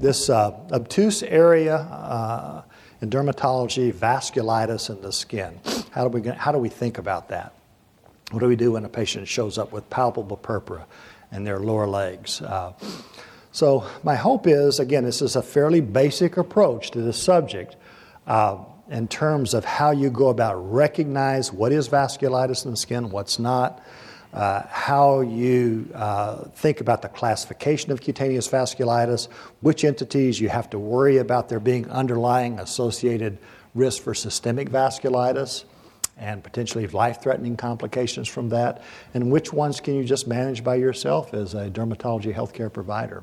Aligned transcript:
This 0.00 0.30
uh, 0.30 0.52
obtuse 0.70 1.22
area 1.22 1.76
uh, 1.76 2.62
in 3.00 3.10
dermatology, 3.10 3.92
vasculitis 3.92 4.90
in 4.90 5.02
the 5.02 5.12
skin. 5.12 5.58
How 5.90 6.06
do 6.06 6.18
we 6.18 6.28
how 6.28 6.52
do 6.52 6.58
we 6.58 6.68
think 6.68 6.98
about 6.98 7.28
that? 7.28 7.52
What 8.30 8.40
do 8.40 8.46
we 8.46 8.56
do 8.56 8.72
when 8.72 8.84
a 8.84 8.88
patient 8.88 9.26
shows 9.26 9.58
up 9.58 9.72
with 9.72 9.88
palpable 9.90 10.36
purpura 10.36 10.86
in 11.32 11.44
their 11.44 11.58
lower 11.58 11.86
legs? 11.86 12.42
Uh, 12.42 12.74
so 13.52 13.86
my 14.04 14.14
hope 14.14 14.46
is, 14.46 14.78
again, 14.78 15.04
this 15.04 15.22
is 15.22 15.34
a 15.34 15.42
fairly 15.42 15.80
basic 15.80 16.36
approach 16.36 16.90
to 16.92 17.00
this 17.00 17.20
subject 17.20 17.76
uh, 18.26 18.58
in 18.90 19.08
terms 19.08 19.54
of 19.54 19.64
how 19.64 19.90
you 19.90 20.10
go 20.10 20.28
about 20.28 20.54
recognize 20.56 21.52
what 21.52 21.72
is 21.72 21.88
vasculitis 21.88 22.64
in 22.64 22.72
the 22.72 22.76
skin, 22.76 23.10
what's 23.10 23.38
not, 23.38 23.82
uh, 24.32 24.62
how 24.68 25.20
you 25.20 25.88
uh, 25.94 26.44
think 26.54 26.80
about 26.80 27.02
the 27.02 27.08
classification 27.08 27.90
of 27.90 28.00
cutaneous 28.00 28.48
vasculitis, 28.48 29.28
which 29.60 29.84
entities 29.84 30.40
you 30.40 30.48
have 30.48 30.68
to 30.70 30.78
worry 30.78 31.16
about 31.16 31.48
there 31.48 31.60
being 31.60 31.90
underlying 31.90 32.58
associated 32.60 33.38
risk 33.74 34.02
for 34.02 34.14
systemic 34.14 34.68
vasculitis 34.70 35.64
and 36.18 36.42
potentially 36.42 36.86
life 36.88 37.22
threatening 37.22 37.56
complications 37.56 38.28
from 38.28 38.48
that, 38.48 38.82
and 39.14 39.30
which 39.30 39.52
ones 39.52 39.80
can 39.80 39.94
you 39.94 40.04
just 40.04 40.26
manage 40.26 40.64
by 40.64 40.74
yourself 40.74 41.32
as 41.32 41.54
a 41.54 41.70
dermatology 41.70 42.34
healthcare 42.34 42.72
provider. 42.72 43.22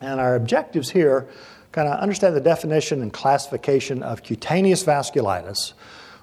And 0.00 0.20
our 0.20 0.36
objectives 0.36 0.90
here 0.90 1.28
kind 1.72 1.88
of 1.88 1.98
understand 1.98 2.36
the 2.36 2.40
definition 2.40 3.02
and 3.02 3.12
classification 3.12 4.02
of 4.02 4.22
cutaneous 4.22 4.84
vasculitis. 4.84 5.72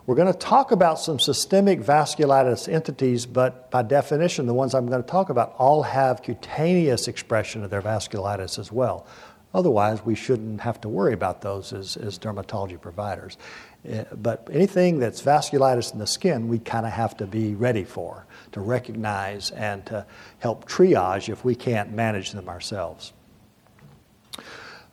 We're 0.05 0.15
going 0.15 0.31
to 0.31 0.37
talk 0.37 0.71
about 0.71 0.99
some 0.99 1.17
systemic 1.17 1.79
vasculitis 1.79 2.67
entities, 2.67 3.25
but 3.25 3.71
by 3.71 3.83
definition, 3.83 4.47
the 4.47 4.53
ones 4.53 4.75
I'm 4.75 4.87
going 4.87 5.01
to 5.01 5.07
talk 5.07 5.29
about 5.29 5.55
all 5.57 5.83
have 5.83 6.21
cutaneous 6.21 7.07
expression 7.07 7.63
of 7.63 7.69
their 7.69 7.81
vasculitis 7.81 8.59
as 8.59 8.69
well. 8.69 9.07
Otherwise, 9.53 10.03
we 10.03 10.13
shouldn't 10.13 10.59
have 10.59 10.81
to 10.81 10.89
worry 10.89 11.13
about 11.13 11.41
those 11.41 11.71
as, 11.71 11.95
as 11.95 12.19
dermatology 12.19 12.79
providers. 12.81 13.37
Uh, 13.89 14.03
but 14.13 14.45
anything 14.51 14.99
that's 14.99 15.21
vasculitis 15.21 15.93
in 15.93 15.99
the 15.99 16.07
skin, 16.07 16.49
we 16.49 16.59
kind 16.59 16.85
of 16.85 16.91
have 16.91 17.15
to 17.15 17.25
be 17.25 17.55
ready 17.55 17.85
for, 17.85 18.25
to 18.51 18.59
recognize 18.59 19.51
and 19.51 19.85
to 19.85 20.05
help 20.39 20.67
triage 20.67 21.29
if 21.29 21.45
we 21.45 21.55
can't 21.55 21.93
manage 21.93 22.31
them 22.31 22.49
ourselves. 22.49 23.13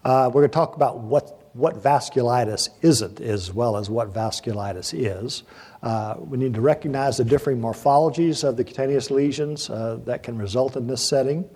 Uh, 0.05 0.31
we're 0.33 0.43
going 0.43 0.51
to 0.51 0.55
talk 0.55 0.77
about 0.77 0.99
what, 0.99 1.40
what 1.53 1.83
vasculitis 1.83 2.69
isn't 2.83 3.21
as 3.21 3.53
well 3.53 3.77
as 3.77 3.91
what 3.91 4.13
vasculitis 4.13 4.95
is. 4.95 5.43
Uh, 5.83 6.15
we 6.19 6.39
need 6.39 6.55
to 6.55 6.61
recognize 6.61 7.17
the 7.17 7.25
differing 7.25 7.61
morphologies 7.61 8.45
of 8.45 8.57
the 8.57 8.65
cutaneous 8.65 9.11
lesions 9.11 9.69
uh, 9.69 9.99
that 10.05 10.23
can 10.23 10.39
result 10.39 10.77
in 10.77 10.87
this 10.87 11.07
setting. 11.07 11.49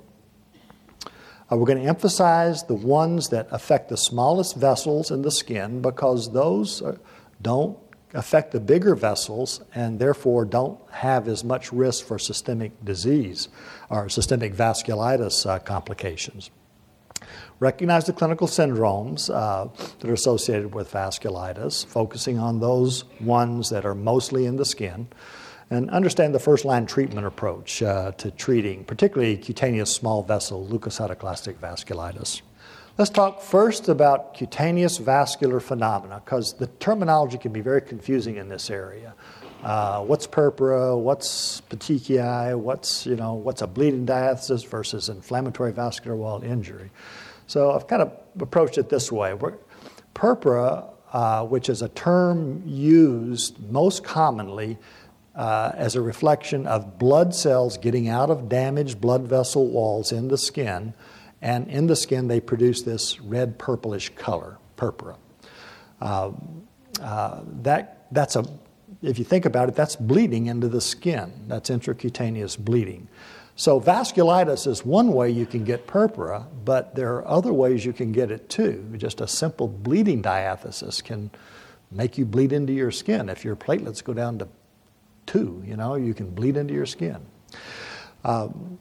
Uh, 1.51 1.57
we're 1.57 1.67
going 1.67 1.81
to 1.81 1.89
emphasize 1.89 2.65
the 2.65 2.75
ones 2.75 3.29
that 3.29 3.47
affect 3.51 3.89
the 3.89 3.97
smallest 3.97 4.57
vessels 4.57 5.11
in 5.11 5.23
the 5.23 5.31
skin 5.31 5.81
because 5.81 6.33
those 6.33 6.83
uh, 6.83 6.97
don't 7.43 7.79
affect 8.15 8.53
the 8.53 8.61
bigger 8.61 8.95
vessels 8.95 9.61
and 9.75 9.99
therefore 9.99 10.45
don't 10.45 10.81
have 10.91 11.29
as 11.29 11.45
much 11.45 11.73
risk 11.73 12.07
for 12.07 12.19
systemic 12.19 12.73
disease 12.85 13.49
or 13.91 14.09
systemic 14.09 14.55
vasculitis 14.55 15.47
uh, 15.47 15.59
complications 15.59 16.51
recognize 17.61 18.05
the 18.05 18.13
clinical 18.13 18.47
syndromes 18.47 19.31
uh, 19.33 19.69
that 19.99 20.11
are 20.11 20.15
associated 20.15 20.75
with 20.75 20.91
vasculitis, 20.93 21.85
focusing 21.87 22.39
on 22.39 22.61
those 22.61 23.05
ones 23.21 23.71
that 23.71 23.85
are 23.85 23.95
mostly 23.95 24.47
in 24.47 24.57
the 24.57 24.65
skin, 24.65 25.09
and 25.71 25.91
understand 25.91 26.35
the 26.35 26.39
first 26.39 26.65
line 26.65 26.87
treatment 26.87 27.27
approach 27.27 27.83
uh, 27.83 28.13
to 28.13 28.31
treating, 28.31 28.85
particularly 28.85 29.37
cutaneous 29.37 29.93
small 29.93 30.23
vessel 30.23 30.67
leukocytoclastic 30.67 31.55
vasculitis. 31.57 32.43
Let's 32.97 33.11
talk 33.11 33.41
first 33.41 33.89
about 33.89 34.35
cutaneous 34.35 34.99
vascular 34.99 35.59
phenomena 35.59 36.23
because 36.25 36.53
the 36.53 36.69
terminology 36.79 37.39
can 37.39 37.53
be 37.53 37.61
very 37.61 37.81
confusing 37.81 38.37
in 38.37 38.49
this 38.49 38.71
area. 38.71 39.15
Uh, 39.65 40.05
what's 40.05 40.27
purpura? 40.27 40.97
What's 40.97 41.63
petechiae? 41.63 42.57
What's 42.57 43.07
you 43.07 43.17
know 43.17 43.35
what's 43.35 43.63
a 43.63 43.67
bleeding 43.67 44.05
diathesis 44.05 44.63
versus 44.63 45.09
inflammatory 45.09 45.73
vascular 45.73 46.15
wall 46.17 46.45
injury? 46.45 46.91
So 47.47 47.73
I've 47.73 47.87
kind 47.87 48.03
of 48.03 48.13
approached 48.41 48.79
it 48.79 48.89
this 48.89 49.13
way. 49.13 49.35
Purpura, 50.15 50.91
uh, 51.13 51.45
which 51.45 51.69
is 51.69 51.83
a 51.83 51.89
term 51.91 52.63
used 52.65 53.59
most 53.71 54.03
commonly 54.05 54.79
uh, 55.35 55.73
as 55.75 55.97
a 55.97 56.01
reflection 56.01 56.67
of 56.67 56.99
blood 56.99 57.35
cells 57.35 57.77
getting 57.79 58.09
out 58.09 58.31
of 58.31 58.49
damaged 58.49 59.01
blood 59.01 59.23
vessel 59.27 59.69
walls 59.69 60.13
in 60.13 60.29
the 60.29 60.39
skin, 60.39 60.95
and 61.43 61.69
in 61.69 61.87
the 61.87 61.97
skin 61.97 62.29
they 62.29 62.41
produce 62.41 62.83
this 62.83 63.21
red 63.21 63.59
purplish 63.59 64.11
color, 64.11 64.59
purpura. 64.77 65.17
Uh, 66.01 66.33
uh, 67.01 67.41
that, 67.63 68.07
that's 68.13 68.37
a, 68.37 68.45
if 69.03 69.19
you 69.19 69.25
think 69.25 69.45
about 69.45 69.69
it, 69.69 69.75
that's 69.75 69.97
bleeding 69.97 70.47
into 70.47 70.69
the 70.69 70.81
skin. 70.81 71.33
That's 71.49 71.71
intracutaneous 71.71 72.57
bleeding. 72.57 73.09
So, 73.57 73.81
vasculitis 73.81 74.67
is 74.67 74.85
one 74.85 75.13
way 75.13 75.31
you 75.31 75.47
can 75.47 75.63
get 75.63 75.87
purpura, 75.87 76.47
but 76.65 76.97
there 76.97 77.15
are 77.15 77.29
other 77.29 77.53
ways 77.53 77.85
you 77.85 77.93
can 77.93 78.11
get 78.11 78.33
it 78.33 78.49
too. 78.49 78.85
Just 78.97 79.21
a 79.21 79.29
simple 79.29 79.69
bleeding 79.69 80.23
diathesis 80.23 81.01
can 81.01 81.31
make 81.93 82.19
you 82.19 82.25
bleed 82.25 82.53
into 82.53 82.73
your 82.73 82.91
skin. 82.91 83.29
If 83.29 83.45
your 83.45 83.55
platelets 83.55 84.03
go 84.03 84.13
down 84.13 84.39
to 84.41 84.49
two, 85.27 85.63
you 85.65 85.77
know, 85.77 85.95
you 85.95 86.15
can 86.15 86.31
bleed 86.31 86.57
into 86.57 86.75
your 86.75 86.87
skin. 86.87 87.19
Um, 88.25 88.79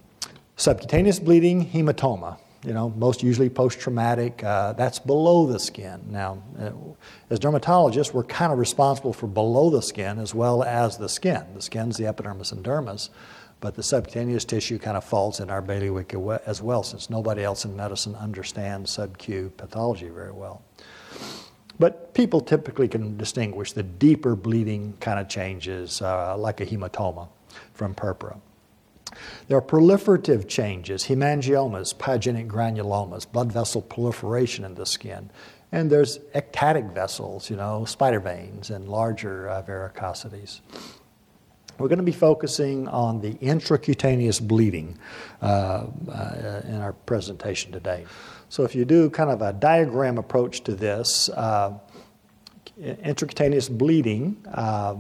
subcutaneous 0.56 1.20
bleeding, 1.20 1.70
hematoma. 1.70 2.40
You 2.66 2.74
know, 2.74 2.90
most 2.92 3.22
usually 3.22 3.50
post 3.50 3.80
traumatic. 3.80 4.42
Uh, 4.42 4.74
that's 4.74 4.98
below 4.98 5.46
the 5.46 5.60
skin. 5.60 6.02
Now, 6.10 6.42
uh, 6.58 6.72
as 7.30 7.40
dermatologists, 7.40 8.14
we're 8.14 8.24
kind 8.24 8.54
of 8.54 8.58
responsible 8.58 9.12
for 9.12 9.28
below 9.28 9.70
the 9.70 9.82
skin 9.82 10.18
as 10.18 10.34
well 10.34 10.64
as 10.64 10.98
the 10.98 11.10
skin. 11.10 11.44
The 11.56 11.62
skin's 11.62 11.98
the 11.98 12.08
epidermis 12.08 12.54
and 12.54 12.64
dermis. 12.64 13.10
But 13.64 13.76
the 13.76 13.82
subcutaneous 13.82 14.44
tissue 14.44 14.78
kind 14.78 14.98
of 14.98 15.06
falls 15.06 15.40
in 15.40 15.50
our 15.50 15.62
bailiwick 15.62 16.14
as 16.46 16.62
well, 16.62 16.84
since 16.84 17.10
nobody 17.10 17.46
else 17.46 17.64
in 17.64 17.78
medicine 17.78 18.14
understands 18.14 18.92
sub-Q 18.92 19.54
pathology 19.56 20.10
very 20.10 20.34
well. 20.34 20.62
But 21.80 22.14
people 22.14 22.42
typically 22.42 22.90
can 22.90 23.16
distinguish 23.16 23.72
the 23.72 23.84
deeper 23.84 24.36
bleeding 24.36 24.96
kind 25.00 25.18
of 25.18 25.30
changes, 25.30 26.02
uh, 26.02 26.36
like 26.38 26.60
a 26.60 26.66
hematoma, 26.66 27.30
from 27.74 27.96
purpura. 27.96 28.36
There 29.48 29.58
are 29.58 29.62
proliferative 29.62 30.50
changes, 30.50 31.06
hemangiomas, 31.06 31.96
pyogenic 31.96 32.50
granulomas, 32.50 33.32
blood 33.32 33.50
vessel 33.50 33.82
proliferation 33.82 34.66
in 34.66 34.76
the 34.76 34.86
skin. 34.86 35.30
And 35.72 35.90
there's 35.90 36.20
ectatic 36.36 36.92
vessels, 36.92 37.50
you 37.50 37.56
know, 37.56 37.86
spider 37.86 38.20
veins 38.20 38.72
and 38.72 38.90
larger 38.90 39.48
uh, 39.48 39.64
varicosities. 39.64 40.60
We're 41.78 41.88
going 41.88 41.98
to 41.98 42.04
be 42.04 42.12
focusing 42.12 42.88
on 42.88 43.22
the 43.22 43.34
intracutaneous 43.36 44.42
bleeding 44.42 44.98
uh, 45.42 45.46
uh, 46.08 46.62
in 46.66 46.76
our 46.76 46.94
presentation 46.94 47.72
today. 47.72 48.06
So, 48.50 48.64
if 48.64 48.76
you 48.76 48.86
do 48.86 49.10
kind 49.10 49.32
of 49.32 49.42
a 49.42 49.54
diagram 49.54 50.18
approach 50.18 50.62
to 50.66 50.76
this, 50.76 51.30
uh, 51.30 51.74
intracutaneous 52.80 53.76
bleeding, 53.76 54.38
uh, 54.54 54.96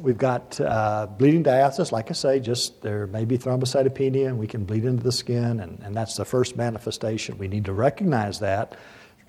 we've 0.00 0.18
got 0.18 0.60
uh, 0.60 1.06
bleeding 1.06 1.42
diathesis, 1.42 1.90
like 1.90 2.10
I 2.10 2.14
say, 2.14 2.40
just 2.40 2.82
there 2.82 3.06
may 3.08 3.24
be 3.24 3.38
thrombocytopenia 3.38 4.28
and 4.28 4.38
we 4.38 4.46
can 4.46 4.64
bleed 4.64 4.84
into 4.84 5.02
the 5.02 5.12
skin, 5.12 5.60
and, 5.60 5.80
and 5.82 5.94
that's 5.94 6.16
the 6.16 6.24
first 6.24 6.56
manifestation. 6.56 7.38
We 7.38 7.48
need 7.48 7.64
to 7.64 7.72
recognize 7.72 8.38
that 8.40 8.76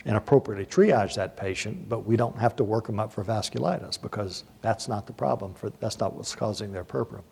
and 0.06 0.16
appropriately 0.16 0.66
triage 0.66 1.16
that 1.16 1.36
patient, 1.36 1.90
but 1.90 2.06
we 2.06 2.16
don't 2.16 2.38
have 2.38 2.56
to 2.56 2.64
work 2.64 2.86
them 2.86 3.00
up 3.00 3.12
for 3.12 3.24
vasculitis 3.24 4.00
because 4.00 4.44
that's 4.62 4.88
not 4.88 5.08
the 5.08 5.14
problem. 5.14 5.54
For, 5.56 5.72
that's 5.80 6.00
not 6.00 6.14
what's 6.14 6.36
causing 6.36 6.72
their 6.72 6.84
purpura. 6.84 7.24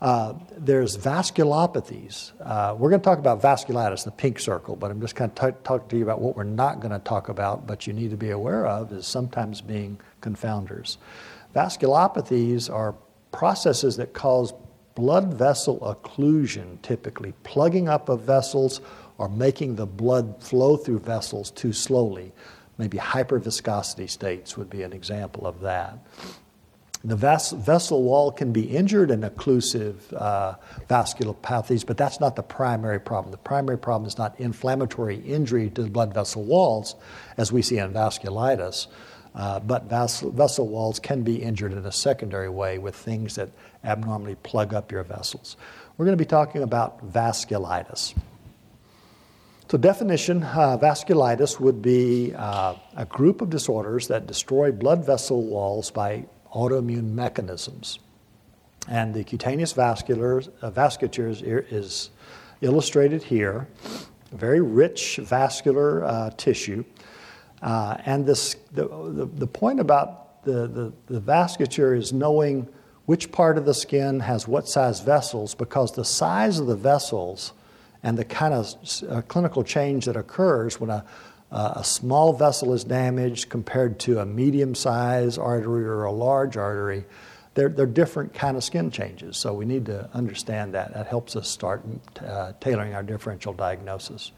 Uh, 0.00 0.34
there's 0.56 0.96
vasculopathies. 0.96 2.32
Uh, 2.40 2.74
we're 2.74 2.88
going 2.88 3.00
to 3.00 3.04
talk 3.04 3.18
about 3.18 3.42
vasculitis, 3.42 4.04
the 4.04 4.10
pink 4.10 4.38
circle, 4.38 4.74
but 4.74 4.90
I'm 4.90 5.00
just 5.00 5.14
going 5.14 5.30
to 5.30 5.52
talk 5.62 5.88
to 5.88 5.96
you 5.96 6.02
about 6.02 6.20
what 6.20 6.36
we're 6.36 6.44
not 6.44 6.80
going 6.80 6.92
to 6.92 6.98
talk 6.98 7.28
about, 7.28 7.66
but 7.66 7.86
you 7.86 7.92
need 7.92 8.10
to 8.10 8.16
be 8.16 8.30
aware 8.30 8.66
of 8.66 8.92
is 8.92 9.06
sometimes 9.06 9.60
being 9.60 10.00
confounders. 10.22 10.96
Vasculopathies 11.54 12.72
are 12.72 12.94
processes 13.32 13.96
that 13.96 14.14
cause 14.14 14.54
blood 14.94 15.34
vessel 15.34 15.78
occlusion, 15.80 16.80
typically 16.82 17.32
plugging 17.42 17.88
up 17.88 18.08
of 18.08 18.22
vessels 18.22 18.80
or 19.20 19.28
making 19.28 19.76
the 19.76 19.84
blood 19.84 20.42
flow 20.42 20.78
through 20.78 20.98
vessels 20.98 21.50
too 21.50 21.74
slowly. 21.74 22.32
Maybe 22.78 22.96
hyperviscosity 22.96 24.08
states 24.08 24.56
would 24.56 24.70
be 24.70 24.82
an 24.82 24.94
example 24.94 25.46
of 25.46 25.60
that. 25.60 25.98
The 27.04 27.16
ves- 27.16 27.50
vessel 27.50 28.02
wall 28.02 28.32
can 28.32 28.50
be 28.50 28.62
injured 28.62 29.10
in 29.10 29.20
occlusive 29.20 29.96
uh, 30.16 30.54
vasculopathies, 30.88 31.84
but 31.84 31.98
that's 31.98 32.18
not 32.18 32.34
the 32.34 32.42
primary 32.42 32.98
problem. 32.98 33.30
The 33.30 33.36
primary 33.36 33.76
problem 33.76 34.08
is 34.08 34.16
not 34.16 34.40
inflammatory 34.40 35.16
injury 35.16 35.68
to 35.68 35.82
the 35.82 35.90
blood 35.90 36.14
vessel 36.14 36.42
walls, 36.42 36.94
as 37.36 37.52
we 37.52 37.60
see 37.60 37.76
in 37.76 37.92
vasculitis, 37.92 38.86
uh, 39.34 39.60
but 39.60 39.84
vas- 39.84 40.20
vessel 40.20 40.66
walls 40.66 40.98
can 40.98 41.24
be 41.24 41.42
injured 41.42 41.74
in 41.74 41.84
a 41.84 41.92
secondary 41.92 42.48
way 42.48 42.78
with 42.78 42.96
things 42.96 43.34
that 43.34 43.50
abnormally 43.84 44.36
plug 44.36 44.72
up 44.72 44.90
your 44.90 45.02
vessels. 45.02 45.58
We're 45.98 46.06
going 46.06 46.16
to 46.16 46.24
be 46.24 46.28
talking 46.28 46.62
about 46.62 47.12
vasculitis. 47.12 48.14
So, 49.70 49.78
definition 49.78 50.42
uh, 50.42 50.76
vasculitis 50.78 51.60
would 51.60 51.80
be 51.80 52.34
uh, 52.34 52.74
a 52.96 53.04
group 53.04 53.40
of 53.40 53.50
disorders 53.50 54.08
that 54.08 54.26
destroy 54.26 54.72
blood 54.72 55.06
vessel 55.06 55.44
walls 55.44 55.92
by 55.92 56.26
autoimmune 56.52 57.12
mechanisms. 57.12 58.00
And 58.88 59.14
the 59.14 59.22
cutaneous 59.22 59.72
vascular, 59.72 60.42
uh, 60.60 60.72
vasculature 60.72 61.64
is, 61.70 62.10
illustrated 62.62 63.22
here, 63.22 63.68
very 64.32 64.60
rich 64.60 65.18
vascular 65.18 66.04
uh, 66.04 66.30
tissue. 66.30 66.84
Uh, 67.62 67.96
and 68.06 68.26
this, 68.26 68.56
the, 68.72 68.88
the, 68.88 69.26
the, 69.26 69.46
point 69.46 69.78
about 69.78 70.42
the, 70.42 70.66
the, 70.66 70.92
the 71.06 71.20
vasculature 71.20 71.96
is 71.96 72.12
knowing 72.12 72.68
which 73.06 73.30
part 73.30 73.56
of 73.56 73.66
the 73.66 73.74
skin 73.74 74.18
has 74.18 74.48
what 74.48 74.66
size 74.66 74.98
vessels 74.98 75.54
because 75.54 75.92
the 75.92 76.04
size 76.04 76.58
of 76.58 76.66
the 76.66 76.74
vessels 76.74 77.52
and 78.02 78.16
the 78.16 78.24
kind 78.24 78.54
of 78.54 78.74
uh, 79.08 79.22
clinical 79.22 79.62
change 79.62 80.06
that 80.06 80.16
occurs 80.16 80.80
when 80.80 80.90
a, 80.90 81.04
uh, 81.52 81.74
a 81.76 81.84
small 81.84 82.32
vessel 82.32 82.72
is 82.72 82.84
damaged 82.84 83.48
compared 83.48 83.98
to 84.00 84.20
a 84.20 84.26
medium 84.26 84.74
sized 84.74 85.38
artery 85.38 85.84
or 85.84 86.04
a 86.04 86.12
large 86.12 86.56
artery. 86.56 87.04
They're, 87.54 87.68
they're 87.68 87.86
different 87.86 88.32
kind 88.32 88.56
of 88.56 88.62
skin 88.62 88.90
changes, 88.90 89.36
so 89.36 89.52
we 89.52 89.64
need 89.64 89.86
to 89.86 90.08
understand 90.14 90.74
that. 90.74 90.94
That 90.94 91.08
helps 91.08 91.34
us 91.34 91.48
start 91.48 91.82
uh, 92.24 92.52
tailoring 92.60 92.94
our 92.94 93.02
differential 93.02 93.52
diagnosis. 93.52 94.30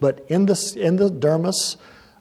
But 0.00 0.24
in, 0.28 0.46
this, 0.46 0.76
in 0.76 0.96
the 0.96 1.10
dermis, 1.10 1.76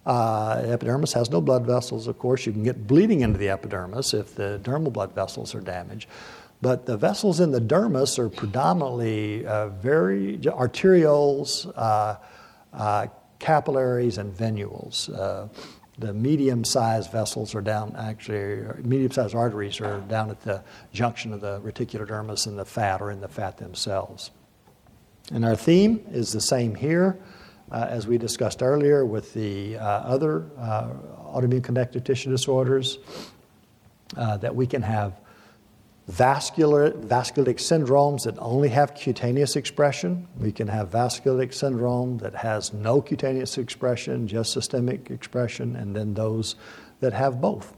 uh, 0.06 0.62
epidermis 0.66 1.14
has 1.14 1.30
no 1.30 1.40
blood 1.40 1.66
vessels, 1.66 2.08
of 2.08 2.20
course. 2.20 2.46
You 2.46 2.52
can 2.52 2.64
get 2.64 2.88
bleeding 2.88 3.22
into 3.22 3.38
the 3.38 3.50
epidermis 3.50 4.14
if 4.14 4.36
the 4.36 4.60
dermal 4.64 4.92
blood 4.92 5.14
vessels 5.14 5.56
are 5.56 5.62
damaged. 5.62 6.10
But 6.64 6.86
the 6.86 6.96
vessels 6.96 7.42
in 7.42 7.52
the 7.52 7.60
dermis 7.60 8.18
are 8.18 8.30
predominantly 8.30 9.46
uh, 9.46 9.68
very 9.68 10.38
arterioles, 10.38 11.70
uh, 11.76 12.16
uh, 12.72 13.08
capillaries, 13.38 14.18
and 14.18 14.34
venules. 14.34 15.14
Uh, 15.14 15.50
the 16.00 16.14
medium-sized 16.14 17.12
vessels 17.12 17.54
are 17.54 17.62
down, 17.62 17.94
actually, 17.98 18.64
medium-sized 18.82 19.36
arteries 19.36 19.82
are 19.82 20.00
down 20.08 20.30
at 20.30 20.40
the 20.44 20.64
junction 20.94 21.34
of 21.34 21.42
the 21.42 21.60
reticular 21.60 22.08
dermis 22.08 22.48
and 22.48 22.58
the 22.58 22.64
fat, 22.64 23.02
or 23.02 23.12
in 23.12 23.20
the 23.20 23.28
fat 23.28 23.58
themselves. 23.58 24.32
And 25.34 25.44
our 25.44 25.58
theme 25.58 26.00
is 26.12 26.32
the 26.32 26.40
same 26.40 26.76
here 26.76 27.20
uh, 27.74 27.88
as 27.90 28.08
we 28.08 28.18
discussed 28.18 28.64
earlier 28.64 29.06
with 29.06 29.34
the 29.34 29.76
uh, 29.76 29.84
other 29.84 30.50
autoimmune 30.58 31.62
connective 31.62 32.06
tissue 32.06 32.32
disorders, 32.32 33.00
that 34.16 34.56
we 34.56 34.66
can 34.66 34.82
have 34.82 35.20
vascular, 36.08 36.92
vasculitic 36.92 37.58
syndromes 37.58 38.24
that 38.24 38.36
only 38.40 38.70
have 38.70 38.94
cutaneous 38.94 39.56
expression. 39.56 40.28
We 40.38 40.52
can 40.52 40.68
have 40.68 40.90
vasculitic 40.90 41.54
syndrome 41.54 42.18
that 42.18 42.36
has 42.36 42.74
no 42.74 43.02
cutaneous 43.02 43.58
expression, 43.58 44.28
just 44.28 44.52
systemic 44.52 45.10
expression, 45.10 45.76
and 45.76 45.96
then 45.96 46.14
those 46.14 46.56
that 47.00 47.14
have 47.14 47.40
both. 47.40 47.76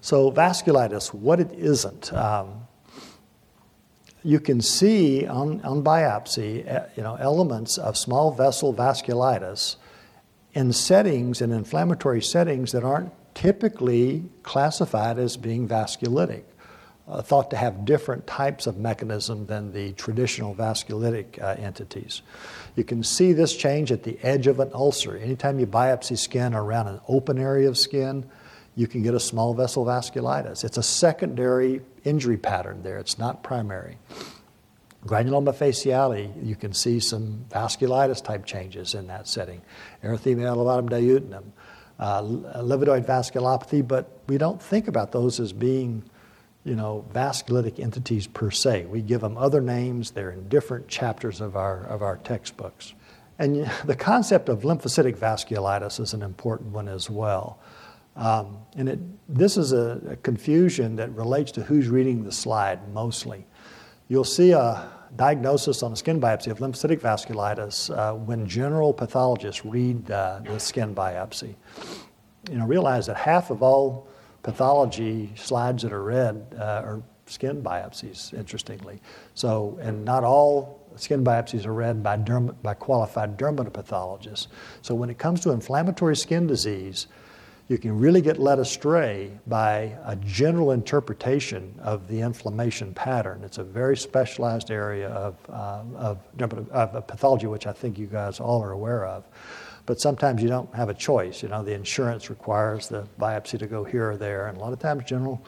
So, 0.00 0.30
vasculitis, 0.30 1.12
what 1.12 1.40
it 1.40 1.50
isn't. 1.52 2.12
Um, 2.12 2.66
you 4.22 4.40
can 4.40 4.60
see 4.60 5.26
on, 5.26 5.60
on 5.62 5.82
biopsy 5.82 6.66
eh, 6.66 6.86
you 6.96 7.02
know, 7.02 7.16
elements 7.16 7.78
of 7.78 7.96
small 7.96 8.32
vessel 8.32 8.74
vasculitis 8.74 9.76
in 10.52 10.72
settings, 10.72 11.40
in 11.40 11.52
inflammatory 11.52 12.22
settings 12.22 12.72
that 12.72 12.82
aren't 12.82 13.12
typically 13.34 14.24
classified 14.42 15.18
as 15.18 15.36
being 15.36 15.68
vasculitic 15.68 16.42
uh, 17.08 17.22
thought 17.22 17.50
to 17.50 17.56
have 17.56 17.84
different 17.84 18.26
types 18.26 18.66
of 18.66 18.76
mechanism 18.78 19.46
than 19.46 19.72
the 19.72 19.92
traditional 19.92 20.54
vasculitic 20.54 21.40
uh, 21.40 21.54
entities. 21.58 22.22
You 22.74 22.84
can 22.84 23.02
see 23.02 23.32
this 23.32 23.56
change 23.56 23.92
at 23.92 24.02
the 24.02 24.18
edge 24.22 24.46
of 24.46 24.58
an 24.60 24.70
ulcer. 24.74 25.16
Anytime 25.16 25.60
you 25.60 25.66
biopsy 25.66 26.18
skin 26.18 26.54
around 26.54 26.88
an 26.88 27.00
open 27.08 27.38
area 27.38 27.68
of 27.68 27.78
skin, 27.78 28.28
you 28.74 28.86
can 28.86 29.02
get 29.02 29.14
a 29.14 29.20
small 29.20 29.54
vessel 29.54 29.84
vasculitis. 29.86 30.64
It's 30.64 30.76
a 30.76 30.82
secondary 30.82 31.80
injury 32.04 32.36
pattern 32.36 32.82
there, 32.82 32.98
it's 32.98 33.18
not 33.18 33.42
primary. 33.42 33.98
Granuloma 35.06 35.54
faciale, 35.54 36.32
you 36.44 36.56
can 36.56 36.72
see 36.72 36.98
some 36.98 37.44
vasculitis 37.50 38.22
type 38.22 38.44
changes 38.44 38.94
in 38.94 39.06
that 39.06 39.28
setting. 39.28 39.62
Erythema 40.02 40.42
elevatum 40.42 40.90
diutinum, 40.90 41.44
uh, 42.00 42.22
livedoid 42.62 43.06
vasculopathy, 43.06 43.86
but 43.86 44.18
we 44.26 44.36
don't 44.36 44.60
think 44.60 44.88
about 44.88 45.12
those 45.12 45.38
as 45.38 45.52
being 45.52 46.02
you 46.66 46.74
know, 46.74 47.04
vasculitic 47.14 47.78
entities 47.78 48.26
per 48.26 48.50
se. 48.50 48.86
We 48.86 49.00
give 49.00 49.20
them 49.20 49.38
other 49.38 49.60
names, 49.60 50.10
they're 50.10 50.32
in 50.32 50.48
different 50.48 50.88
chapters 50.88 51.40
of 51.40 51.56
our, 51.56 51.84
of 51.84 52.02
our 52.02 52.16
textbooks. 52.18 52.92
And 53.38 53.70
the 53.84 53.94
concept 53.94 54.48
of 54.48 54.62
lymphocytic 54.62 55.16
vasculitis 55.16 56.00
is 56.00 56.12
an 56.12 56.22
important 56.22 56.72
one 56.72 56.88
as 56.88 57.08
well. 57.08 57.60
Um, 58.16 58.58
and 58.76 58.88
it, 58.88 58.98
this 59.28 59.56
is 59.56 59.72
a, 59.72 60.00
a, 60.08 60.16
confusion 60.16 60.96
that 60.96 61.14
relates 61.14 61.52
to 61.52 61.62
who's 61.62 61.88
reading 61.88 62.24
the 62.24 62.32
slide 62.32 62.88
mostly. 62.94 63.46
You'll 64.08 64.24
see 64.24 64.52
a 64.52 64.90
diagnosis 65.16 65.82
on 65.82 65.92
a 65.92 65.96
skin 65.96 66.18
biopsy 66.18 66.46
of 66.48 66.58
lymphocytic 66.58 67.00
vasculitis 67.00 67.94
uh, 67.94 68.14
when 68.14 68.46
general 68.48 68.94
pathologists 68.94 69.66
read 69.66 70.10
uh, 70.10 70.40
the 70.44 70.58
skin 70.58 70.94
biopsy. 70.94 71.56
You 72.50 72.56
know, 72.56 72.66
realize 72.66 73.06
that 73.06 73.18
half 73.18 73.50
of 73.50 73.62
all 73.62 74.08
pathology 74.46 75.28
slides 75.34 75.82
that 75.82 75.92
are 75.92 76.04
read 76.04 76.46
uh, 76.56 76.62
are 76.62 77.02
skin 77.26 77.60
biopsies, 77.60 78.32
interestingly. 78.32 79.02
So, 79.34 79.76
and 79.82 80.04
not 80.04 80.22
all 80.22 80.88
skin 80.94 81.24
biopsies 81.24 81.66
are 81.66 81.74
read 81.74 82.00
by, 82.00 82.16
derm- 82.16 82.54
by 82.62 82.74
qualified 82.74 83.36
dermatopathologists. 83.36 84.46
So, 84.82 84.94
when 84.94 85.10
it 85.10 85.18
comes 85.18 85.40
to 85.40 85.50
inflammatory 85.50 86.14
skin 86.14 86.46
disease, 86.46 87.08
you 87.66 87.76
can 87.76 87.98
really 87.98 88.20
get 88.20 88.38
led 88.38 88.60
astray 88.60 89.32
by 89.48 89.96
a 90.04 90.14
general 90.14 90.70
interpretation 90.70 91.74
of 91.82 92.06
the 92.06 92.20
inflammation 92.20 92.94
pattern. 92.94 93.42
It's 93.42 93.58
a 93.58 93.64
very 93.64 93.96
specialized 93.96 94.70
area 94.70 95.08
of, 95.08 95.34
uh, 95.50 95.82
of, 95.96 96.18
of 96.70 97.06
pathology, 97.08 97.48
which 97.48 97.66
I 97.66 97.72
think 97.72 97.98
you 97.98 98.06
guys 98.06 98.38
all 98.38 98.62
are 98.62 98.70
aware 98.70 99.06
of. 99.06 99.24
But 99.86 100.00
sometimes 100.00 100.42
you 100.42 100.48
don't 100.48 100.72
have 100.74 100.88
a 100.88 100.94
choice. 100.94 101.42
You 101.42 101.48
know, 101.48 101.62
the 101.62 101.72
insurance 101.72 102.28
requires 102.28 102.88
the 102.88 103.06
biopsy 103.18 103.58
to 103.58 103.66
go 103.66 103.84
here 103.84 104.10
or 104.10 104.16
there, 104.16 104.48
and 104.48 104.58
a 104.58 104.60
lot 104.60 104.72
of 104.72 104.78
times 104.78 105.04
general 105.04 105.44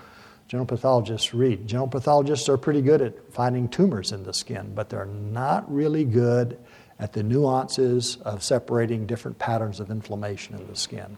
general 0.47 0.67
pathologists 0.67 1.35
read. 1.35 1.67
General 1.67 1.89
pathologists 1.89 2.49
are 2.49 2.57
pretty 2.57 2.81
good 2.81 3.03
at 3.03 3.33
finding 3.33 3.69
tumors 3.69 4.13
in 4.13 4.23
the 4.23 4.33
skin, 4.33 4.73
but 4.75 4.89
they're 4.89 5.05
not 5.05 5.71
really 5.71 6.05
good 6.05 6.59
at 6.99 7.13
the 7.13 7.23
nuances 7.23 8.17
of 8.25 8.43
separating 8.43 9.07
different 9.07 9.39
patterns 9.39 9.79
of 9.79 9.91
inflammation 9.91 10.57
in 10.57 10.67
the 10.67 10.75
skin. 10.75 11.17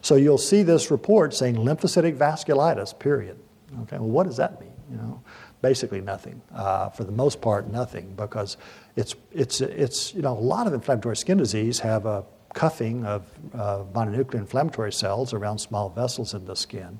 So 0.00 0.16
you'll 0.16 0.38
see 0.38 0.62
this 0.62 0.90
report 0.90 1.34
saying 1.34 1.56
lymphocytic 1.56 2.16
vasculitis, 2.16 2.98
period. 2.98 3.38
Okay, 3.82 3.98
well, 3.98 4.08
what 4.08 4.26
does 4.26 4.38
that 4.38 4.60
mean? 4.60 4.72
You 4.90 4.96
know, 4.96 5.22
basically 5.62 6.00
nothing. 6.00 6.40
Uh, 6.52 6.88
for 6.88 7.04
the 7.04 7.12
most 7.12 7.40
part, 7.40 7.70
nothing, 7.70 8.14
because 8.16 8.56
it's, 8.96 9.14
it's, 9.30 9.60
it's, 9.60 10.14
you 10.14 10.22
know, 10.22 10.32
a 10.32 10.40
lot 10.40 10.66
of 10.66 10.72
inflammatory 10.72 11.16
skin 11.16 11.38
disease 11.38 11.78
have 11.78 12.06
a 12.06 12.24
cuffing 12.54 13.04
of 13.04 13.26
uh, 13.54 13.84
mononuclear 13.94 14.34
inflammatory 14.34 14.92
cells 14.92 15.32
around 15.32 15.58
small 15.58 15.88
vessels 15.88 16.34
in 16.34 16.44
the 16.44 16.56
skin. 16.56 16.98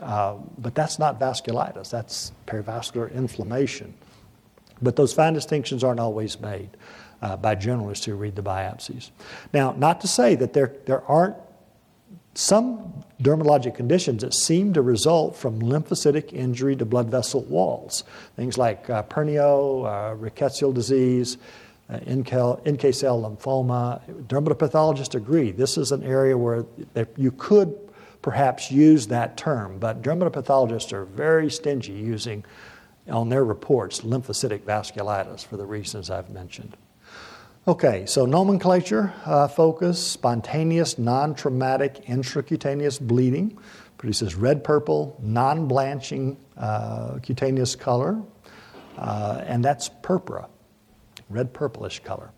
Uh, 0.00 0.36
but 0.58 0.74
that's 0.74 0.98
not 0.98 1.18
vasculitis, 1.18 1.90
that's 1.90 2.32
perivascular 2.46 3.12
inflammation. 3.12 3.92
But 4.80 4.94
those 4.94 5.12
fine 5.12 5.34
distinctions 5.34 5.82
aren't 5.82 5.98
always 5.98 6.40
made 6.40 6.70
uh, 7.20 7.36
by 7.36 7.56
generalists 7.56 8.04
who 8.04 8.14
read 8.14 8.36
the 8.36 8.42
biopsies. 8.42 9.10
Now, 9.52 9.72
not 9.72 10.00
to 10.02 10.08
say 10.08 10.36
that 10.36 10.52
there, 10.52 10.76
there 10.86 11.02
aren't 11.04 11.36
some 12.34 13.04
dermatologic 13.20 13.74
conditions 13.74 14.22
that 14.22 14.32
seem 14.32 14.72
to 14.72 14.82
result 14.82 15.34
from 15.34 15.60
lymphocytic 15.60 16.32
injury 16.32 16.76
to 16.76 16.84
blood 16.84 17.10
vessel 17.10 17.42
walls, 17.44 18.04
things 18.36 18.56
like 18.56 18.88
uh, 18.88 19.02
pernio, 19.04 19.84
uh, 19.84 20.14
rickettsial 20.14 20.72
disease, 20.72 21.38
uh, 21.90 21.98
NK 22.06 22.94
cell 22.94 23.22
lymphoma. 23.22 24.00
Dermatopathologists 24.26 25.14
agree 25.14 25.50
this 25.50 25.78
is 25.78 25.92
an 25.92 26.02
area 26.02 26.36
where 26.36 26.66
you 27.16 27.32
could 27.32 27.74
perhaps 28.22 28.70
use 28.70 29.06
that 29.06 29.36
term, 29.36 29.78
but 29.78 30.02
dermatopathologists 30.02 30.92
are 30.92 31.04
very 31.04 31.50
stingy 31.50 31.92
using 31.92 32.44
on 33.08 33.28
their 33.28 33.44
reports 33.44 34.00
lymphocytic 34.00 34.60
vasculitis 34.60 35.46
for 35.46 35.56
the 35.56 35.64
reasons 35.64 36.10
I've 36.10 36.30
mentioned. 36.30 36.76
Okay, 37.66 38.06
so 38.06 38.26
nomenclature 38.26 39.12
uh, 39.24 39.48
focus 39.48 40.02
spontaneous, 40.02 40.98
non 40.98 41.34
traumatic 41.34 42.04
intracutaneous 42.06 43.00
bleeding 43.00 43.58
produces 43.98 44.34
red 44.34 44.62
purple, 44.62 45.18
non 45.22 45.66
blanching 45.68 46.36
uh, 46.56 47.18
cutaneous 47.22 47.76
color, 47.76 48.20
uh, 48.96 49.42
and 49.46 49.64
that's 49.64 49.88
purpura 50.02 50.48
red 51.28 51.52
purplish 51.52 52.00
color. 52.00 52.30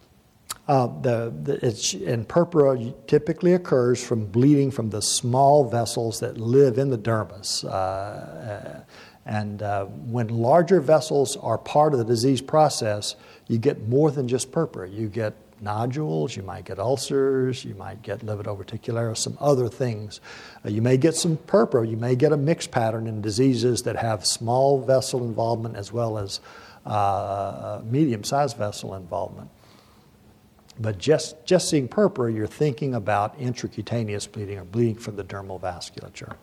Uh, 0.69 0.87
the, 1.01 1.35
the, 1.43 1.67
it's, 1.67 1.95
and 1.95 2.29
purpura 2.29 2.79
typically 3.07 3.55
occurs 3.55 4.05
from 4.05 4.27
bleeding 4.27 4.71
from 4.71 4.91
the 4.91 5.03
small 5.03 5.69
vessels 5.69 6.21
that 6.21 6.39
live 6.39 6.79
in 6.79 6.91
the 6.91 6.99
dermis. 6.99 7.65
Uh, 7.65 7.69
uh, 7.69 8.81
and 9.27 9.63
uh, 9.63 9.85
when 9.85 10.29
larger 10.29 10.81
vessels 10.81 11.37
are 11.37 11.59
part 11.59 11.93
of 11.93 11.99
the 11.99 12.05
disease 12.05 12.41
process, 12.41 13.17
you 13.49 13.59
get 13.59 13.89
more 13.89 14.11
than 14.11 14.29
just 14.29 14.53
purpura. 14.53 14.89
You 14.89 15.09
get 15.09 15.35
nodules, 15.61 16.37
you 16.37 16.43
might 16.43 16.65
get 16.65 16.79
ulcers, 16.79 17.65
you 17.65 17.75
might 17.75 18.03
get 18.03 18.21
livedo 18.21 18.57
reticularis, 18.57 19.19
some 19.19 19.37
other 19.41 19.69
things. 19.69 20.21
Uh, 20.65 20.71
you 20.71 20.83
may 20.83 20.97
get 20.97 21.15
some 21.15 21.37
purpura, 21.37 21.87
you 21.87 21.97
may 21.97 22.15
get 22.15 22.33
a 22.33 22.37
mixed 22.37 22.71
pattern 22.71 23.07
in 23.07 23.21
diseases 23.21 23.83
that 23.83 23.97
have 23.97 24.25
small 24.25 24.81
vessel 24.81 25.23
involvement 25.25 25.77
as 25.77 25.93
well 25.93 26.17
as 26.17 26.41
uh, 26.87 27.81
medium 27.85 28.25
sized 28.25 28.57
vessel 28.57 28.95
involvement. 28.95 29.51
But 30.79 30.99
just, 30.99 31.45
just 31.45 31.69
seeing 31.69 31.89
purpura, 31.89 32.33
you're 32.33 32.47
thinking 32.47 32.95
about 32.95 33.39
intracutaneous 33.39 34.31
bleeding 34.31 34.59
or 34.59 34.65
bleeding 34.65 34.95
from 34.95 35.17
the 35.17 35.25
dermal 35.25 35.61
vasculature. 35.61 36.37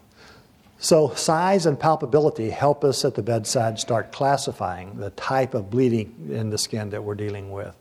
So, 0.80 1.12
size 1.16 1.66
and 1.66 1.80
palpability 1.80 2.52
help 2.52 2.84
us 2.84 3.04
at 3.04 3.16
the 3.16 3.24
bedside 3.24 3.80
start 3.80 4.12
classifying 4.12 4.96
the 4.98 5.10
type 5.12 5.56
of 5.56 5.72
bleeding 5.72 6.30
in 6.30 6.52
the 6.52 6.58
skin 6.60 6.92
that 6.92 7.04
we're 7.04 7.16
dealing 7.16 7.52
with. 7.52 7.76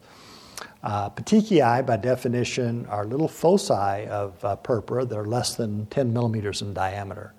Uh, 0.83 1.11
petechiae, 1.11 1.85
by 1.85 1.99
definition, 1.99 2.87
are 2.87 3.05
little 3.05 3.29
foci 3.29 4.07
of 4.07 4.43
uh, 4.43 4.57
purpura 4.57 5.05
that 5.05 5.19
are 5.19 5.27
less 5.27 5.57
than 5.57 5.85
10 5.87 6.11
millimeters 6.11 6.63
in 6.63 6.73
diameter, 6.73 7.35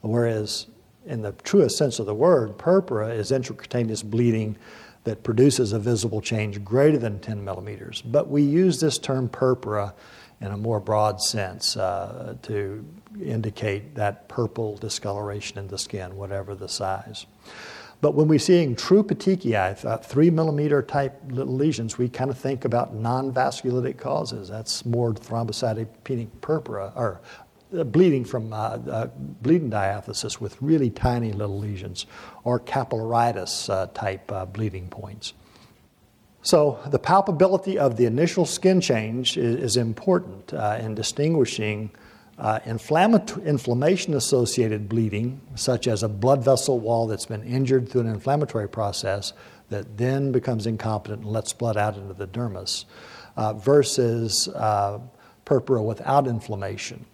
whereas, 0.00 0.68
in 1.06 1.22
the 1.22 1.32
truest 1.32 1.76
sense 1.76 1.98
of 1.98 2.06
the 2.06 2.14
word, 2.14 2.58
purpura 2.58 3.08
is 3.10 3.30
intracutaneous 3.30 4.02
bleeding 4.04 4.56
that 5.04 5.22
produces 5.22 5.72
a 5.72 5.78
visible 5.78 6.20
change 6.20 6.64
greater 6.64 6.98
than 6.98 7.20
10 7.20 7.44
millimeters. 7.44 8.02
But 8.02 8.28
we 8.28 8.42
use 8.42 8.80
this 8.80 8.98
term 8.98 9.28
purpura 9.28 9.94
in 10.40 10.48
a 10.48 10.56
more 10.56 10.80
broad 10.80 11.20
sense 11.20 11.76
uh, 11.76 12.36
to 12.42 12.84
indicate 13.22 13.94
that 13.94 14.28
purple 14.28 14.76
discoloration 14.76 15.58
in 15.58 15.68
the 15.68 15.78
skin, 15.78 16.16
whatever 16.16 16.54
the 16.54 16.68
size. 16.68 17.26
But 18.00 18.14
when 18.14 18.28
we're 18.28 18.38
seeing 18.38 18.76
true 18.76 19.02
petechiae, 19.02 19.82
uh, 19.84 19.96
three 19.98 20.28
millimeter 20.28 20.82
type 20.82 21.18
little 21.28 21.54
lesions, 21.54 21.96
we 21.96 22.08
kind 22.08 22.30
of 22.30 22.36
think 22.36 22.66
about 22.66 22.94
non 22.94 23.32
vasculitic 23.32 23.96
causes. 23.96 24.48
That's 24.48 24.84
more 24.84 25.14
thrombocytopenic 25.14 26.28
purpura, 26.42 26.92
or 26.94 27.22
bleeding 27.82 28.24
from 28.24 28.52
uh, 28.52 28.56
uh, 28.56 29.06
bleeding 29.16 29.70
diathesis 29.70 30.40
with 30.40 30.60
really 30.62 30.90
tiny 30.90 31.32
little 31.32 31.58
lesions, 31.58 32.06
or 32.44 32.60
capillaritis 32.60 33.68
uh, 33.68 33.86
type 33.88 34.30
uh, 34.30 34.44
bleeding 34.44 34.88
points. 34.88 35.34
So, 36.42 36.78
the 36.86 36.98
palpability 36.98 37.76
of 37.76 37.96
the 37.96 38.04
initial 38.04 38.44
skin 38.44 38.80
change 38.80 39.38
is, 39.38 39.56
is 39.56 39.76
important 39.78 40.52
uh, 40.52 40.78
in 40.80 40.94
distinguishing 40.94 41.90
uh, 42.38 42.60
inflammation 42.66 44.14
associated 44.14 44.88
bleeding, 44.88 45.40
such 45.54 45.86
as 45.86 46.02
a 46.02 46.08
blood 46.08 46.44
vessel 46.44 46.78
wall 46.78 47.06
that's 47.06 47.26
been 47.26 47.42
injured 47.44 47.88
through 47.88 48.02
an 48.02 48.08
inflammatory 48.08 48.68
process 48.68 49.32
that 49.70 49.96
then 49.96 50.32
becomes 50.32 50.66
incompetent 50.66 51.22
and 51.22 51.32
lets 51.32 51.52
blood 51.52 51.76
out 51.76 51.96
into 51.96 52.12
the 52.12 52.26
dermis, 52.26 52.84
uh, 53.36 53.52
versus 53.54 54.48
uh, 54.48 54.98
purpura 55.44 55.82
without 55.82 56.26
inflammation. 56.26 57.04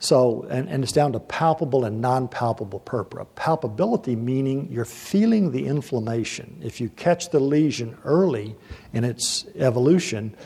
So, 0.00 0.46
and, 0.48 0.68
and 0.68 0.84
it's 0.84 0.92
down 0.92 1.12
to 1.12 1.20
palpable 1.20 1.84
and 1.84 2.00
non 2.00 2.28
palpable 2.28 2.80
purpura. 2.80 3.26
Palpability 3.34 4.16
meaning 4.16 4.68
you're 4.70 4.84
feeling 4.84 5.50
the 5.50 5.66
inflammation. 5.66 6.60
If 6.62 6.80
you 6.80 6.88
catch 6.90 7.30
the 7.30 7.40
lesion 7.40 7.98
early 8.04 8.54
in 8.92 9.02
its 9.04 9.46
evolution, 9.56 10.36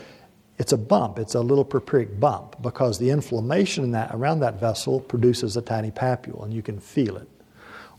it's 0.57 0.71
a 0.71 0.77
bump, 0.77 1.19
it's 1.19 1.35
a 1.35 1.41
little 1.41 1.65
purpuric 1.65 2.19
bump 2.19 2.61
because 2.61 2.97
the 2.97 3.09
inflammation 3.09 3.83
in 3.83 3.91
that, 3.91 4.13
around 4.13 4.39
that 4.39 4.59
vessel 4.59 4.99
produces 4.99 5.57
a 5.57 5.61
tiny 5.61 5.91
papule 5.91 6.43
and 6.43 6.53
you 6.53 6.61
can 6.61 6.79
feel 6.79 7.17
it. 7.17 7.27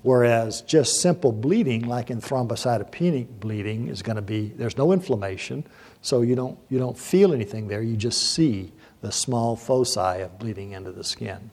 Whereas 0.03 0.61
just 0.61 1.01
simple 1.01 1.33
bleeding, 1.33 1.87
like 1.87 2.11
in 2.11 2.21
thrombocytopenic 2.21 3.41
bleeding, 3.41 3.89
is 3.89 4.03
going 4.03 4.17
to 4.17 4.23
be 4.23 4.49
there's 4.49 4.77
no 4.77 4.93
inflammation, 4.93 5.67
so 6.03 6.21
you 6.21 6.35
don't, 6.35 6.59
you 6.69 6.79
don't 6.79 6.99
feel 6.99 7.33
anything 7.33 7.69
there, 7.69 7.81
you 7.81 7.97
just 7.97 8.35
see 8.35 8.71
the 9.05 9.13
small 9.13 9.55
foci 9.55 10.23
of 10.23 10.39
bleeding 10.39 10.73
into 10.73 10.91
the 10.91 11.05
skin. 11.05 11.51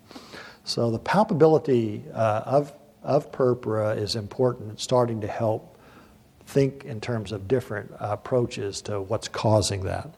So 0.64 0.90
the 0.90 1.00
palpability 1.00 2.10
uh, 2.16 2.44
of, 2.46 2.74
of 3.04 3.32
purpura 3.32 3.96
is 3.96 4.16
important. 4.16 4.72
It's 4.72 4.84
starting 4.84 5.20
to 5.22 5.28
help 5.28 5.78
think 6.46 6.86
in 6.86 7.02
terms 7.02 7.34
of 7.34 7.50
different 7.50 7.92
uh, 7.94 8.08
approaches 8.12 8.82
to 8.84 9.02
what's 9.02 9.28
causing 9.28 9.84
that. 9.84 10.16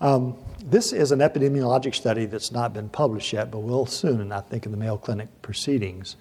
Um, 0.00 0.36
this 0.64 0.92
is 0.92 1.10
an 1.10 1.18
epidemiologic 1.18 1.94
study 1.94 2.24
that's 2.26 2.52
not 2.52 2.72
been 2.72 2.88
published 2.88 3.32
yet, 3.32 3.50
but 3.50 3.58
will 3.58 3.84
soon, 3.84 4.20
and 4.20 4.32
I 4.32 4.40
think 4.40 4.64
in 4.64 4.70
the 4.70 4.78
Mayo 4.78 4.96
Clinic 4.96 5.42
proceedings. 5.42 6.16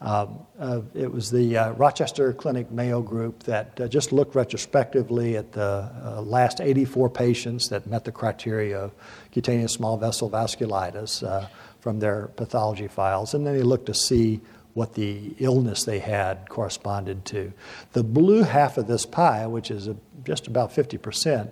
Um, 0.00 0.40
uh, 0.58 0.82
it 0.94 1.10
was 1.10 1.30
the 1.30 1.56
uh, 1.56 1.70
Rochester 1.72 2.32
Clinic 2.32 2.70
Mayo 2.70 3.00
group 3.00 3.44
that 3.44 3.80
uh, 3.80 3.88
just 3.88 4.12
looked 4.12 4.34
retrospectively 4.34 5.36
at 5.36 5.52
the 5.52 5.90
uh, 6.04 6.20
last 6.20 6.60
84 6.60 7.08
patients 7.10 7.68
that 7.68 7.86
met 7.86 8.04
the 8.04 8.12
criteria 8.12 8.78
of 8.78 8.92
cutaneous 9.30 9.72
small 9.72 9.96
vessel 9.96 10.28
vasculitis 10.28 11.26
uh, 11.26 11.46
from 11.80 12.00
their 12.00 12.28
pathology 12.36 12.88
files, 12.88 13.34
and 13.34 13.46
then 13.46 13.54
they 13.54 13.62
looked 13.62 13.86
to 13.86 13.94
see 13.94 14.40
what 14.74 14.94
the 14.94 15.34
illness 15.38 15.84
they 15.84 16.00
had 16.00 16.48
corresponded 16.48 17.24
to. 17.24 17.52
The 17.92 18.02
blue 18.02 18.42
half 18.42 18.76
of 18.76 18.86
this 18.86 19.06
pie, 19.06 19.46
which 19.46 19.70
is 19.70 19.86
a, 19.86 19.96
just 20.24 20.48
about 20.48 20.74
50%, 20.74 21.50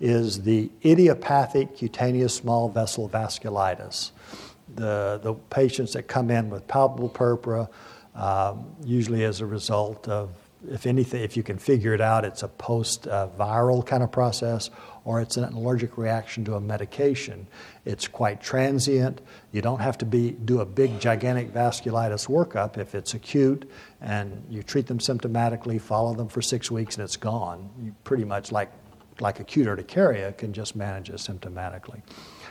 is 0.00 0.42
the 0.42 0.70
idiopathic 0.84 1.76
cutaneous 1.76 2.34
small 2.34 2.68
vessel 2.68 3.08
vasculitis. 3.08 4.10
The, 4.74 5.20
the 5.22 5.34
patients 5.34 5.92
that 5.92 6.08
come 6.08 6.30
in 6.30 6.50
with 6.50 6.66
palpable 6.66 7.08
purpura, 7.08 7.68
um, 8.14 8.66
usually 8.84 9.24
as 9.24 9.40
a 9.40 9.46
result 9.46 10.08
of, 10.08 10.30
if 10.70 10.86
anything, 10.86 11.22
if 11.22 11.36
you 11.36 11.42
can 11.42 11.58
figure 11.58 11.92
it 11.92 12.00
out, 12.00 12.24
it's 12.24 12.42
a 12.42 12.48
post 12.48 13.04
viral 13.04 13.84
kind 13.84 14.02
of 14.02 14.12
process 14.12 14.70
or 15.04 15.20
it's 15.20 15.36
an 15.36 15.44
allergic 15.44 15.98
reaction 15.98 16.44
to 16.44 16.54
a 16.54 16.60
medication. 16.60 17.46
It's 17.84 18.06
quite 18.06 18.40
transient. 18.40 19.20
You 19.50 19.60
don't 19.60 19.80
have 19.80 19.98
to 19.98 20.04
be, 20.04 20.30
do 20.30 20.60
a 20.60 20.64
big, 20.64 21.00
gigantic 21.00 21.52
vasculitis 21.52 22.28
workup 22.28 22.78
if 22.78 22.94
it's 22.94 23.14
acute 23.14 23.68
and 24.00 24.44
you 24.48 24.62
treat 24.62 24.86
them 24.86 24.98
symptomatically, 24.98 25.80
follow 25.80 26.14
them 26.14 26.28
for 26.28 26.40
six 26.40 26.70
weeks, 26.70 26.96
and 26.96 27.04
it's 27.04 27.16
gone. 27.16 27.68
You 27.82 27.94
pretty 28.04 28.24
much 28.24 28.52
like, 28.52 28.70
like 29.22 29.40
acute 29.40 29.66
urticaria 29.66 30.32
can 30.32 30.52
just 30.52 30.76
manage 30.76 31.08
it 31.08 31.16
symptomatically. 31.16 32.02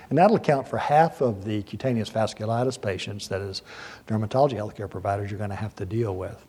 And 0.09 0.17
that'll 0.17 0.37
account 0.37 0.67
for 0.67 0.77
half 0.77 1.21
of 1.21 1.45
the 1.45 1.63
cutaneous 1.63 2.09
vasculitis 2.09 2.81
patients 2.81 3.27
that 3.29 3.41
is 3.41 3.61
dermatology 4.07 4.53
healthcare 4.53 4.89
providers 4.89 5.31
you're 5.31 5.37
going 5.37 5.51
to 5.51 5.55
have 5.55 5.75
to 5.75 5.85
deal 5.85 6.15
with. 6.15 6.45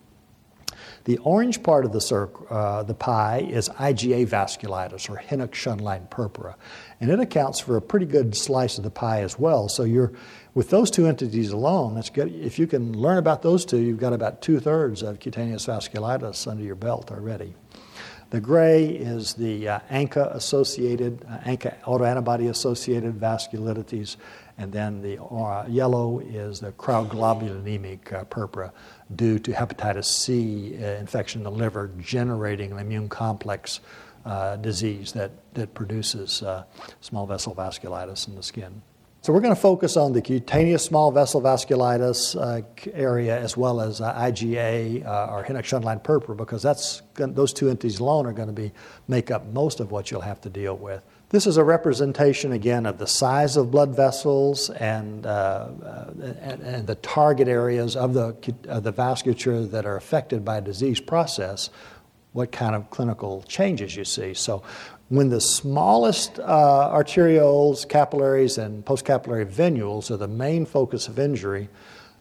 The 1.05 1.17
orange 1.19 1.63
part 1.63 1.85
of 1.85 1.91
the, 1.91 2.01
circ- 2.01 2.49
uh, 2.49 2.83
the 2.83 2.93
pie 2.93 3.47
is 3.49 3.69
IgA 3.69 4.27
vasculitis 4.27 5.09
or 5.09 5.17
Henoch-Schönlein 5.17 6.09
purpura, 6.09 6.55
and 6.99 7.11
it 7.11 7.19
accounts 7.19 7.59
for 7.59 7.77
a 7.77 7.81
pretty 7.81 8.05
good 8.05 8.35
slice 8.35 8.77
of 8.77 8.83
the 8.83 8.89
pie 8.89 9.21
as 9.21 9.37
well. 9.37 9.69
So 9.69 9.83
you're 9.83 10.13
with 10.53 10.69
those 10.69 10.91
two 10.91 11.07
entities 11.07 11.51
alone, 11.51 11.95
that's 11.95 12.09
good. 12.09 12.33
If 12.33 12.59
you 12.59 12.67
can 12.67 12.93
learn 12.97 13.17
about 13.17 13.41
those 13.41 13.65
two, 13.65 13.77
you've 13.77 13.99
got 13.99 14.13
about 14.13 14.41
two 14.41 14.59
thirds 14.59 15.01
of 15.01 15.19
cutaneous 15.19 15.65
vasculitis 15.65 16.47
under 16.47 16.63
your 16.63 16.75
belt 16.75 17.11
already. 17.11 17.55
The 18.33 18.41
gray 18.41 18.85
is 18.87 19.35
the 19.35 19.69
uh, 19.69 19.79
ANCA 19.91 20.33
associated, 20.33 21.23
uh, 21.29 21.37
ANCA 21.47 21.79
autoantibody 21.83 22.49
associated 22.49 23.19
vasculitides, 23.19 24.15
and 24.57 24.71
then 24.71 25.03
the 25.03 25.23
uh, 25.23 25.67
yellow 25.67 26.17
is 26.17 26.59
the 26.59 26.71
cryoglobulinemic 26.71 28.11
uh, 28.11 28.23
purpura 28.23 28.71
due 29.15 29.37
to 29.37 29.51
hepatitis 29.51 30.05
C 30.05 30.75
uh, 30.81 30.97
infection 30.97 31.41
in 31.41 31.43
the 31.43 31.51
liver 31.51 31.91
generating 31.99 32.71
an 32.71 32.79
immune 32.79 33.07
complex 33.07 33.81
uh, 34.25 34.55
disease 34.55 35.11
that, 35.11 35.29
that 35.53 35.75
produces 35.75 36.41
small 37.01 37.27
vessel 37.27 37.53
vasculitis 37.53 38.27
in 38.27 38.33
the 38.35 38.41
skin. 38.41 38.81
So 39.23 39.31
we're 39.31 39.39
going 39.39 39.55
to 39.55 39.61
focus 39.61 39.95
on 39.95 40.11
the 40.11 40.21
cutaneous 40.21 40.83
small 40.83 41.09
vessel 41.09 41.41
vasculitis 41.41 42.35
uh, 42.35 42.61
area 42.91 43.39
as 43.39 43.55
well 43.55 43.79
as 43.79 44.01
uh, 44.01 44.13
IgA 44.15 45.05
uh, 45.05 45.27
or 45.31 45.45
Henoch-Schönlein 45.45 46.03
purpura 46.03 46.35
because 46.35 46.61
that's 46.61 47.01
those 47.15 47.53
two 47.53 47.69
entities 47.69 48.01
alone 48.01 48.25
are 48.25 48.33
going 48.33 48.49
to 48.49 48.53
be 48.53 48.73
make 49.07 49.31
up 49.31 49.45
most 49.45 49.79
of 49.79 49.91
what 49.91 50.11
you'll 50.11 50.19
have 50.19 50.41
to 50.41 50.49
deal 50.49 50.75
with. 50.75 51.05
This 51.29 51.47
is 51.47 51.55
a 51.55 51.63
representation 51.63 52.51
again 52.51 52.85
of 52.85 52.97
the 52.97 53.07
size 53.07 53.55
of 53.55 53.71
blood 53.71 53.95
vessels 53.95 54.69
and, 54.69 55.25
uh, 55.25 55.69
and, 56.41 56.61
and, 56.61 56.85
the 56.85 56.95
target 56.95 57.47
areas 57.47 57.95
of 57.95 58.13
the, 58.13 58.35
of 58.67 58.83
the 58.83 58.91
vasculature 58.91 59.71
that 59.71 59.85
are 59.85 59.95
affected 59.95 60.43
by 60.43 60.59
disease 60.59 60.99
process 60.99 61.69
what 62.33 62.51
kind 62.51 62.75
of 62.75 62.89
clinical 62.89 63.43
changes 63.47 63.95
you 63.95 64.03
see. 64.03 64.33
So 64.33 64.63
when 65.13 65.29
the 65.29 65.39
smallest 65.39 66.39
uh, 66.39 66.89
arterioles, 66.91 67.87
capillaries, 67.87 68.57
and 68.57 68.83
postcapillary 68.83 69.45
venules 69.45 70.09
are 70.09 70.17
the 70.17 70.27
main 70.27 70.65
focus 70.65 71.07
of 71.07 71.19
injury, 71.19 71.69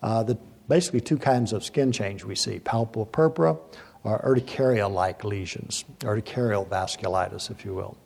uh, 0.02 0.22
the 0.22 0.36
basically 0.68 1.00
two 1.00 1.16
kinds 1.16 1.54
of 1.54 1.64
skin 1.64 1.90
change 1.90 2.22
we 2.22 2.34
see 2.34 2.58
palpable 2.58 3.06
purpura 3.06 3.56
or 4.04 4.20
urticaria 4.22 4.86
like 4.86 5.24
lesions, 5.24 5.86
urticarial 6.00 6.68
vasculitis, 6.68 7.50
if 7.50 7.64
you 7.64 7.72
will. 7.72 7.96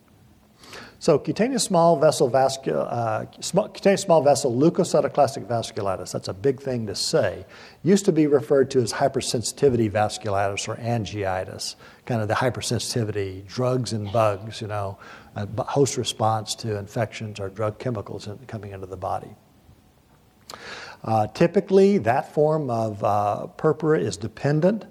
So 0.99 1.19
cutaneous 1.19 1.63
small 1.63 1.95
vessel 1.97 2.29
vascul- 2.29 2.87
uh, 2.91 3.25
small, 3.39 3.69
cutaneous 3.69 4.01
small 4.01 4.23
vessel 4.23 4.51
leukocytoclastic 4.51 5.45
vasculitis, 5.45 6.11
that's 6.11 6.27
a 6.27 6.33
big 6.33 6.59
thing 6.59 6.87
to 6.87 6.95
say, 6.95 7.45
used 7.83 8.05
to 8.05 8.11
be 8.11 8.25
referred 8.25 8.71
to 8.71 8.79
as 8.79 8.93
hypersensitivity 8.93 9.91
vasculitis 9.91 10.67
or 10.67 10.75
angeitis, 10.77 11.75
kind 12.05 12.21
of 12.21 12.27
the 12.27 12.33
hypersensitivity, 12.33 13.45
drugs 13.45 13.93
and 13.93 14.11
bugs, 14.11 14.59
you 14.59 14.67
know, 14.67 14.97
host 15.59 15.97
response 15.97 16.55
to 16.55 16.77
infections 16.77 17.39
or 17.39 17.49
drug 17.49 17.77
chemicals 17.77 18.25
in, 18.25 18.37
coming 18.47 18.71
into 18.71 18.87
the 18.87 18.97
body. 18.97 19.35
Uh, 21.03 21.27
typically, 21.27 21.99
that 21.99 22.33
form 22.33 22.71
of 22.71 23.03
uh, 23.03 23.45
purpura 23.55 23.99
is 23.99 24.17
dependent 24.17 24.85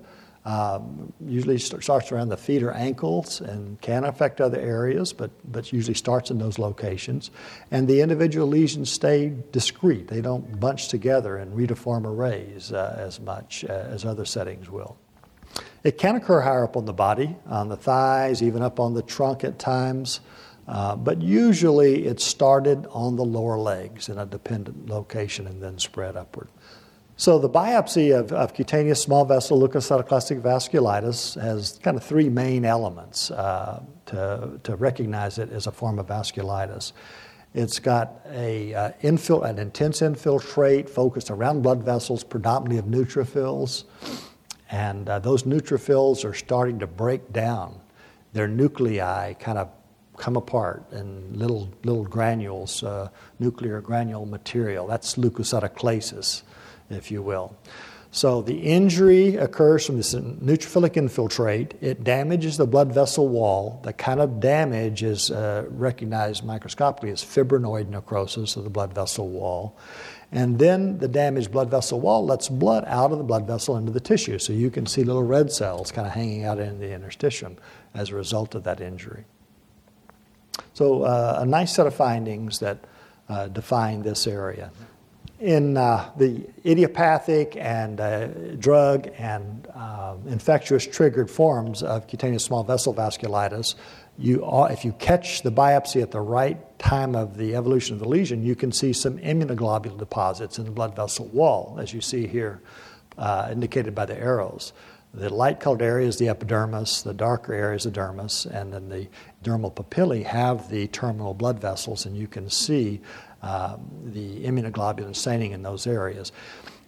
um, 0.46 1.12
usually 1.26 1.58
starts 1.58 2.12
around 2.12 2.28
the 2.28 2.36
feet 2.36 2.62
or 2.62 2.70
ankles 2.70 3.40
and 3.40 3.80
can 3.80 4.04
affect 4.04 4.40
other 4.40 4.60
areas, 4.60 5.12
but, 5.12 5.32
but 5.50 5.72
usually 5.72 5.94
starts 5.94 6.30
in 6.30 6.38
those 6.38 6.56
locations. 6.56 7.32
And 7.72 7.88
the 7.88 8.00
individual 8.00 8.46
lesions 8.46 8.88
stay 8.88 9.34
discrete. 9.50 10.06
They 10.06 10.20
don't 10.20 10.60
bunch 10.60 10.86
together 10.86 11.38
in 11.38 11.50
retiform 11.50 12.06
arrays 12.06 12.72
uh, 12.72 12.94
as 12.96 13.18
much 13.18 13.64
uh, 13.64 13.72
as 13.72 14.04
other 14.04 14.24
settings 14.24 14.70
will. 14.70 14.96
It 15.82 15.98
can 15.98 16.14
occur 16.14 16.40
higher 16.40 16.62
up 16.62 16.76
on 16.76 16.84
the 16.84 16.92
body, 16.92 17.34
on 17.46 17.68
the 17.68 17.76
thighs, 17.76 18.40
even 18.40 18.62
up 18.62 18.78
on 18.78 18.94
the 18.94 19.02
trunk 19.02 19.42
at 19.42 19.58
times. 19.58 20.20
Uh, 20.68 20.94
but 20.94 21.20
usually 21.22 22.06
it 22.06 22.20
started 22.20 22.86
on 22.90 23.16
the 23.16 23.24
lower 23.24 23.58
legs 23.58 24.08
in 24.08 24.18
a 24.18 24.26
dependent 24.26 24.88
location 24.88 25.48
and 25.48 25.60
then 25.60 25.78
spread 25.78 26.16
upward. 26.16 26.48
So 27.18 27.38
the 27.38 27.48
biopsy 27.48 28.14
of, 28.14 28.30
of 28.30 28.52
cutaneous 28.52 29.00
small 29.02 29.24
vessel 29.24 29.58
leukocytoclastic 29.58 30.42
vasculitis 30.42 31.40
has 31.40 31.80
kind 31.82 31.96
of 31.96 32.04
three 32.04 32.28
main 32.28 32.66
elements 32.66 33.30
uh, 33.30 33.82
to, 34.06 34.60
to 34.62 34.76
recognize 34.76 35.38
it 35.38 35.50
as 35.50 35.66
a 35.66 35.72
form 35.72 35.98
of 35.98 36.08
vasculitis. 36.08 36.92
It's 37.54 37.78
got 37.78 38.20
a, 38.28 38.74
uh, 38.74 38.90
infil- 39.02 39.48
an 39.48 39.58
intense 39.58 40.02
infiltrate 40.02 40.90
focused 40.90 41.30
around 41.30 41.62
blood 41.62 41.82
vessels, 41.82 42.22
predominantly 42.22 42.76
of 42.76 42.84
neutrophils. 42.84 43.84
And 44.70 45.08
uh, 45.08 45.18
those 45.18 45.44
neutrophils 45.44 46.22
are 46.22 46.34
starting 46.34 46.80
to 46.80 46.86
break 46.86 47.32
down. 47.32 47.80
Their 48.34 48.46
nuclei 48.46 49.32
kind 49.32 49.56
of 49.56 49.70
come 50.18 50.36
apart 50.36 50.84
in 50.92 51.32
little, 51.32 51.70
little 51.82 52.04
granules, 52.04 52.82
uh, 52.82 53.08
nuclear 53.38 53.80
granule 53.80 54.26
material. 54.26 54.86
That's 54.86 55.14
leukocytoclasis 55.14 56.42
if 56.90 57.10
you 57.10 57.22
will. 57.22 57.56
So 58.16 58.40
the 58.40 58.58
injury 58.58 59.36
occurs 59.36 59.84
from 59.84 59.98
this 59.98 60.14
neutrophilic 60.14 60.96
infiltrate. 60.96 61.74
It 61.82 62.02
damages 62.02 62.56
the 62.56 62.66
blood 62.66 62.90
vessel 62.90 63.28
wall. 63.28 63.80
The 63.84 63.92
kind 63.92 64.20
of 64.20 64.40
damage 64.40 65.02
is 65.02 65.30
uh, 65.30 65.66
recognized 65.68 66.42
microscopically 66.42 67.10
as 67.10 67.22
fibrinoid 67.22 67.88
necrosis 67.88 68.56
of 68.56 68.64
the 68.64 68.70
blood 68.70 68.94
vessel 68.94 69.28
wall. 69.28 69.76
And 70.32 70.58
then 70.58 70.98
the 70.98 71.08
damaged 71.08 71.52
blood 71.52 71.70
vessel 71.70 72.00
wall 72.00 72.24
lets 72.24 72.48
blood 72.48 72.84
out 72.86 73.12
of 73.12 73.18
the 73.18 73.24
blood 73.24 73.46
vessel 73.46 73.76
into 73.76 73.92
the 73.92 74.00
tissue. 74.00 74.38
So 74.38 74.54
you 74.54 74.70
can 74.70 74.86
see 74.86 75.04
little 75.04 75.22
red 75.22 75.52
cells 75.52 75.92
kind 75.92 76.06
of 76.06 76.14
hanging 76.14 76.44
out 76.44 76.58
in 76.58 76.78
the 76.78 76.86
interstitium 76.86 77.56
as 77.94 78.10
a 78.10 78.14
result 78.14 78.54
of 78.54 78.64
that 78.64 78.80
injury. 78.80 79.24
So, 80.72 81.02
uh, 81.02 81.40
a 81.40 81.44
nice 81.44 81.74
set 81.74 81.86
of 81.86 81.94
findings 81.94 82.60
that 82.60 82.78
uh, 83.28 83.48
define 83.48 84.02
this 84.02 84.26
area 84.26 84.70
in 85.40 85.76
uh, 85.76 86.10
the 86.16 86.46
idiopathic 86.64 87.56
and 87.56 88.00
uh, 88.00 88.26
drug 88.58 89.08
and 89.18 89.68
uh, 89.74 90.16
infectious 90.26 90.86
triggered 90.86 91.30
forms 91.30 91.82
of 91.82 92.06
cutaneous 92.06 92.44
small 92.44 92.64
vessel 92.64 92.94
vasculitis, 92.94 93.74
you 94.18 94.42
if 94.70 94.84
you 94.84 94.92
catch 94.92 95.42
the 95.42 95.52
biopsy 95.52 96.02
at 96.02 96.10
the 96.10 96.20
right 96.20 96.78
time 96.78 97.14
of 97.14 97.36
the 97.36 97.54
evolution 97.54 97.94
of 97.94 98.00
the 98.00 98.08
lesion, 98.08 98.42
you 98.42 98.54
can 98.54 98.72
see 98.72 98.92
some 98.92 99.18
immunoglobulin 99.18 99.98
deposits 99.98 100.58
in 100.58 100.64
the 100.64 100.70
blood 100.70 100.96
vessel 100.96 101.26
wall, 101.26 101.76
as 101.80 101.92
you 101.92 102.00
see 102.00 102.26
here, 102.26 102.60
uh, 103.18 103.48
indicated 103.50 103.94
by 103.94 104.06
the 104.06 104.18
arrows. 104.18 104.72
The 105.12 105.32
light 105.32 105.60
colored 105.60 105.80
area 105.80 106.06
is 106.06 106.18
the 106.18 106.28
epidermis, 106.28 107.00
the 107.02 107.14
darker 107.14 107.54
area 107.54 107.76
is 107.76 107.84
the 107.84 107.90
dermis, 107.90 108.44
and 108.44 108.72
then 108.72 108.90
the 108.90 109.08
dermal 109.42 109.74
papillae 109.74 110.24
have 110.24 110.68
the 110.68 110.88
terminal 110.88 111.32
blood 111.32 111.58
vessels, 111.58 112.04
and 112.04 112.16
you 112.16 112.26
can 112.26 112.50
see 112.50 113.00
um, 113.46 113.88
the 114.04 114.44
immunoglobulin 114.44 115.14
staining 115.14 115.52
in 115.52 115.62
those 115.62 115.86
areas. 115.86 116.32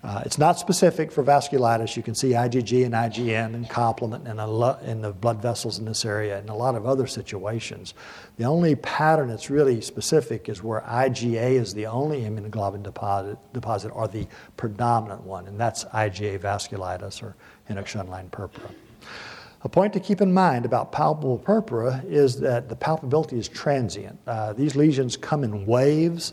Uh, 0.02 0.22
it's 0.24 0.38
not 0.38 0.59
specific 0.59 1.11
for 1.11 1.24
vasculitis. 1.24 1.96
You 1.96 2.04
can 2.04 2.14
see 2.14 2.30
IgG 2.30 2.85
and 2.85 2.94
IgM 2.94 3.54
and 3.54 3.68
complement 3.68 4.28
in, 4.28 4.37
lo- 4.37 4.78
in, 4.85 5.02
the 5.02 5.12
blood 5.12 5.42
vessels 5.42 5.80
in 5.80 5.85
this 5.85 6.04
area 6.04 6.38
and 6.38 6.48
a 6.50 6.54
lot 6.54 6.76
of 6.76 6.87
other 6.87 7.09
situations. 7.09 7.94
The 8.37 8.44
only 8.44 8.76
pattern 8.76 9.28
that's 9.28 9.50
really 9.50 9.80
specific 9.80 10.48
is 10.48 10.62
where 10.62 10.83
IgA 10.83 11.52
is 11.54 11.74
the 11.74 11.87
only 11.87 12.22
immunoglobulin 12.22 12.85
deposit, 12.85 13.38
deposit 13.52 13.88
or 13.88 14.06
the 14.06 14.28
predominant 14.56 15.22
one, 15.22 15.48
and 15.48 15.59
that's 15.59 15.85
IgA 15.87 16.38
vasculitis 16.38 17.20
or 17.20 17.35
Henoch-Schönlein 17.68 18.30
purpura. 18.30 18.70
A 19.62 19.68
point 19.68 19.92
to 19.94 20.01
keep 20.01 20.21
in 20.21 20.33
mind 20.33 20.64
about 20.64 20.92
palpable 20.92 21.38
purpura 21.38 22.05
is 22.07 22.40
that 22.40 22.68
the 22.68 22.77
palpability 22.77 23.35
is 23.35 23.49
transient. 23.49 24.18
Uh, 24.27 24.53
these 24.53 24.77
lesions 24.77 25.16
come 25.16 25.42
in 25.42 25.66
waves, 25.66 26.33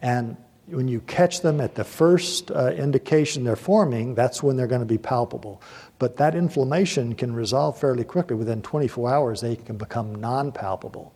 and 0.00 0.36
when 0.66 0.88
you 0.88 1.00
catch 1.02 1.42
them 1.42 1.60
at 1.60 1.74
the 1.74 1.84
first 1.84 2.50
uh, 2.50 2.70
indication 2.70 3.44
they're 3.44 3.54
forming, 3.54 4.14
that's 4.14 4.42
when 4.42 4.56
they're 4.56 4.66
going 4.66 4.80
to 4.80 4.86
be 4.86 4.96
palpable. 4.96 5.60
But 5.98 6.16
that 6.16 6.34
inflammation 6.34 7.14
can 7.14 7.34
resolve 7.34 7.78
fairly 7.78 8.04
quickly. 8.04 8.34
Within 8.36 8.62
24 8.62 9.12
hours, 9.12 9.40
they 9.42 9.56
can 9.56 9.76
become 9.76 10.14
non 10.14 10.50
palpable. 10.50 11.14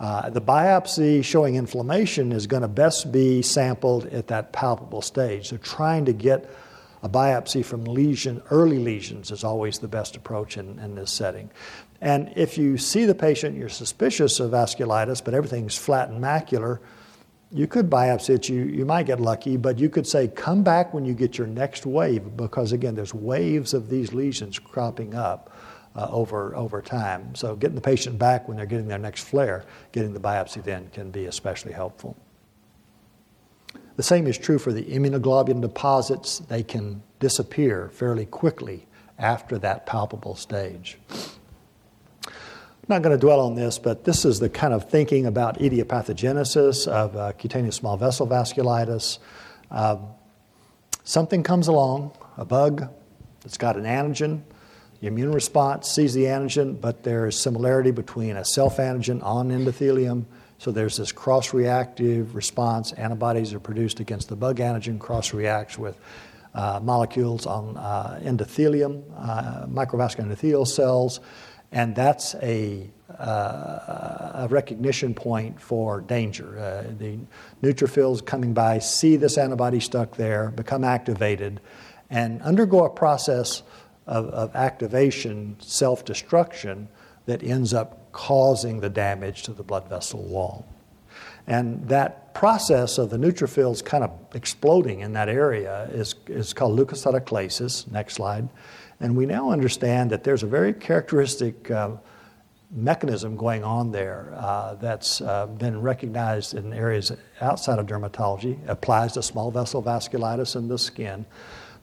Uh, 0.00 0.30
the 0.30 0.40
biopsy 0.40 1.24
showing 1.24 1.56
inflammation 1.56 2.32
is 2.32 2.46
going 2.46 2.62
to 2.62 2.68
best 2.68 3.10
be 3.10 3.42
sampled 3.42 4.06
at 4.06 4.28
that 4.28 4.52
palpable 4.52 5.02
stage. 5.02 5.48
So, 5.48 5.56
trying 5.58 6.04
to 6.04 6.12
get 6.12 6.48
a 7.02 7.08
biopsy 7.08 7.64
from 7.64 7.84
lesion, 7.84 8.42
early 8.50 8.78
lesions 8.78 9.30
is 9.30 9.44
always 9.44 9.78
the 9.78 9.88
best 9.88 10.16
approach 10.16 10.56
in, 10.56 10.78
in 10.78 10.94
this 10.94 11.10
setting. 11.10 11.50
And 12.00 12.32
if 12.36 12.58
you 12.58 12.78
see 12.78 13.04
the 13.04 13.14
patient, 13.14 13.56
you're 13.56 13.68
suspicious 13.68 14.40
of 14.40 14.52
vasculitis, 14.52 15.24
but 15.24 15.34
everything's 15.34 15.76
flat 15.76 16.08
and 16.10 16.22
macular, 16.22 16.78
you 17.50 17.66
could 17.66 17.88
biopsy 17.88 18.30
it. 18.30 18.48
You, 18.48 18.64
you 18.64 18.84
might 18.84 19.06
get 19.06 19.20
lucky, 19.20 19.56
but 19.56 19.78
you 19.78 19.88
could 19.88 20.06
say, 20.06 20.28
come 20.28 20.62
back 20.62 20.92
when 20.92 21.04
you 21.04 21.14
get 21.14 21.38
your 21.38 21.46
next 21.46 21.86
wave, 21.86 22.36
because 22.36 22.72
again, 22.72 22.94
there's 22.94 23.14
waves 23.14 23.74
of 23.74 23.88
these 23.88 24.12
lesions 24.12 24.58
cropping 24.58 25.14
up. 25.14 25.50
Uh, 25.96 26.06
over 26.12 26.54
over 26.54 26.80
time. 26.80 27.34
So 27.34 27.56
getting 27.56 27.74
the 27.74 27.80
patient 27.80 28.18
back 28.18 28.46
when 28.46 28.56
they're 28.56 28.66
getting 28.66 28.86
their 28.86 28.98
next 28.98 29.24
flare, 29.24 29.64
getting 29.90 30.12
the 30.12 30.20
biopsy 30.20 30.62
then 30.62 30.90
can 30.90 31.10
be 31.10 31.24
especially 31.24 31.72
helpful. 31.72 32.16
The 33.98 34.04
same 34.04 34.28
is 34.28 34.38
true 34.38 34.60
for 34.60 34.72
the 34.72 34.84
immunoglobulin 34.84 35.60
deposits. 35.60 36.38
They 36.38 36.62
can 36.62 37.02
disappear 37.18 37.90
fairly 37.92 38.26
quickly 38.26 38.86
after 39.18 39.58
that 39.58 39.86
palpable 39.86 40.36
stage. 40.36 40.98
I'm 41.10 42.30
not 42.86 43.02
going 43.02 43.16
to 43.16 43.20
dwell 43.20 43.40
on 43.40 43.56
this, 43.56 43.76
but 43.76 44.04
this 44.04 44.24
is 44.24 44.38
the 44.38 44.48
kind 44.48 44.72
of 44.72 44.88
thinking 44.88 45.26
about 45.26 45.58
idiopathogenesis 45.58 46.86
of 46.86 47.16
uh, 47.16 47.32
cutaneous 47.32 47.74
small 47.74 47.96
vessel 47.96 48.28
vasculitis. 48.28 49.18
Uh, 49.68 49.96
something 51.02 51.42
comes 51.42 51.66
along, 51.66 52.12
a 52.36 52.44
bug 52.44 52.88
that's 53.40 53.58
got 53.58 53.76
an 53.76 53.82
antigen. 53.82 54.42
The 55.00 55.08
immune 55.08 55.32
response 55.32 55.88
sees 55.88 56.14
the 56.14 56.26
antigen, 56.26 56.80
but 56.80 57.02
there 57.02 57.26
is 57.26 57.36
similarity 57.36 57.90
between 57.90 58.36
a 58.36 58.44
self 58.44 58.76
antigen 58.76 59.24
on 59.24 59.48
endothelium 59.48 60.26
so 60.58 60.72
there's 60.72 60.96
this 60.96 61.12
cross 61.12 61.54
reactive 61.54 62.34
response. 62.34 62.92
Antibodies 62.92 63.54
are 63.54 63.60
produced 63.60 64.00
against 64.00 64.28
the 64.28 64.36
bug 64.36 64.58
antigen, 64.58 64.98
cross 64.98 65.32
reacts 65.32 65.78
with 65.78 65.96
uh, 66.54 66.80
molecules 66.82 67.46
on 67.46 67.76
uh, 67.76 68.20
endothelium, 68.22 69.02
uh, 69.16 69.66
microvascular 69.66 70.26
endothelial 70.26 70.66
cells, 70.66 71.20
and 71.70 71.94
that's 71.94 72.34
a, 72.36 72.90
uh, 73.18 74.30
a 74.34 74.48
recognition 74.50 75.14
point 75.14 75.60
for 75.60 76.00
danger. 76.00 76.58
Uh, 76.58 76.92
the 76.98 77.18
neutrophils 77.62 78.24
coming 78.24 78.52
by 78.52 78.78
see 78.78 79.16
this 79.16 79.38
antibody 79.38 79.78
stuck 79.78 80.16
there, 80.16 80.50
become 80.50 80.82
activated, 80.82 81.60
and 82.10 82.42
undergo 82.42 82.84
a 82.84 82.90
process 82.90 83.62
of, 84.06 84.26
of 84.30 84.56
activation, 84.56 85.56
self 85.60 86.04
destruction, 86.04 86.88
that 87.26 87.42
ends 87.42 87.74
up 87.74 87.97
causing 88.12 88.80
the 88.80 88.88
damage 88.88 89.42
to 89.44 89.52
the 89.52 89.62
blood 89.62 89.88
vessel 89.88 90.22
wall. 90.22 90.66
And 91.46 91.88
that 91.88 92.34
process 92.34 92.98
of 92.98 93.10
the 93.10 93.16
neutrophils 93.16 93.84
kind 93.84 94.04
of 94.04 94.10
exploding 94.34 95.00
in 95.00 95.14
that 95.14 95.28
area 95.28 95.88
is, 95.92 96.14
is 96.26 96.52
called 96.52 96.78
leukocytoclasis. 96.78 97.90
Next 97.90 98.14
slide. 98.14 98.48
And 99.00 99.16
we 99.16 99.26
now 99.26 99.50
understand 99.50 100.10
that 100.10 100.24
there's 100.24 100.42
a 100.42 100.46
very 100.46 100.72
characteristic 100.72 101.70
uh, 101.70 101.92
mechanism 102.70 103.36
going 103.36 103.64
on 103.64 103.90
there 103.90 104.32
uh, 104.36 104.74
that's 104.74 105.20
uh, 105.20 105.46
been 105.46 105.80
recognized 105.80 106.54
in 106.54 106.72
areas 106.72 107.12
outside 107.40 107.78
of 107.78 107.86
dermatology, 107.86 108.58
applies 108.68 109.12
to 109.12 109.22
small 109.22 109.50
vessel 109.50 109.82
vasculitis 109.82 110.54
in 110.54 110.68
the 110.68 110.78
skin. 110.78 111.24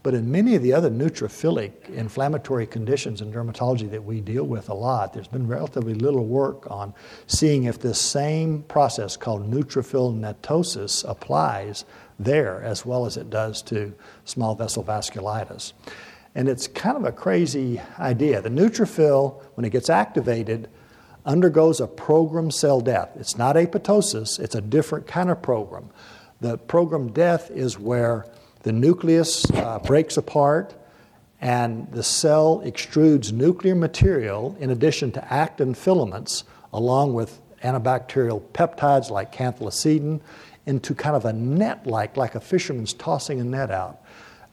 But 0.05 0.13
in 0.13 0.31
many 0.31 0.53
of 0.53 0.61
the 0.61 0.71
other 0.71 0.91
neutrophilic 0.91 1.89
inflammatory 1.89 2.67
conditions 2.67 3.21
in 3.21 3.33
dermatology 3.33 3.89
that 3.89 4.03
we 4.03 4.21
deal 4.21 4.43
with 4.43 4.69
a 4.69 4.73
lot, 4.75 5.13
there's 5.13 5.27
been 5.27 5.47
relatively 5.47 5.95
little 5.95 6.27
work 6.27 6.69
on 6.69 6.93
seeing 7.25 7.63
if 7.63 7.79
this 7.79 7.99
same 7.99 8.61
process 8.67 9.17
called 9.17 9.51
neutrophil 9.51 10.15
netosis 10.15 11.03
applies 11.09 11.85
there 12.19 12.61
as 12.61 12.85
well 12.85 13.07
as 13.07 13.17
it 13.17 13.31
does 13.31 13.63
to 13.63 13.95
small 14.25 14.53
vessel 14.53 14.83
vasculitis. 14.83 15.73
And 16.35 16.47
it's 16.47 16.67
kind 16.67 16.97
of 16.97 17.05
a 17.05 17.11
crazy 17.11 17.81
idea. 17.97 18.43
The 18.43 18.49
neutrophil, 18.49 19.41
when 19.55 19.65
it 19.65 19.71
gets 19.71 19.89
activated, 19.89 20.69
undergoes 21.25 21.79
a 21.79 21.87
programmed 21.87 22.53
cell 22.53 22.79
death. 22.79 23.09
It's 23.15 23.39
not 23.39 23.55
apoptosis, 23.55 24.39
it's 24.39 24.53
a 24.53 24.61
different 24.61 25.07
kind 25.07 25.31
of 25.31 25.41
program. 25.41 25.89
The 26.41 26.59
programmed 26.59 27.15
death 27.15 27.49
is 27.49 27.79
where 27.79 28.27
the 28.65 28.73
nucleus 28.73 29.45
uh, 29.51 29.77
breaks 29.77 30.17
apart 30.17 30.73
and 31.39 31.87
the 31.91 32.01
cell 32.01 32.63
extrudes 32.65 33.31
nuclear 33.31 33.75
material 33.75 34.57
in 34.59 34.71
addition 34.71 35.11
to 35.11 35.31
actin 35.33 35.75
filaments, 35.75 36.43
along 36.73 37.13
with 37.13 37.39
antibacterial 37.63 38.41
peptides 38.53 39.11
like 39.11 39.31
cathelicidin, 39.31 40.19
into 40.65 40.95
kind 40.95 41.15
of 41.15 41.25
a 41.25 41.33
net 41.33 41.85
like, 41.85 42.17
like 42.17 42.33
a 42.33 42.39
fisherman's 42.39 42.91
tossing 42.93 43.39
a 43.39 43.43
net 43.43 43.69
out. 43.69 44.01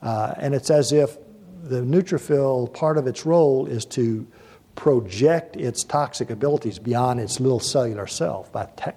Uh, 0.03 0.35
and 0.37 0.53
it's 0.53 0.69
as 0.69 0.91
if 0.91 1.17
the 1.63 1.81
neutrophil, 1.81 2.71
part 2.71 2.99
of 2.99 3.07
its 3.07 3.25
role 3.25 3.65
is 3.65 3.83
to 3.83 4.27
project 4.75 5.55
its 5.55 5.83
toxic 5.83 6.29
abilities 6.29 6.77
beyond 6.77 7.19
its 7.19 7.39
little 7.39 7.59
cellular 7.59 8.05
self 8.05 8.51
by 8.51 8.65
te- 8.77 8.91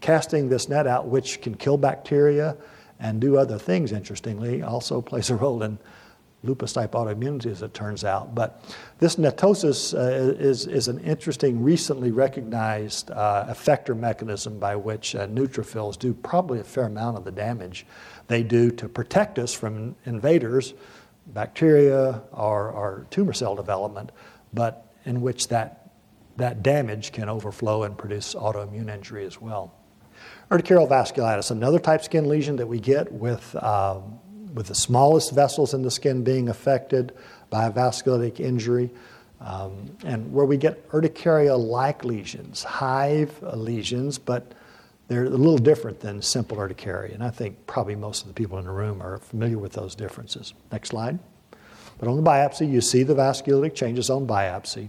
casting 0.00 0.48
this 0.48 0.68
net 0.68 0.88
out, 0.88 1.06
which 1.06 1.40
can 1.42 1.54
kill 1.54 1.76
bacteria 1.76 2.56
and 3.00 3.20
do 3.20 3.36
other 3.36 3.58
things, 3.58 3.92
interestingly, 3.92 4.62
also 4.62 5.00
plays 5.00 5.30
a 5.30 5.36
role 5.36 5.62
in 5.62 5.78
lupus 6.44 6.72
type 6.72 6.92
autoimmunity, 6.92 7.46
as 7.46 7.62
it 7.62 7.74
turns 7.74 8.04
out. 8.04 8.34
But 8.34 8.62
this 8.98 9.16
netosis 9.16 9.94
uh, 9.94 10.38
is, 10.38 10.66
is 10.66 10.88
an 10.88 11.00
interesting, 11.00 11.62
recently 11.62 12.12
recognized 12.12 13.10
uh, 13.10 13.46
effector 13.48 13.96
mechanism 13.96 14.58
by 14.58 14.76
which 14.76 15.14
uh, 15.14 15.26
neutrophils 15.26 15.98
do 15.98 16.14
probably 16.14 16.60
a 16.60 16.64
fair 16.64 16.84
amount 16.84 17.16
of 17.16 17.24
the 17.24 17.32
damage 17.32 17.86
they 18.28 18.42
do 18.42 18.70
to 18.72 18.88
protect 18.88 19.38
us 19.38 19.52
from 19.52 19.96
invaders, 20.04 20.74
bacteria, 21.28 22.22
or, 22.32 22.70
or 22.70 23.06
tumor 23.10 23.32
cell 23.32 23.56
development, 23.56 24.12
but 24.52 24.92
in 25.04 25.20
which 25.20 25.48
that, 25.48 25.90
that 26.36 26.62
damage 26.62 27.10
can 27.12 27.28
overflow 27.28 27.82
and 27.82 27.98
produce 27.98 28.34
autoimmune 28.34 28.92
injury 28.92 29.24
as 29.26 29.40
well. 29.40 29.74
Urticarial 30.50 30.88
vasculitis, 30.88 31.50
another 31.50 31.78
type 31.78 32.00
of 32.00 32.04
skin 32.04 32.26
lesion 32.26 32.56
that 32.56 32.66
we 32.66 32.80
get 32.80 33.12
with, 33.12 33.54
um, 33.62 34.18
with 34.54 34.68
the 34.68 34.74
smallest 34.74 35.32
vessels 35.34 35.74
in 35.74 35.82
the 35.82 35.90
skin 35.90 36.24
being 36.24 36.48
affected 36.48 37.14
by 37.50 37.66
a 37.66 37.70
vasculitic 37.70 38.40
injury, 38.40 38.90
um, 39.40 39.90
and 40.04 40.32
where 40.32 40.46
we 40.46 40.56
get 40.56 40.88
urticaria 40.92 41.54
like 41.54 42.02
lesions, 42.02 42.64
hive 42.64 43.42
lesions, 43.42 44.18
but 44.18 44.54
they're 45.08 45.24
a 45.24 45.30
little 45.30 45.58
different 45.58 46.00
than 46.00 46.22
simple 46.22 46.58
urticaria. 46.58 47.12
And 47.12 47.22
I 47.22 47.30
think 47.30 47.66
probably 47.66 47.94
most 47.94 48.22
of 48.22 48.28
the 48.28 48.34
people 48.34 48.58
in 48.58 48.64
the 48.64 48.70
room 48.70 49.02
are 49.02 49.18
familiar 49.18 49.58
with 49.58 49.72
those 49.72 49.94
differences. 49.94 50.54
Next 50.72 50.90
slide. 50.90 51.18
But 51.98 52.08
on 52.08 52.16
the 52.16 52.22
biopsy, 52.22 52.70
you 52.70 52.80
see 52.80 53.02
the 53.02 53.14
vasculitic 53.14 53.74
changes 53.74 54.08
on 54.08 54.26
biopsy. 54.26 54.88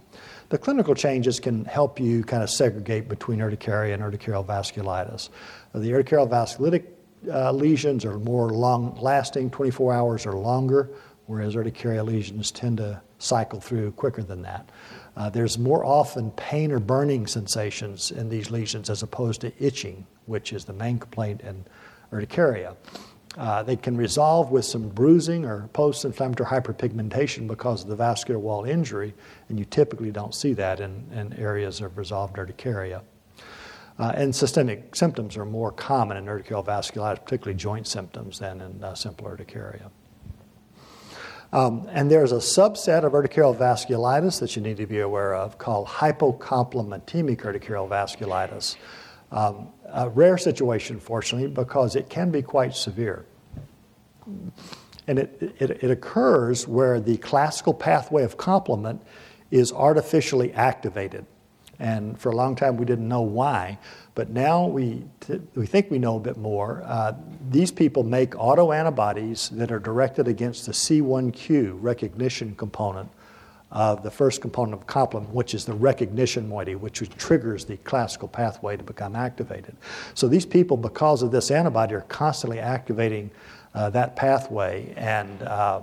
The 0.49 0.57
clinical 0.57 0.95
changes 0.95 1.39
can 1.39 1.65
help 1.65 1.99
you 1.99 2.23
kind 2.23 2.41
of 2.41 2.49
segregate 2.49 3.07
between 3.07 3.39
urticaria 3.39 3.93
and 3.93 4.01
urticarial 4.01 4.45
vasculitis. 4.45 5.29
The 5.73 5.91
urticarial 5.91 6.29
vasculitic 6.29 6.85
uh, 7.31 7.51
lesions 7.51 8.05
are 8.05 8.17
more 8.17 8.49
long 8.49 8.95
lasting, 8.99 9.51
24 9.51 9.93
hours 9.93 10.25
or 10.25 10.33
longer, 10.33 10.89
whereas 11.25 11.55
urticaria 11.55 12.03
lesions 12.03 12.51
tend 12.51 12.77
to 12.77 13.01
cycle 13.19 13.59
through 13.59 13.91
quicker 13.91 14.23
than 14.23 14.41
that. 14.41 14.69
Uh, 15.15 15.29
there's 15.29 15.59
more 15.59 15.83
often 15.83 16.31
pain 16.31 16.71
or 16.71 16.79
burning 16.79 17.27
sensations 17.27 18.11
in 18.11 18.29
these 18.29 18.49
lesions 18.49 18.89
as 18.89 19.03
opposed 19.03 19.41
to 19.41 19.51
itching, 19.59 20.07
which 20.25 20.53
is 20.53 20.65
the 20.65 20.73
main 20.73 20.97
complaint 20.97 21.41
in 21.41 21.65
urticaria. 22.13 22.75
Uh, 23.37 23.61
they 23.61 23.75
can 23.75 23.95
resolve 23.95 24.49
with 24.49 24.65
some 24.65 24.89
bruising 24.89 25.45
or 25.45 25.67
post 25.73 26.03
inflammatory 26.03 26.49
hyperpigmentation 26.49 27.47
because 27.47 27.83
of 27.83 27.89
the 27.89 27.95
vascular 27.95 28.39
wall 28.39 28.65
injury, 28.65 29.13
and 29.49 29.59
you 29.59 29.65
typically 29.65 30.11
don't 30.11 30.33
see 30.33 30.53
that 30.53 30.79
in, 30.79 31.05
in 31.13 31.31
areas 31.33 31.79
of 31.79 31.97
resolved 31.97 32.37
urticaria. 32.37 33.01
Uh, 33.99 34.13
and 34.15 34.33
systemic 34.33 34.95
symptoms 34.95 35.37
are 35.37 35.45
more 35.45 35.71
common 35.71 36.17
in 36.17 36.25
urticarial 36.25 36.65
vasculitis, 36.65 37.23
particularly 37.23 37.57
joint 37.57 37.85
symptoms, 37.85 38.39
than 38.39 38.61
in 38.61 38.83
uh, 38.83 38.95
simple 38.95 39.27
urticaria. 39.27 39.91
Um, 41.51 41.87
and 41.91 42.09
there's 42.09 42.31
a 42.31 42.37
subset 42.37 43.03
of 43.03 43.13
urticarial 43.13 43.57
vasculitis 43.57 44.39
that 44.39 44.55
you 44.55 44.61
need 44.61 44.77
to 44.77 44.85
be 44.85 44.99
aware 44.99 45.33
of 45.33 45.57
called 45.57 45.87
hypocomplementemic 45.87 47.41
urticarial 47.41 47.89
vasculitis. 47.89 48.75
Um, 49.31 49.69
a 49.93 50.09
rare 50.09 50.37
situation, 50.37 50.99
fortunately, 50.99 51.49
because 51.49 51.95
it 51.95 52.09
can 52.09 52.31
be 52.31 52.41
quite 52.41 52.75
severe. 52.75 53.25
And 55.07 55.19
it, 55.19 55.55
it, 55.59 55.71
it, 55.83 55.91
occurs 55.91 56.67
where 56.67 56.99
the 56.99 57.17
classical 57.17 57.73
pathway 57.73 58.23
of 58.23 58.37
complement 58.37 59.01
is 59.49 59.71
artificially 59.71 60.53
activated. 60.53 61.25
And 61.79 62.19
for 62.19 62.29
a 62.29 62.35
long 62.35 62.55
time, 62.55 62.77
we 62.77 62.85
didn't 62.85 63.07
know 63.07 63.21
why. 63.21 63.79
But 64.13 64.29
now 64.29 64.67
we, 64.67 65.05
t- 65.21 65.41
we 65.55 65.65
think 65.65 65.89
we 65.89 65.97
know 65.97 66.17
a 66.17 66.19
bit 66.19 66.37
more. 66.37 66.83
Uh, 66.85 67.13
these 67.49 67.71
people 67.71 68.03
make 68.03 68.31
autoantibodies 68.31 69.49
that 69.51 69.71
are 69.71 69.79
directed 69.79 70.27
against 70.27 70.65
the 70.65 70.73
C1q 70.73 71.77
recognition 71.81 72.53
component 72.55 73.09
of 73.71 74.01
the 74.01 74.11
first 74.11 74.41
component 74.41 74.73
of 74.73 74.87
complement, 74.87 75.33
which 75.33 75.53
is 75.53 75.65
the 75.65 75.73
recognition 75.73 76.49
moiety, 76.49 76.75
which 76.75 77.07
triggers 77.17 77.65
the 77.65 77.77
classical 77.77 78.27
pathway 78.27 78.75
to 78.75 78.83
become 78.83 79.15
activated. 79.15 79.75
So 80.15 80.27
these 80.27 80.45
people, 80.45 80.75
because 80.77 81.21
of 81.21 81.31
this 81.31 81.51
antibody, 81.51 81.93
are 81.93 82.01
constantly 82.01 82.59
activating 82.59 83.29
uh, 83.75 83.89
that 83.91 84.15
pathway, 84.15 84.93
and 84.97 85.43
uh, 85.43 85.81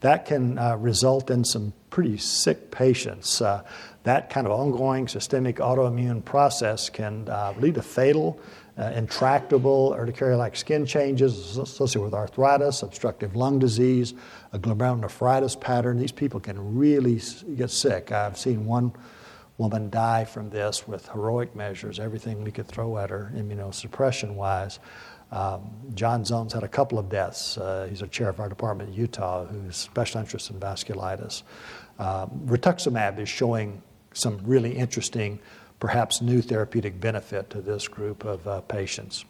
that 0.00 0.26
can 0.26 0.58
uh, 0.58 0.76
result 0.76 1.30
in 1.30 1.44
some 1.44 1.72
pretty 1.90 2.18
sick 2.18 2.70
patients. 2.70 3.40
Uh, 3.40 3.62
that 4.02 4.30
kind 4.30 4.46
of 4.46 4.52
ongoing 4.52 5.06
systemic 5.06 5.56
autoimmune 5.56 6.24
process 6.24 6.88
can 6.90 7.28
uh, 7.28 7.54
lead 7.58 7.74
to 7.74 7.82
fatal 7.82 8.40
uh, 8.78 8.92
intractable 8.94 9.94
urticaria-like 9.98 10.56
skin 10.56 10.86
changes 10.86 11.56
associated 11.56 12.04
with 12.04 12.14
arthritis, 12.14 12.82
obstructive 12.82 13.34
lung 13.34 13.58
disease, 13.58 14.14
a 14.52 14.58
glomerulonephritis 14.58 15.60
pattern. 15.60 15.98
These 15.98 16.12
people 16.12 16.38
can 16.38 16.76
really 16.76 17.20
get 17.56 17.70
sick. 17.70 18.12
I've 18.12 18.38
seen 18.38 18.64
one 18.66 18.92
woman 19.56 19.90
die 19.90 20.24
from 20.24 20.50
this 20.50 20.86
with 20.86 21.08
heroic 21.08 21.56
measures, 21.56 21.98
everything 21.98 22.44
we 22.44 22.52
could 22.52 22.68
throw 22.68 22.96
at 22.98 23.10
her 23.10 23.32
immunosuppression-wise. 23.34 24.78
Um, 25.30 25.70
John 25.94 26.24
Zone's 26.24 26.52
had 26.52 26.62
a 26.62 26.68
couple 26.68 26.98
of 26.98 27.08
deaths. 27.08 27.58
Uh, 27.58 27.86
he's 27.90 28.00
a 28.00 28.06
chair 28.06 28.28
of 28.28 28.40
our 28.40 28.48
department 28.48 28.90
in 28.90 28.94
Utah 28.94 29.44
who's 29.44 29.76
special 29.76 30.20
interest 30.20 30.50
in 30.50 30.58
vasculitis. 30.58 31.42
Um, 31.98 32.30
rituximab 32.46 33.18
is 33.18 33.28
showing 33.28 33.82
some 34.14 34.40
really 34.44 34.72
interesting 34.72 35.38
perhaps 35.80 36.20
new 36.20 36.42
therapeutic 36.42 37.00
benefit 37.00 37.50
to 37.50 37.60
this 37.60 37.88
group 37.88 38.24
of 38.24 38.46
uh, 38.46 38.60
patients. 38.62 39.24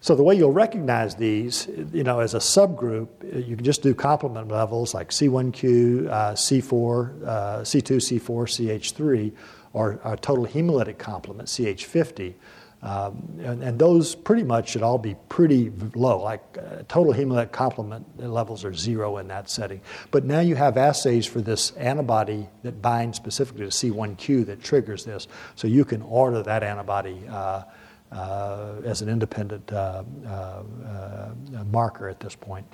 So 0.00 0.14
the 0.14 0.22
way 0.22 0.36
you'll 0.36 0.52
recognize 0.52 1.16
these, 1.16 1.68
you 1.92 2.04
know, 2.04 2.20
as 2.20 2.34
a 2.34 2.38
subgroup, 2.38 3.08
you 3.46 3.56
can 3.56 3.64
just 3.64 3.82
do 3.82 3.94
complement 3.94 4.48
levels 4.48 4.94
like 4.94 5.10
C1q, 5.10 6.08
uh, 6.08 6.32
C4, 6.34 7.26
uh, 7.26 7.58
C2, 7.62 7.96
C4, 7.96 8.22
CH3, 8.22 9.32
or 9.72 10.00
a 10.04 10.16
total 10.16 10.46
hemolytic 10.46 10.98
complement, 10.98 11.48
CH50. 11.48 12.34
Um, 12.80 13.40
and, 13.40 13.62
and, 13.62 13.76
those 13.76 14.14
pretty 14.14 14.44
much 14.44 14.68
should 14.68 14.84
all 14.84 14.98
be 14.98 15.16
pretty 15.28 15.72
low, 15.96 16.22
like 16.22 16.42
uh, 16.56 16.84
total 16.86 17.12
hemolytic 17.12 17.50
complement 17.50 18.06
levels 18.20 18.64
are 18.64 18.72
zero 18.72 19.16
in 19.16 19.26
that 19.28 19.50
setting. 19.50 19.80
But 20.12 20.24
now 20.24 20.38
you 20.38 20.54
have 20.54 20.76
assays 20.76 21.26
for 21.26 21.40
this 21.40 21.72
antibody 21.72 22.48
that 22.62 22.80
binds 22.80 23.16
specifically 23.16 23.64
to 23.64 23.70
C1q 23.70 24.46
that 24.46 24.62
triggers 24.62 25.04
this, 25.04 25.26
so 25.56 25.66
you 25.66 25.84
can 25.84 26.02
order 26.02 26.40
that 26.44 26.62
antibody 26.62 27.20
uh, 27.28 27.64
uh, 28.12 28.76
as 28.84 29.02
an 29.02 29.08
independent 29.08 29.72
uh, 29.72 30.02
uh, 30.24 30.30
uh, 30.30 31.28
marker 31.70 32.08
at 32.08 32.20
this 32.20 32.34
point. 32.34 32.66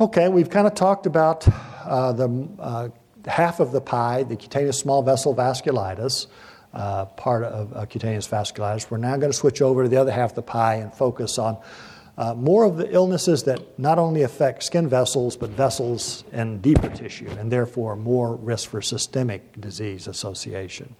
Okay, 0.00 0.28
we've 0.28 0.50
kind 0.50 0.66
of 0.66 0.74
talked 0.74 1.06
about 1.06 1.40
the 1.40 2.92
half 3.26 3.60
of 3.60 3.72
the 3.72 3.80
pie, 3.80 4.24
the 4.24 4.36
cutaneous 4.36 4.78
small 4.78 5.02
vessel 5.02 5.34
vasculitis 5.34 6.26
uh, 6.76 7.06
part 7.06 7.42
of 7.44 7.74
uh, 7.74 7.86
cutaneous 7.86 8.28
vasculitis. 8.28 8.90
We're 8.90 8.98
now 8.98 9.16
going 9.16 9.32
to 9.32 9.36
switch 9.36 9.62
over 9.62 9.84
to 9.84 9.88
the 9.88 9.96
other 9.96 10.12
half 10.12 10.30
of 10.30 10.36
the 10.36 10.42
pie 10.42 10.74
and 10.74 10.92
focus 10.92 11.38
on 11.38 11.56
uh, 12.18 12.34
more 12.34 12.64
of 12.64 12.76
the 12.76 12.90
illnesses 12.92 13.44
that 13.44 13.78
not 13.78 13.98
only 13.98 14.22
affect 14.22 14.62
skin 14.62 14.88
vessels, 14.88 15.36
but 15.36 15.50
vessels 15.50 16.24
and 16.32 16.62
deeper 16.62 16.88
tissue, 16.88 17.30
and 17.38 17.50
therefore 17.50 17.96
more 17.96 18.36
risk 18.36 18.70
for 18.70 18.80
systemic 18.80 19.58
disease 19.60 20.06
association. 20.06 20.94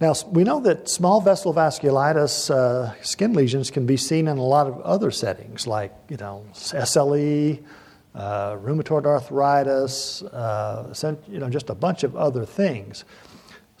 Now, 0.00 0.12
we 0.30 0.44
know 0.44 0.60
that 0.60 0.88
small 0.88 1.20
vessel 1.20 1.54
vasculitis 1.54 2.50
uh, 2.50 3.00
skin 3.02 3.32
lesions 3.32 3.70
can 3.70 3.86
be 3.86 3.96
seen 3.96 4.28
in 4.28 4.38
a 4.38 4.42
lot 4.42 4.66
of 4.66 4.80
other 4.80 5.10
settings, 5.10 5.66
like 5.66 5.92
you 6.08 6.16
know 6.16 6.44
SLE, 6.52 7.62
uh, 8.14 8.56
rheumatoid 8.56 9.06
arthritis, 9.06 10.22
uh, 10.22 11.14
you 11.28 11.38
know, 11.38 11.48
just 11.48 11.70
a 11.70 11.74
bunch 11.74 12.02
of 12.02 12.16
other 12.16 12.44
things. 12.44 13.04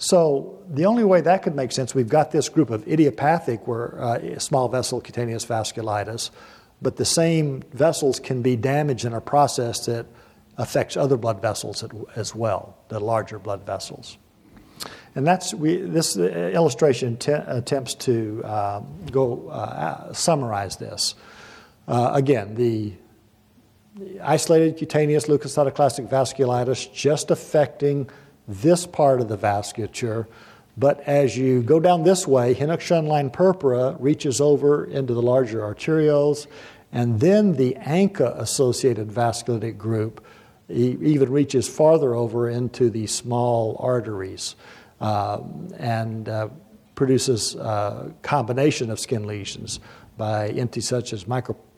So 0.04 0.62
the 0.68 0.84
only 0.84 1.02
way 1.02 1.22
that 1.22 1.42
could 1.42 1.54
make 1.54 1.72
sense, 1.72 1.94
we've 1.94 2.10
got 2.10 2.30
this 2.30 2.50
group 2.50 2.68
of 2.68 2.86
idiopathic, 2.86 3.66
where 3.66 3.98
uh, 3.98 4.38
small 4.38 4.68
vessel 4.68 5.00
cutaneous 5.00 5.46
vasculitis, 5.46 6.28
but 6.82 6.96
the 6.96 7.06
same 7.06 7.62
vessels 7.72 8.20
can 8.20 8.42
be 8.42 8.54
damaged 8.54 9.06
in 9.06 9.14
a 9.14 9.20
process 9.22 9.86
that 9.86 10.04
affects 10.58 10.98
other 10.98 11.16
blood 11.16 11.40
vessels 11.40 11.82
as 12.16 12.34
well, 12.34 12.76
the 12.88 13.00
larger 13.00 13.38
blood 13.38 13.64
vessels. 13.64 14.18
And 15.14 15.26
that's 15.26 15.54
we, 15.54 15.76
this 15.76 16.18
illustration 16.18 17.16
t- 17.16 17.32
attempts 17.32 17.94
to 17.94 18.42
uh, 18.44 18.80
go 19.10 19.48
uh, 19.48 20.12
summarize 20.12 20.76
this. 20.76 21.14
Uh, 21.88 22.10
again, 22.12 22.56
the, 22.56 22.92
isolated 24.22 24.76
cutaneous 24.76 25.28
leukocytoclastic 25.28 26.10
vasculitis 26.10 26.92
just 26.92 27.30
affecting 27.30 28.10
this 28.46 28.86
part 28.86 29.20
of 29.20 29.28
the 29.28 29.38
vasculature, 29.38 30.26
but 30.76 31.00
as 31.00 31.36
you 31.36 31.62
go 31.62 31.78
down 31.78 32.02
this 32.02 32.26
way, 32.26 32.54
Henoch-Schönlein 32.54 33.32
purpura 33.32 33.96
reaches 34.00 34.40
over 34.40 34.84
into 34.84 35.14
the 35.14 35.22
larger 35.22 35.60
arterioles, 35.60 36.46
and 36.92 37.20
then 37.20 37.54
the 37.54 37.76
ANCA 37.80 38.38
associated 38.38 39.08
vasculitic 39.08 39.78
group 39.78 40.24
even 40.68 41.30
reaches 41.30 41.68
farther 41.68 42.14
over 42.14 42.48
into 42.48 42.90
the 42.90 43.06
small 43.06 43.76
arteries 43.78 44.56
uh, 45.00 45.40
and 45.78 46.28
uh, 46.28 46.48
produces 46.94 47.54
a 47.56 48.12
combination 48.22 48.90
of 48.90 48.98
skin 48.98 49.26
lesions 49.26 49.80
by 50.16 50.48
entities 50.48 50.88
such 50.88 51.12
as 51.12 51.26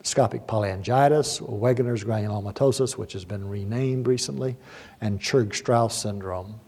microscopic 0.07 0.47
polyangiitis, 0.47 1.40
Wegener's 1.40 2.05
granulomatosis, 2.05 2.97
which 2.97 3.12
has 3.12 3.25
been 3.25 3.49
renamed 3.49 4.07
recently, 4.07 4.57
and 5.01 5.19
Churg-Strauss 5.19 6.01
syndrome. 6.01 6.61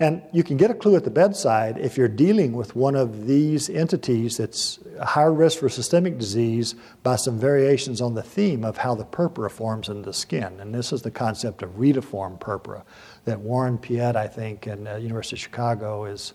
And 0.00 0.20
you 0.32 0.42
can 0.42 0.56
get 0.56 0.72
a 0.72 0.74
clue 0.74 0.96
at 0.96 1.04
the 1.04 1.12
bedside 1.12 1.78
if 1.78 1.96
you're 1.96 2.08
dealing 2.08 2.54
with 2.54 2.74
one 2.74 2.96
of 2.96 3.28
these 3.28 3.70
entities 3.70 4.36
that's 4.36 4.80
a 4.98 5.04
higher 5.04 5.32
risk 5.32 5.60
for 5.60 5.68
systemic 5.68 6.18
disease 6.18 6.74
by 7.04 7.14
some 7.14 7.38
variations 7.38 8.00
on 8.00 8.14
the 8.14 8.22
theme 8.24 8.64
of 8.64 8.78
how 8.78 8.96
the 8.96 9.04
purpura 9.04 9.48
forms 9.48 9.88
in 9.88 10.02
the 10.02 10.12
skin. 10.12 10.58
And 10.58 10.74
this 10.74 10.92
is 10.92 11.02
the 11.02 11.12
concept 11.12 11.62
of 11.62 11.70
retiform 11.78 12.40
purpura 12.40 12.82
that 13.26 13.38
Warren 13.38 13.78
Piette, 13.78 14.16
I 14.16 14.26
think, 14.26 14.66
and 14.66 14.88
uh, 14.88 14.96
University 14.96 15.36
of 15.36 15.40
Chicago 15.40 16.06
is 16.06 16.34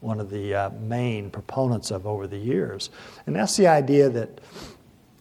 one 0.00 0.20
of 0.20 0.30
the 0.30 0.54
uh, 0.54 0.70
main 0.80 1.30
proponents 1.30 1.90
of 1.90 2.06
over 2.06 2.26
the 2.26 2.36
years. 2.36 2.90
And 3.26 3.36
that's 3.36 3.56
the 3.56 3.66
idea 3.66 4.08
that, 4.10 4.40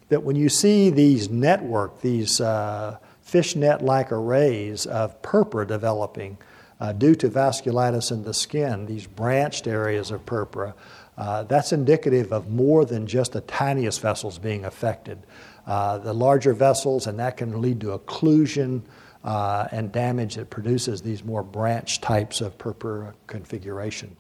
that 0.10 0.24
when 0.24 0.36
you 0.36 0.50
see 0.50 0.90
these 0.90 1.30
network, 1.30 2.02
these 2.02 2.42
uh, 2.42 2.98
fishnet-like 3.22 4.12
arrays 4.12 4.86
of 4.86 5.22
purpura 5.22 5.66
developing, 5.66 6.38
uh, 6.80 6.92
due 6.92 7.16
to 7.16 7.30
vasculitis 7.30 8.12
in 8.12 8.24
the 8.24 8.34
skin, 8.34 8.86
these 8.86 9.08
branched 9.08 9.66
areas 9.66 10.12
of 10.12 10.26
purpura, 10.26 10.74
uh, 11.18 11.44
that's 11.44 11.72
indicative 11.72 12.34
of 12.34 12.50
more 12.50 12.84
than 12.84 13.08
just 13.08 13.32
the 13.32 13.42
tiniest 13.42 14.02
vessels 14.02 14.38
being 14.38 14.66
affected. 14.66 15.18
Uh, 15.66 15.98
the 15.98 16.14
larger 16.14 16.54
vessels, 16.54 17.08
and 17.08 17.18
that 17.18 17.38
can 17.38 17.62
lead 17.62 17.80
to 17.80 17.98
occlusion 17.98 18.82
uh, 19.24 19.68
and 19.72 19.92
damage 19.92 20.36
that 20.36 20.50
produces 20.50 21.02
these 21.02 21.24
more 21.24 21.42
branched 21.42 22.04
types 22.04 22.42
of 22.42 22.58
purpura 22.58 23.14
configuration. 23.26 24.16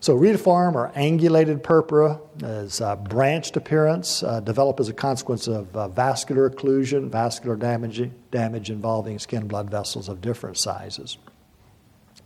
So 0.00 0.16
retiform 0.16 0.74
or 0.74 0.92
angulated 0.94 1.64
purpura 1.64 2.20
is 2.40 2.80
a 2.80 2.94
branched 2.94 3.56
appearance, 3.56 4.22
uh, 4.22 4.38
develop 4.38 4.78
as 4.78 4.88
a 4.88 4.92
consequence 4.92 5.48
of 5.48 5.76
uh, 5.76 5.88
vascular 5.88 6.48
occlusion, 6.48 7.10
vascular 7.10 7.56
damage, 7.56 8.08
damage 8.30 8.70
involving 8.70 9.18
skin 9.18 9.48
blood 9.48 9.70
vessels 9.70 10.08
of 10.08 10.20
different 10.20 10.56
sizes. 10.56 11.18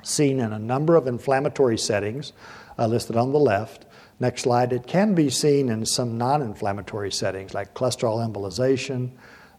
Seen 0.02 0.40
in 0.40 0.52
a 0.52 0.58
number 0.58 0.96
of 0.96 1.06
inflammatory 1.06 1.78
settings 1.78 2.34
uh, 2.78 2.86
listed 2.86 3.16
on 3.16 3.32
the 3.32 3.38
left. 3.38 3.86
Next 4.20 4.42
slide, 4.42 4.74
it 4.74 4.86
can 4.86 5.14
be 5.14 5.30
seen 5.30 5.70
in 5.70 5.86
some 5.86 6.18
non 6.18 6.42
inflammatory 6.42 7.10
settings 7.10 7.54
like 7.54 7.72
cholesterol 7.72 8.18
embolization, 8.28 9.12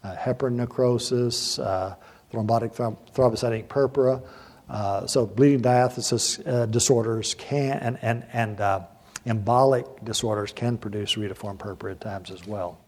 uh, 0.04 0.15
heparin 0.15 0.54
necrosis, 0.54 1.58
uh, 1.58 1.95
thrombotic 2.32 2.76
thrombocytic 3.13 3.67
purpura. 3.67 4.21
Uh, 4.69 5.06
so 5.06 5.26
bleeding 5.26 5.62
diathesis 5.62 6.39
uh, 6.45 6.65
disorders 6.65 7.34
can 7.36 7.78
and, 7.80 7.99
and, 8.02 8.26
and 8.34 8.62
uh, 8.62 8.82
embolic 9.26 10.04
disorders 10.04 10.52
can 10.52 10.78
produce 10.78 11.15
retiform 11.15 11.58
purpura 11.58 11.91
at 11.91 12.02
times 12.02 12.32
as 12.32 12.45
well. 12.47 12.80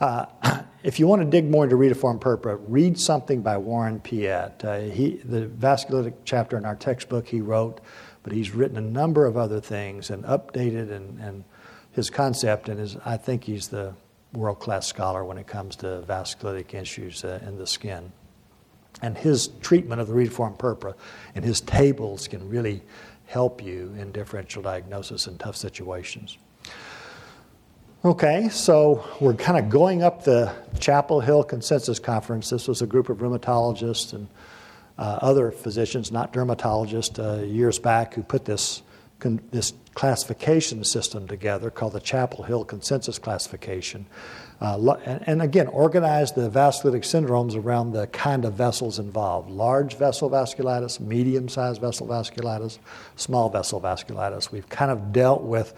Uh, 0.00 0.26
if 0.82 0.98
you 0.98 1.06
want 1.06 1.22
to 1.22 1.28
dig 1.28 1.48
more 1.48 1.64
into 1.64 1.76
retiform 1.76 2.20
purpura, 2.20 2.56
read 2.56 2.98
something 2.98 3.42
by 3.42 3.56
Warren 3.56 4.00
Piette. 4.00 4.64
Uh, 4.64 4.80
he, 4.80 5.16
the 5.24 5.46
vasculitic 5.46 6.14
chapter 6.24 6.56
in 6.56 6.64
our 6.64 6.76
textbook 6.76 7.28
he 7.28 7.40
wrote, 7.40 7.80
but 8.22 8.32
he's 8.32 8.54
written 8.54 8.76
a 8.76 8.82
number 8.82 9.26
of 9.26 9.36
other 9.36 9.60
things 9.60 10.10
and 10.10 10.24
updated 10.24 10.90
and, 10.90 11.20
and 11.20 11.44
his 11.92 12.10
concept, 12.10 12.68
and 12.68 12.80
his, 12.80 12.96
I 13.04 13.16
think 13.16 13.44
he's 13.44 13.68
the 13.68 13.94
world 14.32 14.58
class 14.58 14.86
scholar 14.86 15.24
when 15.24 15.38
it 15.38 15.46
comes 15.46 15.76
to 15.76 16.02
vasculitic 16.08 16.74
issues 16.74 17.22
in 17.22 17.56
the 17.56 17.66
skin. 17.66 18.10
And 19.04 19.18
his 19.18 19.48
treatment 19.60 20.00
of 20.00 20.08
the 20.08 20.14
retiform 20.14 20.58
purpura 20.58 20.94
and 21.34 21.44
his 21.44 21.60
tables 21.60 22.26
can 22.26 22.48
really 22.48 22.80
help 23.26 23.62
you 23.62 23.94
in 23.98 24.12
differential 24.12 24.62
diagnosis 24.62 25.26
in 25.26 25.36
tough 25.36 25.56
situations. 25.56 26.38
Okay, 28.02 28.48
so 28.48 29.06
we're 29.20 29.34
kind 29.34 29.58
of 29.58 29.68
going 29.68 30.02
up 30.02 30.24
the 30.24 30.50
Chapel 30.80 31.20
Hill 31.20 31.44
Consensus 31.44 31.98
Conference. 31.98 32.48
This 32.48 32.66
was 32.66 32.80
a 32.80 32.86
group 32.86 33.10
of 33.10 33.18
rheumatologists 33.18 34.14
and 34.14 34.26
uh, 34.96 35.18
other 35.20 35.50
physicians, 35.50 36.10
not 36.10 36.32
dermatologists, 36.32 37.18
uh, 37.18 37.44
years 37.44 37.78
back 37.78 38.14
who 38.14 38.22
put 38.22 38.46
this, 38.46 38.80
con- 39.18 39.42
this 39.50 39.74
classification 39.92 40.82
system 40.82 41.28
together 41.28 41.68
called 41.68 41.92
the 41.92 42.00
Chapel 42.00 42.44
Hill 42.44 42.64
Consensus 42.64 43.18
Classification. 43.18 44.06
Uh, 44.60 44.96
and, 45.04 45.22
and, 45.26 45.42
again, 45.42 45.66
organize 45.66 46.32
the 46.32 46.48
vasculitic 46.48 47.02
syndromes 47.02 47.56
around 47.56 47.92
the 47.92 48.06
kind 48.08 48.44
of 48.44 48.54
vessels 48.54 48.98
involved 48.98 49.50
large 49.50 49.96
vessel 49.96 50.30
vasculitis, 50.30 51.00
medium 51.00 51.48
sized 51.48 51.80
vessel 51.80 52.06
vasculitis, 52.06 52.78
small 53.16 53.50
vessel 53.50 53.80
vasculitis. 53.80 54.52
We've 54.52 54.68
kind 54.68 54.90
of 54.90 55.12
dealt 55.12 55.42
with 55.42 55.74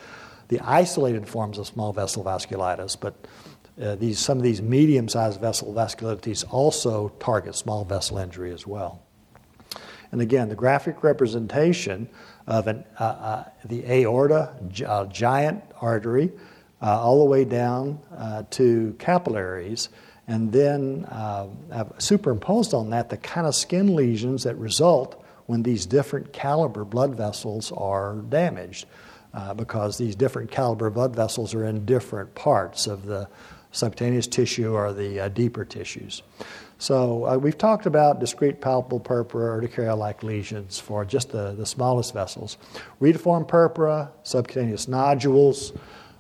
the 0.49 0.61
isolated 0.61 1.27
forms 1.27 1.59
of 1.59 1.67
small 1.67 1.93
vessel 1.93 2.23
vasculitis, 2.23 2.97
but 3.01 3.15
uh, 3.81 3.97
these, 3.97 4.19
some 4.19 4.39
of 4.39 4.45
these 4.45 4.63
medium 4.63 5.09
sized 5.09 5.41
vessel 5.41 5.73
vasculitides 5.73 6.45
also 6.51 7.09
target 7.19 7.55
small 7.55 7.85
vessel 7.85 8.19
injury 8.19 8.53
as 8.53 8.67
well. 8.67 9.03
And 10.13 10.21
again, 10.21 10.49
the 10.49 10.55
graphic 10.55 11.03
representation 11.03 12.09
of 12.47 12.69
an, 12.69 12.85
uh, 12.99 13.05
uh 13.05 13.45
the 13.65 13.85
aorta, 13.91 14.55
giant 15.11 15.65
artery, 15.81 16.31
uh, 16.83 17.01
all 17.01 17.19
the 17.19 17.25
way 17.25 17.45
down 17.45 17.99
uh, 18.17 18.43
to 18.51 18.95
capillaries, 18.99 19.89
and 20.29 20.53
then 20.53 21.05
uh, 21.07 21.47
I've 21.73 21.93
superimposed 21.99 22.75
on 22.75 22.91
that 22.91 23.11
the 23.11 23.17
kind 23.17 23.47
of 23.47 23.55
skin 23.55 23.95
lesions 23.95 24.43
that 24.45 24.57
result 24.57 25.23
when 25.47 25.63
these 25.63 25.87
different 25.87 26.33
caliber 26.33 26.85
blood 26.85 27.15
vessels 27.15 27.73
are 27.73 28.17
damaged. 28.29 28.87
Uh, 29.35 29.53
because 29.53 29.99
these 29.99 30.17
different 30.17 30.51
caliber 30.51 30.89
blood 30.89 31.15
vessels 31.15 31.53
are 31.53 31.67
in 31.67 31.85
different 31.85 32.35
parts 32.35 32.87
of 32.87 33.05
the 33.05 33.29
subcutaneous 33.71 34.27
tissue 34.27 34.73
or 34.73 34.95
the 34.95 35.21
uh, 35.21 35.29
deeper 35.29 35.63
tissues. 35.63 36.23
So 36.79 37.27
uh, 37.27 37.37
we've 37.37 37.59
talked 37.59 37.85
about 37.85 38.19
discrete 38.21 38.61
palpable 38.61 39.01
purpura, 39.01 39.61
urticaria-like 39.61 40.23
lesions 40.23 40.79
for 40.79 41.05
just 41.05 41.33
the, 41.33 41.53
the 41.53 41.67
smallest 41.67 42.15
vessels. 42.15 42.57
Retiform 43.01 43.47
purpura, 43.47 44.11
subcutaneous 44.23 44.89
nodules, 44.89 45.73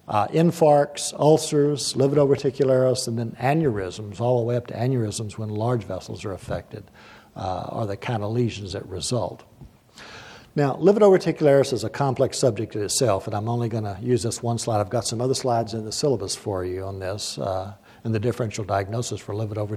uh, 0.08 0.28
infarcts, 0.28 1.12
ulcers, 1.18 1.94
livedo 1.94 2.28
and 3.08 3.18
then 3.18 3.36
aneurysms, 3.40 4.20
all 4.20 4.38
the 4.38 4.44
way 4.44 4.56
up 4.56 4.66
to 4.68 4.74
aneurysms 4.74 5.36
when 5.36 5.48
large 5.48 5.84
vessels 5.84 6.24
are 6.24 6.32
affected, 6.32 6.84
uh, 7.34 7.66
are 7.68 7.86
the 7.86 7.96
kind 7.96 8.22
of 8.22 8.32
lesions 8.32 8.72
that 8.72 8.86
result. 8.86 9.44
Now, 10.54 10.74
livedo 10.76 11.72
is 11.72 11.84
a 11.84 11.90
complex 11.90 12.38
subject 12.38 12.76
in 12.76 12.82
itself, 12.82 13.26
and 13.26 13.36
I'm 13.36 13.48
only 13.48 13.68
going 13.68 13.84
to 13.84 13.98
use 14.00 14.22
this 14.22 14.42
one 14.42 14.56
slide. 14.56 14.80
I've 14.80 14.88
got 14.88 15.06
some 15.06 15.20
other 15.20 15.34
slides 15.34 15.74
in 15.74 15.84
the 15.84 15.92
syllabus 15.92 16.34
for 16.34 16.64
you 16.64 16.82
on 16.84 16.98
this 16.98 17.36
uh, 17.36 17.74
and 18.04 18.14
the 18.14 18.20
differential 18.20 18.64
diagnosis 18.64 19.20
for 19.20 19.34
livedo 19.34 19.68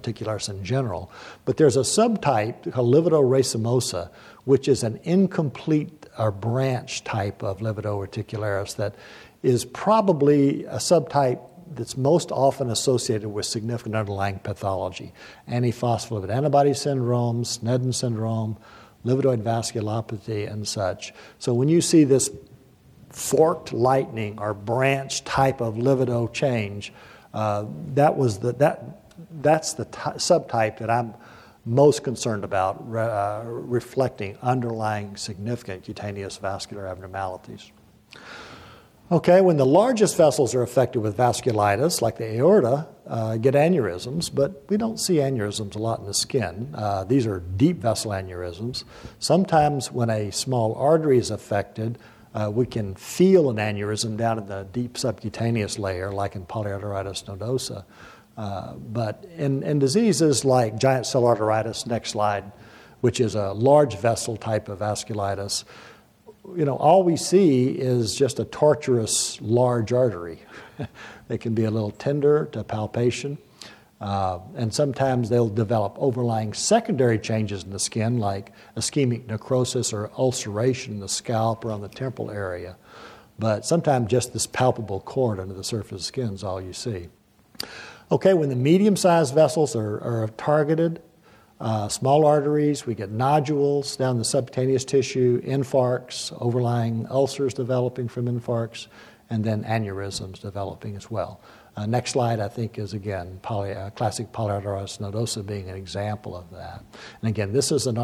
in 0.47 0.63
general. 0.63 1.11
But 1.43 1.57
there's 1.57 1.75
a 1.75 1.81
subtype 1.81 2.71
called 2.71 2.93
livedo 2.93 3.21
racemosa, 3.21 4.09
which 4.45 4.69
is 4.69 4.83
an 4.83 5.01
incomplete 5.03 6.05
or 6.17 6.31
branch 6.31 7.03
type 7.03 7.43
of 7.43 7.59
livedo 7.59 7.97
that 8.75 8.95
is 9.43 9.65
probably 9.65 10.65
a 10.65 10.77
subtype 10.77 11.39
that's 11.75 11.95
most 11.95 12.31
often 12.31 12.69
associated 12.69 13.29
with 13.29 13.45
significant 13.45 13.95
underlying 13.95 14.39
pathology 14.39 15.13
antiphospholipid 15.47 16.29
antibody 16.29 16.73
syndrome, 16.73 17.43
Sneddon 17.43 17.93
syndrome, 17.93 18.57
livedoid 19.05 19.41
vasculopathy, 19.43 20.51
and 20.51 20.67
such. 20.67 21.13
So 21.37 21.53
when 21.53 21.69
you 21.69 21.81
see 21.81 22.03
this 22.03 22.29
forked 23.09 23.71
lightning 23.73 24.39
or 24.39 24.53
branch 24.53 25.23
type 25.23 25.61
of 25.61 25.75
livedo 25.75 26.31
change, 26.31 26.93
Uh, 27.31 27.65
that 27.93 28.17
was 28.17 28.39
the, 28.39 28.53
that, 28.53 29.05
that's 29.43 29.75
the 29.75 29.85
t- 29.85 30.17
subtype 30.17 30.79
that 30.79 30.89
I'm 30.89 31.13
most 31.63 32.03
concerned 32.03 32.43
about, 32.43 32.81
uh, 32.89 33.43
reflecting 33.45 34.35
underlying 34.41 35.15
significant 35.15 35.85
cutaneous 35.85 36.39
vascular 36.41 36.87
abnormalities. 36.87 37.71
Okay, 39.11 39.41
when 39.41 39.57
the 39.57 39.65
largest 39.65 40.15
vessels 40.15 40.53
are 40.53 40.61
affected 40.61 40.99
with 40.99 41.17
vasculitis, 41.17 41.99
like 41.99 42.17
the 42.17 42.35
aorta, 42.35 42.87
uh, 43.07 43.37
get 43.37 43.55
aneurysms, 43.55 44.29
but 44.31 44.63
we 44.69 44.77
don't 44.77 44.99
see 44.99 45.15
aneurysms 45.15 45.75
a 45.75 45.79
lot 45.79 45.99
in 45.99 46.05
the 46.05 46.13
skin. 46.13 46.75
Uh, 46.75 47.05
these 47.05 47.25
are 47.25 47.39
deep 47.39 47.77
vessel 47.77 48.11
aneurysms. 48.11 48.83
Sometimes, 49.17 49.91
when 49.91 50.11
a 50.11 50.31
small 50.31 50.75
artery 50.75 51.17
is 51.17 51.31
affected, 51.31 51.97
uh, 52.35 52.51
we 52.53 52.67
can 52.67 52.93
feel 52.93 53.49
an 53.49 53.57
aneurysm 53.57 54.15
down 54.15 54.37
in 54.37 54.45
the 54.45 54.67
deep 54.73 54.95
subcutaneous 54.95 55.79
layer, 55.79 56.11
like 56.11 56.35
in 56.35 56.45
polyarteritis 56.45 57.23
nodosa. 57.25 57.85
Uh, 58.37 58.75
but 58.75 59.25
in, 59.37 59.63
in 59.63 59.79
diseases 59.79 60.45
like 60.45 60.77
giant 60.77 61.07
cell 61.07 61.23
arteritis, 61.23 61.87
next 61.87 62.11
slide, 62.11 62.43
which 63.01 63.19
is 63.19 63.33
a 63.33 63.53
large 63.53 63.97
vessel 63.97 64.37
type 64.37 64.69
of 64.69 64.79
vasculitis, 64.79 65.63
you 66.55 66.65
know, 66.65 66.75
all 66.75 67.03
we 67.03 67.15
see 67.15 67.69
is 67.69 68.15
just 68.15 68.39
a 68.39 68.45
tortuous 68.45 69.39
large 69.41 69.93
artery. 69.93 70.39
they 71.27 71.37
can 71.37 71.53
be 71.53 71.65
a 71.65 71.71
little 71.71 71.91
tender 71.91 72.45
to 72.51 72.63
palpation. 72.63 73.37
Uh, 74.01 74.39
and 74.55 74.73
sometimes 74.73 75.29
they'll 75.29 75.49
develop 75.49 75.95
overlying 75.97 76.53
secondary 76.53 77.19
changes 77.19 77.63
in 77.63 77.71
the 77.71 77.79
skin, 77.79 78.17
like 78.17 78.53
ischemic 78.77 79.27
necrosis 79.27 79.91
or 79.91 80.09
ulceration 80.17 80.93
in 80.93 80.99
the 81.01 81.09
scalp 81.09 81.65
or 81.65 81.71
on 81.71 81.81
the 81.81 81.89
temporal 81.89 82.31
area. 82.31 82.77
But 83.37 83.65
sometimes 83.65 84.09
just 84.09 84.31
this 84.31 84.47
palpable 84.47 85.01
cord 85.01 85.39
under 85.39 85.53
the 85.53 85.63
surface 85.63 85.91
of 85.91 85.97
the 85.97 86.03
skin 86.03 86.33
is 86.33 86.43
all 86.43 86.61
you 86.61 86.73
see. 86.73 87.09
Okay, 88.11 88.33
when 88.33 88.49
the 88.49 88.55
medium 88.55 88.95
sized 88.95 89.35
vessels 89.35 89.75
are, 89.75 89.99
are 90.01 90.29
targeted, 90.37 91.01
uh, 91.59 91.89
small 91.89 92.25
arteries, 92.25 92.85
we 92.85 92.95
get 92.95 93.11
nodules 93.11 93.97
down 93.97 94.17
the 94.17 94.23
subcutaneous 94.23 94.85
tissue, 94.85 95.41
infarcts, 95.41 96.35
overlying 96.39 97.05
ulcers 97.09 97.53
developing 97.53 98.07
from 98.07 98.27
infarcts, 98.27 98.87
and 99.29 99.43
then 99.43 99.63
aneurysms 99.65 100.39
developing 100.39 100.95
as 100.95 101.11
well. 101.11 101.41
Uh, 101.75 101.85
next 101.85 102.11
slide, 102.11 102.39
I 102.39 102.47
think, 102.47 102.79
is 102.79 102.93
again 102.93 103.39
poly, 103.41 103.73
uh, 103.73 103.89
classic 103.91 104.31
polyarteritis 104.31 104.99
nodosa 104.99 105.45
being 105.45 105.69
an 105.69 105.75
example 105.75 106.35
of 106.35 106.49
that. 106.51 106.83
And 107.21 107.29
again, 107.29 107.53
this 107.53 107.71
is 107.71 107.87
an 107.87 107.95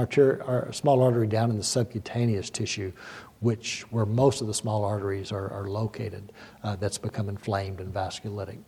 small 0.71 1.01
artery 1.01 1.27
down 1.27 1.49
in 1.49 1.57
the 1.57 1.63
subcutaneous 1.63 2.49
tissue, 2.49 2.91
which 3.39 3.81
where 3.91 4.05
most 4.05 4.41
of 4.41 4.47
the 4.47 4.53
small 4.53 4.83
arteries 4.85 5.31
are, 5.31 5.49
are 5.49 5.67
located, 5.67 6.31
uh, 6.63 6.75
that's 6.75 6.97
become 6.97 7.29
inflamed 7.29 7.79
and 7.79 7.93
vasculitic. 7.93 8.59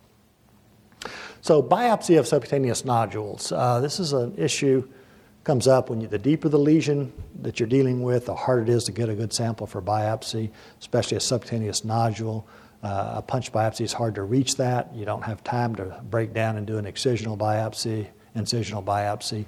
So, 1.40 1.62
biopsy 1.62 2.18
of 2.18 2.26
subcutaneous 2.26 2.84
nodules. 2.84 3.52
Uh, 3.52 3.80
this 3.80 4.00
is 4.00 4.12
an 4.12 4.34
issue 4.36 4.88
comes 5.48 5.66
up 5.66 5.88
when 5.88 5.98
you, 5.98 6.06
the 6.06 6.18
deeper 6.18 6.46
the 6.50 6.58
lesion 6.58 7.10
that 7.40 7.58
you're 7.58 7.68
dealing 7.68 8.02
with, 8.02 8.26
the 8.26 8.34
harder 8.34 8.62
it 8.64 8.68
is 8.68 8.84
to 8.84 8.92
get 8.92 9.08
a 9.08 9.14
good 9.14 9.32
sample 9.32 9.66
for 9.66 9.80
biopsy, 9.80 10.50
especially 10.78 11.16
a 11.16 11.20
subcutaneous 11.20 11.86
nodule. 11.86 12.46
Uh, 12.82 13.14
a 13.16 13.22
punch 13.22 13.50
biopsy 13.50 13.80
is 13.80 13.94
hard 13.94 14.14
to 14.14 14.24
reach 14.24 14.56
that. 14.56 14.94
You 14.94 15.06
don't 15.06 15.22
have 15.22 15.42
time 15.42 15.74
to 15.76 16.02
break 16.10 16.34
down 16.34 16.58
and 16.58 16.66
do 16.66 16.76
an 16.76 16.84
excisional 16.84 17.38
biopsy, 17.38 18.08
incisional 18.36 18.84
biopsy. 18.84 19.46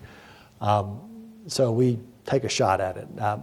Um, 0.63 1.03
so 1.47 1.71
we 1.71 1.99
take 2.25 2.45
a 2.45 2.49
shot 2.49 2.81
at 2.81 2.97
it. 2.97 3.09
Uh, 3.19 3.41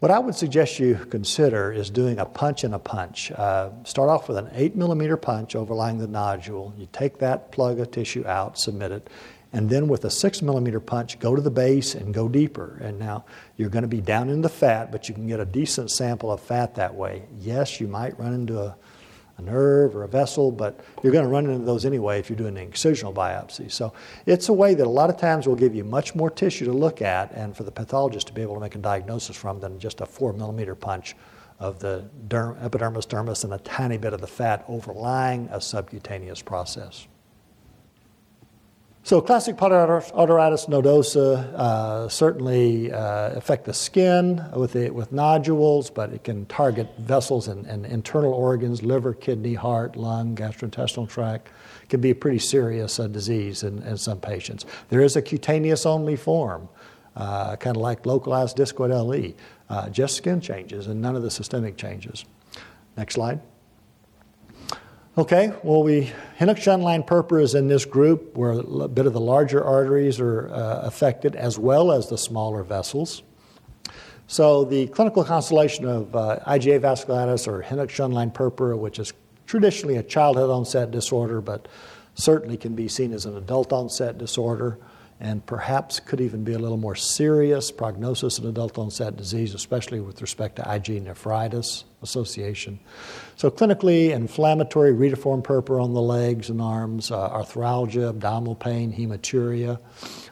what 0.00 0.10
I 0.10 0.18
would 0.18 0.34
suggest 0.34 0.78
you 0.78 0.94
consider 1.10 1.72
is 1.72 1.88
doing 1.88 2.18
a 2.18 2.26
punch 2.26 2.64
and 2.64 2.74
a 2.74 2.78
punch. 2.78 3.32
Uh, 3.32 3.70
start 3.84 4.10
off 4.10 4.28
with 4.28 4.36
an 4.36 4.50
8 4.52 4.76
millimeter 4.76 5.16
punch 5.16 5.56
overlying 5.56 5.98
the 5.98 6.06
nodule. 6.06 6.74
You 6.76 6.86
take 6.92 7.18
that 7.18 7.50
plug 7.50 7.80
of 7.80 7.90
tissue 7.90 8.26
out, 8.26 8.58
submit 8.58 8.92
it, 8.92 9.08
and 9.54 9.70
then 9.70 9.88
with 9.88 10.04
a 10.04 10.10
6 10.10 10.42
millimeter 10.42 10.80
punch, 10.80 11.18
go 11.18 11.34
to 11.34 11.40
the 11.40 11.50
base 11.50 11.94
and 11.94 12.12
go 12.12 12.28
deeper. 12.28 12.78
And 12.82 12.98
now 12.98 13.24
you're 13.56 13.70
going 13.70 13.82
to 13.82 13.88
be 13.88 14.02
down 14.02 14.28
in 14.28 14.42
the 14.42 14.50
fat, 14.50 14.92
but 14.92 15.08
you 15.08 15.14
can 15.14 15.26
get 15.26 15.40
a 15.40 15.46
decent 15.46 15.90
sample 15.90 16.30
of 16.30 16.40
fat 16.40 16.74
that 16.74 16.94
way. 16.94 17.22
Yes, 17.40 17.80
you 17.80 17.88
might 17.88 18.18
run 18.18 18.34
into 18.34 18.60
a 18.60 18.76
a 19.38 19.42
nerve 19.42 19.94
or 19.94 20.04
a 20.04 20.08
vessel, 20.08 20.50
but 20.50 20.80
you're 21.02 21.12
going 21.12 21.24
to 21.24 21.30
run 21.30 21.48
into 21.48 21.64
those 21.64 21.84
anyway 21.84 22.18
if 22.18 22.30
you're 22.30 22.36
doing 22.36 22.56
an 22.56 22.70
excisional 22.70 23.12
biopsy. 23.12 23.70
So 23.70 23.92
it's 24.24 24.48
a 24.48 24.52
way 24.52 24.74
that 24.74 24.86
a 24.86 24.90
lot 24.90 25.10
of 25.10 25.18
times 25.18 25.46
will 25.46 25.56
give 25.56 25.74
you 25.74 25.84
much 25.84 26.14
more 26.14 26.30
tissue 26.30 26.64
to 26.64 26.72
look 26.72 27.02
at 27.02 27.32
and 27.32 27.56
for 27.56 27.64
the 27.64 27.72
pathologist 27.72 28.28
to 28.28 28.32
be 28.32 28.42
able 28.42 28.54
to 28.54 28.60
make 28.60 28.74
a 28.74 28.78
diagnosis 28.78 29.36
from 29.36 29.60
than 29.60 29.78
just 29.78 30.00
a 30.00 30.06
four 30.06 30.32
millimeter 30.32 30.74
punch 30.74 31.14
of 31.58 31.78
the 31.78 32.08
derm, 32.28 32.62
epidermis 32.62 33.06
dermis 33.06 33.44
and 33.44 33.54
a 33.54 33.58
tiny 33.58 33.96
bit 33.96 34.12
of 34.12 34.20
the 34.20 34.26
fat 34.26 34.64
overlying 34.68 35.48
a 35.50 35.60
subcutaneous 35.60 36.42
process. 36.42 37.06
So, 39.06 39.20
classic 39.20 39.54
polyarteritis 39.54 40.68
nodosa 40.68 41.54
uh, 41.54 42.08
certainly 42.08 42.90
uh, 42.90 43.30
affect 43.36 43.64
the 43.64 43.72
skin 43.72 44.44
with, 44.52 44.72
the, 44.72 44.90
with 44.90 45.12
nodules, 45.12 45.90
but 45.90 46.12
it 46.12 46.24
can 46.24 46.44
target 46.46 46.88
vessels 46.98 47.46
and, 47.46 47.66
and, 47.66 47.86
internal 47.86 48.32
organs, 48.32 48.82
liver, 48.82 49.14
kidney, 49.14 49.54
heart, 49.54 49.94
lung, 49.94 50.34
gastrointestinal 50.34 51.08
tract. 51.08 51.50
It 51.84 51.88
can 51.88 52.00
be 52.00 52.10
a 52.10 52.16
pretty 52.16 52.40
serious 52.40 52.98
uh, 52.98 53.06
disease 53.06 53.62
in, 53.62 53.80
in, 53.84 53.96
some 53.96 54.18
patients. 54.18 54.66
There 54.88 55.02
is 55.02 55.14
a 55.14 55.22
cutaneous 55.22 55.86
only 55.86 56.16
form, 56.16 56.68
uh, 57.14 57.54
kind 57.54 57.76
of 57.76 57.82
like 57.82 58.06
localized 58.06 58.56
discoid 58.56 58.90
LE, 58.90 59.34
uh, 59.70 59.88
just 59.88 60.16
skin 60.16 60.40
changes 60.40 60.88
and 60.88 61.00
none 61.00 61.14
of 61.14 61.22
the 61.22 61.30
systemic 61.30 61.76
changes. 61.76 62.24
Next 62.96 63.14
slide. 63.14 63.40
Okay, 65.18 65.50
well, 65.62 65.82
we 65.82 66.12
Henoch-Schönlein 66.36 67.06
purpura 67.06 67.42
is 67.42 67.54
in 67.54 67.68
this 67.68 67.86
group 67.86 68.36
where 68.36 68.50
a 68.50 68.86
bit 68.86 69.06
of 69.06 69.14
the 69.14 69.20
larger 69.20 69.64
arteries 69.64 70.20
are 70.20 70.50
uh, 70.50 70.80
affected 70.82 71.34
as 71.34 71.58
well 71.58 71.90
as 71.90 72.10
the 72.10 72.18
smaller 72.18 72.62
vessels. 72.62 73.22
So 74.26 74.66
the 74.66 74.88
clinical 74.88 75.24
constellation 75.24 75.86
of 75.86 76.14
uh, 76.14 76.40
IgA 76.46 76.80
vasculitis 76.80 77.48
or 77.48 77.62
Henoch-Schönlein 77.62 78.34
purpura, 78.34 78.76
which 78.76 78.98
is 78.98 79.14
traditionally 79.46 79.96
a 79.96 80.02
childhood 80.02 80.50
onset 80.50 80.90
disorder, 80.90 81.40
but 81.40 81.66
certainly 82.14 82.58
can 82.58 82.74
be 82.74 82.86
seen 82.86 83.14
as 83.14 83.24
an 83.24 83.38
adult 83.38 83.72
onset 83.72 84.18
disorder 84.18 84.76
and 85.18 85.44
perhaps 85.46 85.98
could 85.98 86.20
even 86.20 86.44
be 86.44 86.52
a 86.52 86.58
little 86.58 86.76
more 86.76 86.94
serious 86.94 87.70
prognosis 87.70 88.38
in 88.38 88.46
adult 88.46 88.76
onset 88.76 89.16
disease, 89.16 89.54
especially 89.54 90.00
with 90.00 90.20
respect 90.20 90.56
to 90.56 90.74
IG 90.74 91.02
nephritis 91.02 91.84
association. 92.02 92.78
So, 93.36 93.50
clinically, 93.50 94.10
inflammatory 94.10 94.92
retiform 94.92 95.42
purpura 95.42 95.82
on 95.82 95.94
the 95.94 96.02
legs 96.02 96.50
and 96.50 96.60
arms, 96.60 97.10
uh, 97.10 97.30
arthralgia, 97.30 98.10
abdominal 98.10 98.54
pain, 98.54 98.92
hematuria. 98.92 99.78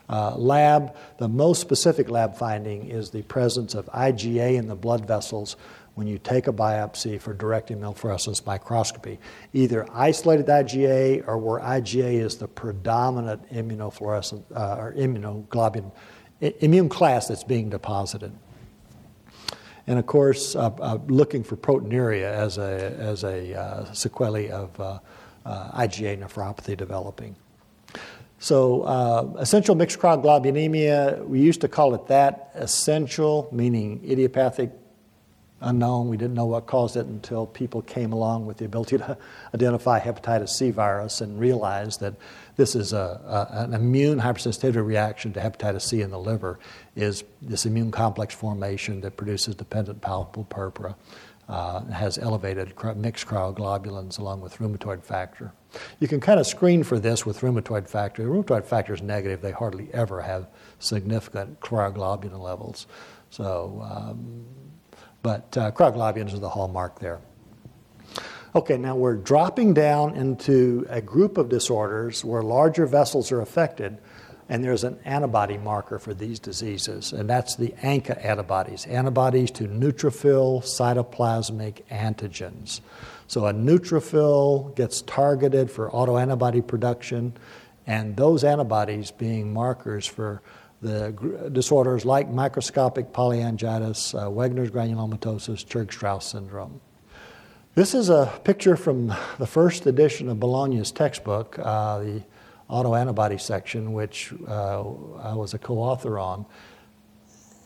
Uh, 0.07 0.37
lab, 0.37 0.95
the 1.17 1.29
most 1.29 1.63
specific 1.63 2.11
lab 2.11 2.37
finding 2.37 2.91
is 2.91 3.11
the 3.11 3.23
presence 3.23 3.75
of 3.75 3.87
IgA 3.87 4.57
in 4.57 4.69
the 4.69 4.75
blood 4.75 5.09
vessels 5.09 5.57
when 5.95 6.07
you 6.07 6.19
take 6.19 6.47
a 6.49 6.53
biopsy 6.53 7.21
for 7.21 7.33
direct 7.33 7.71
immunofluorescence 7.71 8.45
microscopy, 8.45 9.19
either 9.53 9.87
isolated 9.93 10.47
IgA 10.47 11.27
or 11.27 11.39
where 11.39 11.61
IgA 11.61 12.15
is 12.15 12.37
the 12.37 12.49
predominant 12.49 13.49
immunofluorescent 13.53 14.43
uh, 14.55 14.77
or 14.79 14.93
immunoglobulin 14.95 15.91
immune 16.41 16.89
class 16.89 17.29
that's 17.29 17.45
being 17.45 17.71
deposited. 17.71 18.33
And 19.87 19.99
of 19.99 20.07
course, 20.07 20.57
uh, 20.57 20.71
uh, 20.81 20.99
looking 21.07 21.45
for 21.45 21.57
proteinuria 21.57 22.25
as 22.25 22.59
a, 22.59 22.97
as 22.99 23.23
a 23.23 23.59
uh, 23.59 23.93
sequelae 23.93 24.51
of 24.51 24.79
uh, 24.81 24.99
uh, 25.45 25.83
IgA 25.83 26.19
nephropathy 26.19 26.77
developing. 26.77 27.37
So, 28.39 28.83
uh, 28.83 29.33
essential 29.39 29.75
mixed 29.75 29.99
cryoglobulinemia, 29.99 31.27
we 31.27 31.41
used 31.41 31.61
to 31.63 31.69
call 31.69 31.95
it 31.95 32.09
that, 32.09 32.51
essential, 32.55 33.49
meaning 33.53 34.03
idiopathic 34.05 34.71
unknown. 35.61 36.09
We 36.09 36.17
didn't 36.17 36.35
know 36.35 36.47
what 36.47 36.67
caused 36.67 36.97
it 36.97 37.07
until 37.07 37.47
people 37.47 37.83
came 37.83 38.13
along 38.13 38.47
with 38.47 38.59
the 38.59 38.65
ability 38.65 38.99
to 38.99 39.17
identify 39.55 40.01
hepatitis 40.01 40.51
C 40.51 40.71
virus 40.71 41.21
and 41.21 41.39
realized 41.41 42.01
that 42.01 42.15
this 42.57 42.75
is 42.75 42.93
a, 42.93 43.49
a, 43.53 43.63
an 43.63 43.75
immune 43.75 44.21
hypersensitivity 44.21 44.85
reaction 44.85 45.33
to 45.33 45.41
hepatitis 45.41 45.83
C 45.83 46.03
in 46.03 46.11
the 46.11 46.19
liver, 46.19 46.59
is 46.95 47.25
this 47.43 47.67
immune 47.67 47.91
complex 47.91 48.35
formation 48.35 49.01
that 49.01 49.17
produces 49.17 49.55
dependent 49.55 50.01
palpable 50.01 50.45
purpura. 50.45 50.97
Uh, 51.47 51.85
has 51.91 52.17
elevated 52.17 52.73
mixed 52.97 53.27
cryoglobulins 53.27 54.19
along 54.19 54.41
with 54.41 54.57
rheumatoid 54.57 55.03
factor. 55.03 55.53
You 56.01 56.09
can 56.09 56.19
kind 56.19 56.41
of 56.41 56.47
screen 56.47 56.83
for 56.83 56.99
this 56.99 57.27
with 57.27 57.41
rheumatoid 57.41 57.87
factor. 57.87 58.23
The 58.23 58.31
rheumatoid 58.31 58.65
factor 58.65 58.95
is 58.95 59.03
negative, 59.03 59.43
they 59.43 59.53
hardly 59.53 59.91
ever 59.93 60.23
have 60.23 60.49
significant 60.79 61.61
cryoglobulin 61.61 62.41
levels. 62.41 62.87
So, 63.29 63.87
um, 63.91 64.47
but 65.25 65.57
uh, 65.57 65.73
cryoglobulins 65.73 66.35
are 66.35 66.39
the 66.39 66.51
hallmark 66.51 67.01
there. 67.01 67.19
Okay, 68.55 68.77
now 68.77 68.95
we're 68.95 69.17
dropping 69.17 69.75
down 69.75 70.15
into 70.15 70.87
a 70.89 71.01
group 71.01 71.39
of 71.39 71.49
disorders 71.49 72.25
where 72.25 72.43
larger 72.43 72.87
vessels 72.87 73.33
are 73.33 73.41
affected. 73.41 73.99
and 74.49 74.63
there's 74.63 74.85
an 74.85 74.99
antibody 75.05 75.57
marker 75.57 75.99
for 75.99 76.13
these 76.13 76.39
diseases, 76.39 77.13
and 77.13 77.29
that's 77.29 77.57
the 77.57 77.69
ANCA 77.83 78.23
antibodies, 78.23 78.87
antibodies 78.87 79.51
to 79.51 79.65
neutrophil 79.65 80.63
cytoplasmic 80.63 81.83
antigens. 81.91 82.81
So 83.27 83.47
a 83.47 83.55
neutrophil 83.55 84.75
gets 84.77 85.01
targeted 85.03 85.71
for 85.71 85.91
autoantibody 85.91 86.67
production, 86.67 87.33
and 87.87 88.17
those 88.17 88.45
antibodies 88.45 89.11
being 89.11 89.53
markers 89.53 90.07
for 90.07 90.43
the 90.85 91.51
disorders 91.53 92.05
like 92.05 92.29
microscopic 92.31 93.13
polyangiitis, 93.13 94.15
uh, 94.15 94.31
Wegener's 94.31 94.71
granulomatosis, 94.71 95.65
Churg-Strauss 95.65 96.27
syndrome. 96.27 96.81
This 97.75 97.95
is 97.95 98.09
a 98.09 98.33
picture 98.45 98.77
from 98.77 99.09
the 99.39 99.47
first 99.47 99.87
edition 99.87 100.29
of 100.29 100.39
Bolognia's 100.39 100.93
textbook, 100.93 101.59
uh, 101.59 101.99
the 101.99 102.23
autoantibody 102.71 103.41
section, 103.41 103.93
which 103.93 104.33
uh, 104.47 104.81
I 104.81 105.35
was 105.35 105.55
a 105.55 105.59
co 105.59 105.79
author 105.79 106.19
on, 106.19 106.47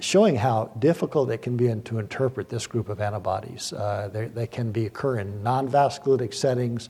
showing 0.01 0.37
how 0.37 0.71
difficult 0.79 1.31
it 1.31 1.43
can 1.43 1.57
be 1.57 1.67
to 1.67 1.99
interpret 1.99 2.49
this 2.49 2.67
group 2.67 2.89
of 2.89 3.01
antibodies. 3.01 3.73
Uh, 3.73 4.09
they, 4.13 4.27
they, 4.29 4.47
can 4.47 4.71
be 4.73 4.87
occur 4.87 5.19
in 5.19 5.43
non 5.43 5.69
vasculitic 5.69 6.33
settings. 6.33 6.89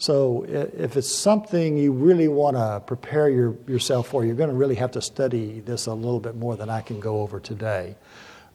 So, 0.00 0.44
if 0.48 0.96
it's 0.96 1.12
something 1.12 1.76
you 1.76 1.92
really 1.92 2.28
want 2.28 2.56
to 2.56 2.80
prepare 2.86 3.28
your, 3.28 3.56
yourself 3.66 4.08
for, 4.08 4.24
you're 4.24 4.36
going 4.36 4.48
to 4.48 4.54
really 4.54 4.76
have 4.76 4.92
to 4.92 5.02
study 5.02 5.60
this 5.60 5.86
a 5.86 5.92
little 5.92 6.20
bit 6.20 6.36
more 6.36 6.56
than 6.56 6.70
I 6.70 6.82
can 6.82 7.00
go 7.00 7.20
over 7.20 7.40
today. 7.40 7.96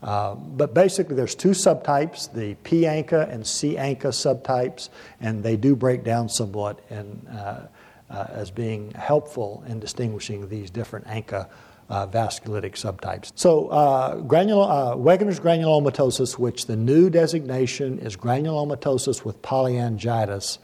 Uh, 0.01 0.35
but 0.35 0.73
basically, 0.73 1.15
there's 1.15 1.35
two 1.35 1.51
subtypes 1.51 2.31
the 2.33 2.55
P 2.63 2.81
ANCA 2.81 3.29
and 3.29 3.45
C 3.45 3.75
ANCA 3.75 4.11
subtypes, 4.11 4.89
and 5.19 5.43
they 5.43 5.57
do 5.57 5.75
break 5.75 6.03
down 6.03 6.29
somewhat 6.29 6.79
in, 6.89 7.27
uh, 7.27 7.67
uh, 8.09 8.25
as 8.29 8.49
being 8.49 8.91
helpful 8.91 9.63
in 9.67 9.79
distinguishing 9.79 10.47
these 10.49 10.69
different 10.69 11.07
ANCA 11.07 11.49
uh, 11.89 12.07
vasculitic 12.07 12.73
subtypes. 12.73 13.31
So, 13.35 13.67
uh, 13.67 14.21
granul- 14.21 14.69
uh, 14.69 14.95
Wegener's 14.95 15.39
granulomatosis, 15.39 16.37
which 16.37 16.67
the 16.67 16.75
new 16.75 17.09
designation 17.09 17.99
is 17.99 18.17
granulomatosis 18.17 19.23
with 19.23 19.41
polyangiitis, 19.41 20.57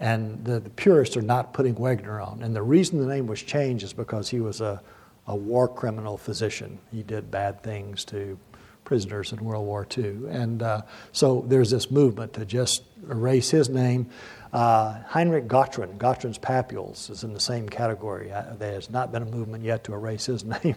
and 0.00 0.44
the, 0.44 0.60
the, 0.60 0.70
purists 0.70 1.16
are 1.16 1.22
not 1.22 1.52
putting 1.52 1.76
Wegener 1.76 2.26
on. 2.26 2.42
And 2.42 2.54
the 2.54 2.62
reason 2.62 2.98
the 2.98 3.06
name 3.06 3.26
was 3.26 3.42
changed 3.42 3.84
is 3.84 3.92
because 3.92 4.28
he 4.28 4.40
was 4.40 4.60
a, 4.60 4.82
a 5.26 5.36
war 5.36 5.68
criminal 5.68 6.18
physician. 6.18 6.78
He 6.90 7.02
did 7.02 7.30
bad 7.30 7.62
things 7.62 8.04
to 8.06 8.38
prisoners 8.84 9.32
in 9.32 9.42
World 9.42 9.66
War 9.66 9.86
II. 9.96 10.28
And 10.28 10.62
uh, 10.62 10.82
so 11.12 11.44
there's 11.48 11.70
this 11.70 11.90
movement 11.90 12.34
to 12.34 12.44
just 12.44 12.82
erase 13.08 13.50
his 13.50 13.68
name. 13.68 14.10
Uh, 14.52 15.00
Heinrich 15.06 15.48
Gottron, 15.48 15.96
Gottron's 15.96 16.38
papules, 16.38 17.10
is 17.10 17.24
in 17.24 17.32
the 17.32 17.40
same 17.40 17.68
category. 17.68 18.30
Uh, 18.30 18.54
there 18.58 18.74
has 18.74 18.90
not 18.90 19.10
been 19.10 19.22
a 19.22 19.26
movement 19.26 19.64
yet 19.64 19.84
to 19.84 19.94
erase 19.94 20.26
his 20.26 20.44
name, 20.64 20.76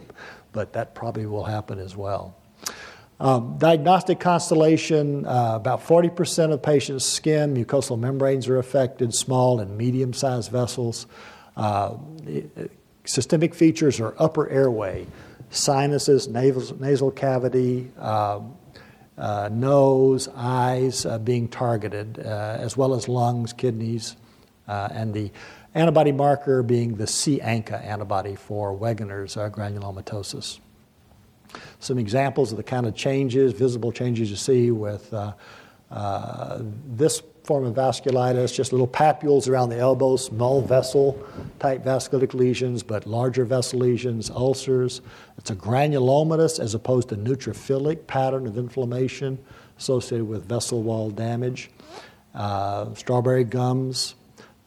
but 0.52 0.72
that 0.72 0.94
probably 0.94 1.26
will 1.26 1.44
happen 1.44 1.78
as 1.78 1.96
well. 1.96 2.34
Um, 3.20 3.58
diagnostic 3.58 4.20
constellation 4.20 5.26
uh, 5.26 5.54
about 5.56 5.84
40% 5.84 6.52
of 6.52 6.62
patients' 6.62 7.04
skin, 7.04 7.52
mucosal 7.52 7.98
membranes 7.98 8.46
are 8.48 8.58
affected, 8.58 9.12
small 9.12 9.58
and 9.58 9.76
medium 9.76 10.12
sized 10.12 10.52
vessels. 10.52 11.06
Uh, 11.56 11.96
systemic 13.04 13.56
features 13.56 13.98
are 13.98 14.14
upper 14.18 14.48
airway, 14.48 15.06
sinuses, 15.50 16.28
nasal, 16.28 16.78
nasal 16.78 17.10
cavity, 17.10 17.90
um, 17.98 18.56
uh, 19.16 19.48
nose, 19.50 20.28
eyes 20.36 21.04
uh, 21.04 21.18
being 21.18 21.48
targeted, 21.48 22.20
uh, 22.20 22.56
as 22.60 22.76
well 22.76 22.94
as 22.94 23.08
lungs, 23.08 23.52
kidneys, 23.52 24.14
uh, 24.68 24.88
and 24.92 25.12
the 25.12 25.32
antibody 25.74 26.12
marker 26.12 26.62
being 26.62 26.94
the 26.94 27.06
C 27.06 27.40
ANCA 27.40 27.84
antibody 27.84 28.36
for 28.36 28.78
Wegener's 28.78 29.34
granulomatosis. 29.34 30.60
Some 31.80 31.98
examples 31.98 32.50
of 32.50 32.56
the 32.56 32.64
kind 32.64 32.86
of 32.86 32.94
changes, 32.94 33.52
visible 33.52 33.92
changes 33.92 34.30
you 34.30 34.36
see 34.36 34.70
with 34.70 35.12
uh, 35.12 35.32
this 36.86 37.22
form 37.44 37.64
of 37.64 37.74
vasculitis, 37.74 38.54
just 38.54 38.72
little 38.72 38.86
papules 38.86 39.48
around 39.48 39.70
the 39.70 39.78
elbow, 39.78 40.16
small 40.16 40.60
vessel 40.60 41.18
type 41.58 41.82
vasculitic 41.82 42.34
lesions, 42.34 42.82
but 42.82 43.06
larger 43.06 43.46
vessel 43.46 43.78
lesions, 43.78 44.28
ulcers. 44.28 45.00
It's 45.38 45.50
a 45.50 45.56
granulomatous 45.56 46.60
as 46.60 46.74
opposed 46.74 47.08
to 47.08 47.16
neutrophilic 47.16 48.06
pattern 48.06 48.46
of 48.46 48.58
inflammation 48.58 49.38
associated 49.78 50.28
with 50.28 50.44
vessel 50.44 50.82
wall 50.82 51.08
damage. 51.10 51.70
Uh, 52.34 52.92
strawberry 52.94 53.44
gums, 53.44 54.14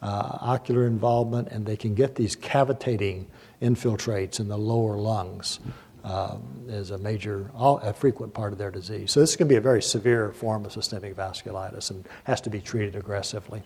uh, 0.02 0.38
ocular 0.40 0.84
involvement, 0.86 1.48
and 1.48 1.64
they 1.64 1.76
can 1.76 1.94
get 1.94 2.16
these 2.16 2.34
cavitating 2.34 3.28
infiltrates 3.62 4.40
in 4.40 4.48
the 4.48 4.58
lower 4.58 4.96
lungs 4.96 5.60
um, 6.04 6.42
is 6.68 6.90
a 6.90 6.98
major, 6.98 7.50
a 7.54 7.92
frequent 7.92 8.34
part 8.34 8.52
of 8.52 8.58
their 8.58 8.70
disease. 8.70 9.12
So 9.12 9.20
this 9.20 9.36
can 9.36 9.48
be 9.48 9.56
a 9.56 9.60
very 9.60 9.82
severe 9.82 10.32
form 10.32 10.64
of 10.64 10.72
systemic 10.72 11.14
vasculitis 11.14 11.90
and 11.90 12.06
has 12.24 12.40
to 12.42 12.50
be 12.50 12.60
treated 12.60 12.96
aggressively. 12.96 13.62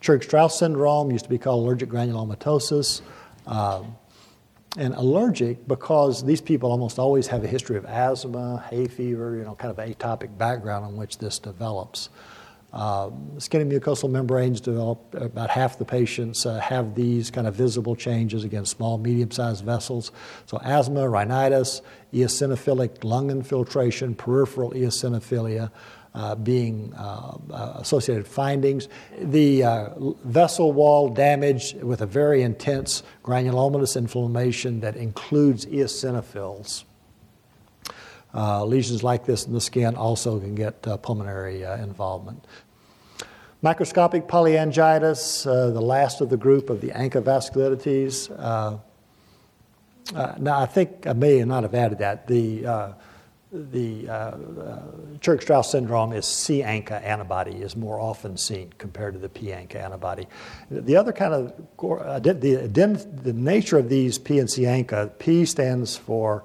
Churg-Strauss 0.00 0.58
syndrome 0.58 1.10
used 1.10 1.24
to 1.24 1.30
be 1.30 1.38
called 1.38 1.64
allergic 1.64 1.90
granulomatosis. 1.90 3.02
Um, 3.46 3.96
and 4.78 4.94
allergic 4.94 5.66
because 5.66 6.24
these 6.24 6.40
people 6.40 6.70
almost 6.70 6.98
always 6.98 7.26
have 7.28 7.42
a 7.42 7.46
history 7.46 7.76
of 7.76 7.84
asthma, 7.86 8.64
hay 8.70 8.86
fever, 8.86 9.36
you 9.36 9.44
know, 9.44 9.54
kind 9.54 9.76
of 9.76 9.84
atopic 9.84 10.36
background 10.36 10.84
on 10.84 10.96
which 10.96 11.18
this 11.18 11.38
develops. 11.38 12.10
Um, 12.76 13.40
skin 13.40 13.62
and 13.62 13.72
mucosal 13.72 14.10
membranes 14.10 14.60
develop, 14.60 15.14
about 15.14 15.48
half 15.48 15.78
the 15.78 15.86
patients 15.86 16.44
uh, 16.44 16.60
have 16.60 16.94
these 16.94 17.30
kind 17.30 17.46
of 17.46 17.54
visible 17.54 17.96
changes, 17.96 18.44
again, 18.44 18.66
small, 18.66 18.98
medium 18.98 19.30
sized 19.30 19.64
vessels. 19.64 20.12
So, 20.44 20.60
asthma, 20.62 21.08
rhinitis, 21.08 21.80
eosinophilic 22.12 23.02
lung 23.02 23.30
infiltration, 23.30 24.14
peripheral 24.14 24.72
eosinophilia. 24.72 25.70
Uh, 26.14 26.34
being 26.34 26.94
uh, 26.94 27.36
uh 27.50 27.74
associated 27.76 28.26
findings. 28.26 28.88
The 29.20 29.64
uh, 29.64 29.88
vessel 30.24 30.72
wall 30.72 31.10
damage 31.10 31.74
with 31.74 32.00
a 32.00 32.06
very 32.06 32.40
intense 32.40 33.02
granulomatous 33.22 33.98
inflammation 33.98 34.80
that 34.80 34.96
includes 34.96 35.66
eosinophils. 35.66 36.84
Lesions 38.32 39.02
like 39.02 39.26
this 39.26 39.46
in 39.46 39.52
the 39.52 39.60
skin 39.60 39.94
also 39.94 40.40
can 40.40 40.54
get 40.54 40.80
pulmonary 41.02 41.64
involvement. 41.64 42.46
Microscopic 43.62 44.28
polyangiitis, 44.28 45.46
uh, 45.46 45.70
the 45.70 45.80
last 45.80 46.20
of 46.20 46.28
the 46.28 46.36
group 46.36 46.68
of 46.68 46.82
the 46.82 46.88
ANCA 46.88 47.22
vasculitides. 47.22 48.30
Uh, 48.38 48.76
uh, 50.14 50.34
now, 50.38 50.60
I 50.60 50.66
think 50.66 51.06
I 51.06 51.14
may 51.14 51.42
not 51.42 51.62
have 51.62 51.74
added 51.74 51.98
that. 51.98 52.26
The, 52.26 52.66
uh, 52.66 52.92
the 53.50 54.08
uh, 54.08 54.12
uh, 54.12 54.82
Churg-Strauss 55.20 55.72
syndrome 55.72 56.12
is 56.12 56.26
C-ANCA 56.26 57.02
antibody 57.02 57.56
is 57.56 57.76
more 57.76 57.98
often 57.98 58.36
seen 58.36 58.74
compared 58.76 59.14
to 59.14 59.20
the 59.20 59.30
P-ANCA 59.30 59.76
antibody. 59.76 60.28
The 60.70 60.96
other 60.96 61.12
kind 61.12 61.32
of, 61.32 62.22
the, 62.22 63.08
the 63.22 63.32
nature 63.32 63.78
of 63.78 63.88
these 63.88 64.18
P 64.18 64.38
and 64.38 64.50
C-ANCA, 64.50 65.18
P 65.18 65.46
stands 65.46 65.96
for 65.96 66.44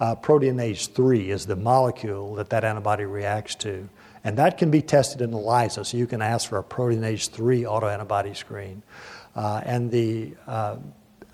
proteinase 0.00 0.92
3 0.94 1.30
is 1.30 1.46
the 1.46 1.56
molecule 1.56 2.36
that 2.36 2.50
that 2.50 2.62
antibody 2.62 3.04
reacts 3.04 3.56
to. 3.56 3.88
And 4.24 4.38
that 4.38 4.58
can 4.58 4.70
be 4.70 4.82
tested 4.82 5.20
in 5.20 5.32
ELISA, 5.32 5.84
so 5.84 5.96
you 5.96 6.06
can 6.06 6.22
ask 6.22 6.48
for 6.48 6.58
a 6.58 6.62
proteinase 6.62 7.28
3 7.28 7.62
autoantibody 7.62 8.36
screen. 8.36 8.82
Uh, 9.34 9.62
and 9.64 9.90
the, 9.90 10.34
uh, 10.46 10.76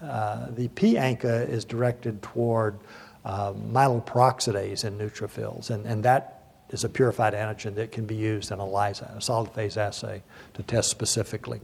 uh, 0.02 0.46
the 0.50 0.68
P-ANCA 0.68 1.48
is 1.48 1.64
directed 1.64 2.22
toward 2.22 2.78
uh, 3.24 3.52
myeloperoxidase 3.52 4.84
in 4.84 4.96
neutrophils, 4.96 5.70
and, 5.70 5.84
and 5.84 6.02
that 6.04 6.42
is 6.70 6.84
a 6.84 6.88
purified 6.88 7.34
antigen 7.34 7.74
that 7.74 7.92
can 7.92 8.06
be 8.06 8.14
used 8.14 8.50
in 8.50 8.58
ELISA, 8.58 9.12
a 9.16 9.20
solid 9.20 9.50
phase 9.52 9.76
assay, 9.76 10.22
to 10.54 10.62
test 10.62 10.88
specifically. 10.88 11.60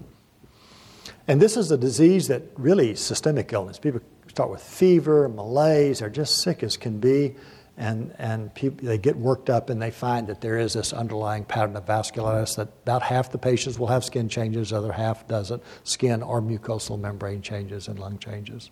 And 1.27 1.41
this 1.41 1.57
is 1.57 1.71
a 1.71 1.79
disease 1.79 2.29
that 2.29 2.43
really 2.57 2.95
systemic 2.95 3.53
illness. 3.53 3.79
People 3.79 4.01
start 4.29 4.51
with 4.51 4.63
fever, 4.63 5.29
malaise, 5.29 6.01
they're 6.01 6.11
just 6.11 6.43
sick 6.43 6.63
as 6.63 6.77
can 6.77 6.99
be 6.99 7.35
and, 7.77 8.15
and 8.19 8.55
people, 8.55 8.87
they 8.87 8.99
get 8.99 9.17
worked 9.17 9.51
up 9.51 9.69
and 9.69 9.83
they 9.83 9.91
find 9.91 10.29
that 10.29 10.41
there 10.41 10.59
is 10.59 10.75
this 10.75 10.93
underlying 10.93 11.45
pattern 11.45 11.77
of 11.77 11.87
vasculitis 11.87 12.57
that 12.57 12.69
about 12.83 13.03
half 13.03 13.33
the 13.33 13.39
patients 13.39 13.79
will 13.79 13.89
have 13.89 14.05
skin 14.05 14.29
changes, 14.29 14.71
the 14.71 14.77
other 14.77 14.93
half 14.93 15.27
doesn't, 15.27 15.63
skin 15.83 16.23
or 16.23 16.41
mucosal 16.41 16.99
membrane 16.99 17.43
changes 17.43 17.89
and 17.89 17.99
lung 17.99 18.19
changes. 18.19 18.71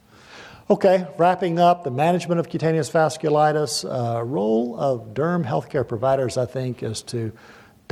Okay, 0.70 1.06
wrapping 1.18 1.58
up 1.58 1.82
the 1.82 1.90
management 1.90 2.38
of 2.38 2.48
cutaneous 2.48 2.88
vasculitis, 2.88 3.84
uh, 3.84 4.22
role 4.22 4.78
of 4.78 5.12
derm 5.12 5.44
healthcare 5.44 5.86
providers, 5.86 6.38
I 6.38 6.46
think, 6.46 6.82
is 6.82 7.02
to 7.02 7.32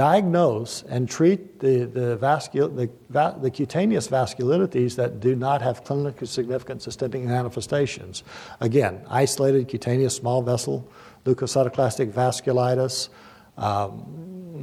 diagnose 0.00 0.82
and 0.94 1.08
treat 1.08 1.40
the, 1.64 1.84
the, 1.98 2.16
vascul- 2.16 2.74
the, 2.80 2.88
va- 3.10 3.36
the 3.44 3.50
cutaneous 3.50 4.08
vasculitides 4.08 4.94
that 4.96 5.20
do 5.20 5.32
not 5.36 5.60
have 5.60 5.84
clinically 5.84 6.26
significant 6.26 6.80
systemic 6.80 7.22
manifestations. 7.38 8.24
Again, 8.60 8.94
isolated 9.08 9.68
cutaneous 9.68 10.14
small 10.16 10.40
vessel 10.42 10.76
leukocytoclastic 11.26 12.08
vasculitis, 12.12 13.10
Um, 13.58 13.92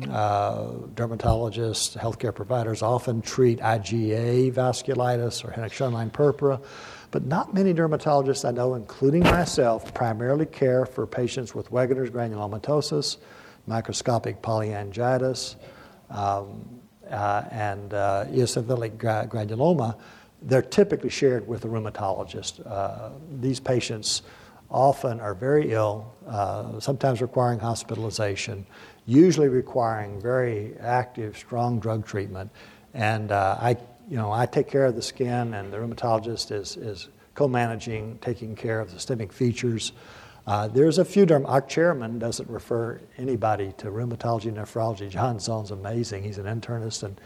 uh, 0.09 0.69
dermatologists, 0.95 1.97
healthcare 1.97 2.33
providers 2.33 2.81
often 2.81 3.21
treat 3.21 3.59
IgA 3.59 4.51
vasculitis 4.53 5.43
or 5.43 5.49
Henoch-Schönlein 5.51 6.09
purpura, 6.11 6.59
but 7.11 7.25
not 7.25 7.53
many 7.53 7.73
dermatologists 7.73 8.43
I 8.47 8.51
know, 8.51 8.75
including 8.75 9.23
myself, 9.23 9.93
primarily 9.93 10.45
care 10.45 10.85
for 10.85 11.05
patients 11.05 11.53
with 11.57 11.69
Wegener's 11.71 12.09
granulomatosis, 12.09 13.17
microscopic 13.67 14.41
polyangiitis, 14.41 15.55
um, 16.09 16.81
uh, 17.09 17.43
and 17.51 17.93
uh, 17.93 18.25
eosinophilic 18.29 18.97
granuloma. 18.97 19.97
They're 20.41 20.61
typically 20.61 21.09
shared 21.09 21.47
with 21.47 21.65
a 21.65 21.67
rheumatologist. 21.67 22.65
Uh, 22.65 23.11
these 23.39 23.59
patients 23.59 24.23
often 24.69 25.19
are 25.19 25.33
very 25.33 25.71
ill, 25.71 26.13
uh, 26.27 26.79
sometimes 26.79 27.21
requiring 27.21 27.59
hospitalization, 27.59 28.65
usually 29.05 29.47
requiring 29.47 30.21
very 30.21 30.75
active, 30.79 31.37
strong 31.37 31.79
drug 31.79 32.05
treatment. 32.05 32.51
And 32.93 33.31
uh, 33.31 33.57
I, 33.59 33.77
you 34.09 34.17
know, 34.17 34.31
I 34.31 34.45
take 34.45 34.67
care 34.67 34.85
of 34.85 34.95
the 34.95 35.01
skin, 35.01 35.53
and 35.53 35.71
the 35.71 35.77
rheumatologist 35.77 36.51
is, 36.51 36.77
is 36.77 37.09
co-managing, 37.35 38.19
taking 38.19 38.55
care 38.55 38.79
of 38.79 38.91
the 38.91 38.95
systemic 38.95 39.31
features. 39.31 39.93
Uh, 40.47 40.65
there's 40.69 40.97
a 40.97 41.03
few 41.03 41.25
derm. 41.25 41.43
Our 41.45 41.59
chairman 41.59 42.19
doesn't 42.19 42.49
refer 42.49 43.01
anybody 43.17 43.73
to 43.79 43.87
rheumatology 43.87 44.51
nephrology. 44.53 45.09
John 45.09 45.39
Zone's 45.39 45.71
amazing. 45.71 46.23
He's 46.23 46.37
an 46.37 46.45
internist, 46.45 47.03
and 47.03 47.19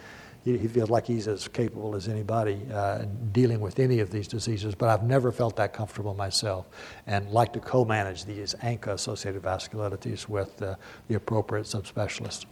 he, 0.44 0.58
he 0.58 0.68
feels 0.68 0.90
like 0.90 1.06
he's 1.06 1.28
as 1.28 1.48
capable 1.48 1.96
as 1.96 2.08
anybody 2.08 2.60
uh, 2.74 3.06
dealing 3.32 3.62
with 3.62 3.78
any 3.78 4.00
of 4.00 4.10
these 4.10 4.28
diseases, 4.28 4.74
but 4.74 4.90
I've 4.90 5.04
never 5.04 5.32
felt 5.32 5.56
that 5.58 5.72
comfortable 5.72 6.16
myself 6.16 6.66
and 7.06 7.30
like 7.30 7.54
to 7.54 7.60
co 7.60 7.86
manage 7.86 8.26
these 8.26 8.56
ANCA 8.56 8.88
associated 8.88 9.44
vasculitides 9.44 10.28
with 10.28 10.60
uh, 10.64 10.76
the 11.08 11.14
appropriate 11.14 11.68
subspecialist. 11.68 12.46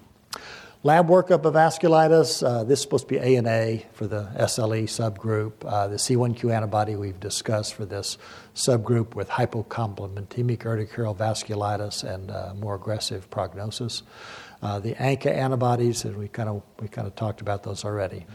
Lab 0.82 1.10
workup 1.10 1.44
of 1.44 1.56
vasculitis, 1.56 2.42
uh, 2.42 2.64
this 2.64 2.80
is 2.80 2.84
supposed 2.84 3.10
to 3.10 3.16
be 3.16 3.20
ANA 3.20 3.80
for 3.92 4.08
the 4.08 4.30
SLE 4.38 4.84
subgroup. 4.84 5.52
Uh, 5.66 5.90
the 5.90 5.98
C1q 5.98 6.56
antibody 6.56 6.96
we've 6.96 7.20
discussed 7.20 7.74
for 7.74 7.84
this 7.84 8.18
subgroup 8.56 9.14
with 9.14 9.28
hypocomplementemic 9.28 10.60
urticarial 10.60 11.18
vasculitis 11.18 12.06
and 12.06 12.32
uh, 12.32 12.54
more 12.54 12.76
aggressive 12.76 13.30
prognosis. 13.30 14.04
Uh, 14.62 14.80
the 14.80 14.94
ANCA 14.96 15.34
antibodies, 15.34 16.06
and 16.06 16.16
we 16.16 16.30
kind 16.30 16.48
of 16.48 16.62
we 16.80 16.88
kind 16.88 17.08
of 17.08 17.14
talked 17.14 17.42
about 17.42 17.64
those 17.64 17.84
already. 17.84 18.26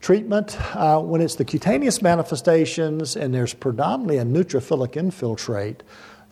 Treatment 0.00 0.58
uh, 0.74 1.00
when 1.00 1.20
it's 1.20 1.36
the 1.36 1.44
cutaneous 1.44 2.02
manifestations 2.02 3.14
and 3.14 3.32
there's 3.32 3.54
predominantly 3.54 4.18
a 4.18 4.24
neutrophilic 4.24 4.96
infiltrate, 4.96 5.84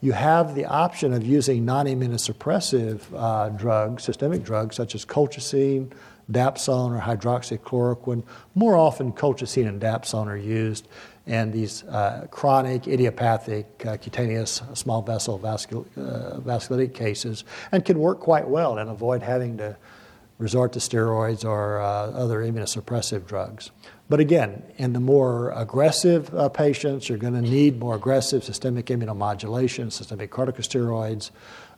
you 0.03 0.13
have 0.13 0.55
the 0.55 0.67
option 0.67 1.15
of 1.15 1.25
using 1.25 1.65
non-immunosuppressive 1.65 3.01
uh, 3.17 3.49
drugs, 3.51 4.03
systemic 4.03 4.43
drugs 4.43 4.77
such 4.77 4.95
as 4.95 5.07
colchicine, 5.07 5.91
dapsone, 6.31 6.93
or 6.93 7.01
hydroxychloroquine. 7.01 8.25
More 8.55 8.77
often, 8.77 9.13
colchicine 9.13 9.69
and 9.69 9.81
dapsone 9.81 10.29
are 10.29 10.37
used 10.37 10.89
and 11.27 11.53
these 11.53 11.85
uh, 11.85 12.27
chronic 12.31 12.89
idiopathic 12.89 13.87
uh, 13.87 13.97
cutaneous 13.97 14.61
small 14.75 15.03
vessel 15.03 15.39
vascul- 15.39 15.87
uh, 15.97 16.41
vasculitic 16.41 16.95
cases 16.95 17.45
and 17.71 17.85
can 17.85 17.99
work 17.99 18.19
quite 18.19 18.49
well 18.49 18.79
and 18.79 18.91
avoid 18.91 19.23
having 19.23 19.57
to 19.57 19.77
resort 20.39 20.73
to 20.73 20.81
steroids 20.81 21.45
or 21.45 21.81
uh, 21.81 22.11
other 22.11 22.41
immunosuppressive 22.41 23.25
drugs. 23.27 23.71
But 24.09 24.21
again, 24.21 24.63
in 24.77 24.93
the 24.93 25.01
more 25.01 25.53
aggressive 25.53 26.35
uh, 26.35 26.49
patients, 26.49 27.09
you're 27.09 27.19
going 27.19 27.35
to 27.35 27.41
need 27.41 27.79
more 27.79 27.95
aggressive 27.95 28.45
systemic 28.45 28.87
immunomodulation, 28.87 29.91
systemic 29.91 30.31
corticosteroids, 30.31 31.31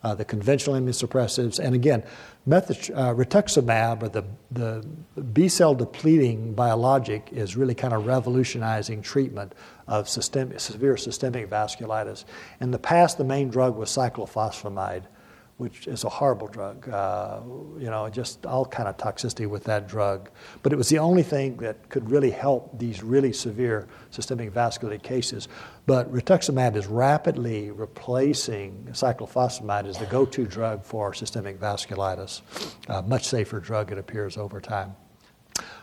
uh, 0.02 0.14
the 0.14 0.24
conventional 0.24 0.76
immunosuppressives, 0.76 1.58
and 1.58 1.74
again, 1.74 2.02
method, 2.44 2.76
uh, 2.94 3.14
rituximab 3.14 4.02
or 4.02 4.08
the, 4.08 4.24
the 4.50 4.86
B 5.32 5.48
cell 5.48 5.74
depleting 5.74 6.54
biologic 6.54 7.28
is 7.32 7.56
really 7.56 7.74
kind 7.74 7.94
of 7.94 8.04
revolutionizing 8.04 9.00
treatment 9.00 9.54
of 9.88 10.08
systemic, 10.08 10.60
severe 10.60 10.96
systemic 10.96 11.48
vasculitis. 11.48 12.24
In 12.60 12.70
the 12.70 12.78
past, 12.78 13.16
the 13.16 13.24
main 13.24 13.48
drug 13.48 13.76
was 13.76 13.88
cyclophosphamide 13.88 15.04
which 15.56 15.86
is 15.86 16.02
a 16.04 16.08
horrible 16.08 16.48
drug. 16.48 16.88
Uh, 16.88 17.40
you 17.78 17.88
know, 17.88 18.08
just 18.08 18.44
all 18.44 18.64
kind 18.66 18.88
of 18.88 18.96
toxicity 18.96 19.46
with 19.46 19.64
that 19.64 19.86
drug. 19.86 20.30
But 20.62 20.72
it 20.72 20.76
was 20.76 20.88
the 20.88 20.98
only 20.98 21.22
thing 21.22 21.56
that 21.58 21.88
could 21.88 22.10
really 22.10 22.30
help 22.30 22.78
these 22.78 23.02
really 23.02 23.32
severe 23.32 23.86
systemic 24.10 24.50
vascular 24.50 24.98
cases. 24.98 25.48
But 25.86 26.12
rituximab 26.12 26.76
is 26.76 26.86
rapidly 26.86 27.70
replacing 27.70 28.88
cyclophosphamide 28.90 29.86
as 29.86 29.98
the 29.98 30.06
go-to 30.06 30.44
drug 30.44 30.84
for 30.84 31.14
systemic 31.14 31.60
vasculitis. 31.60 32.40
A 32.88 33.02
much 33.02 33.28
safer 33.28 33.60
drug, 33.60 33.92
it 33.92 33.98
appears, 33.98 34.36
over 34.36 34.60
time. 34.60 34.96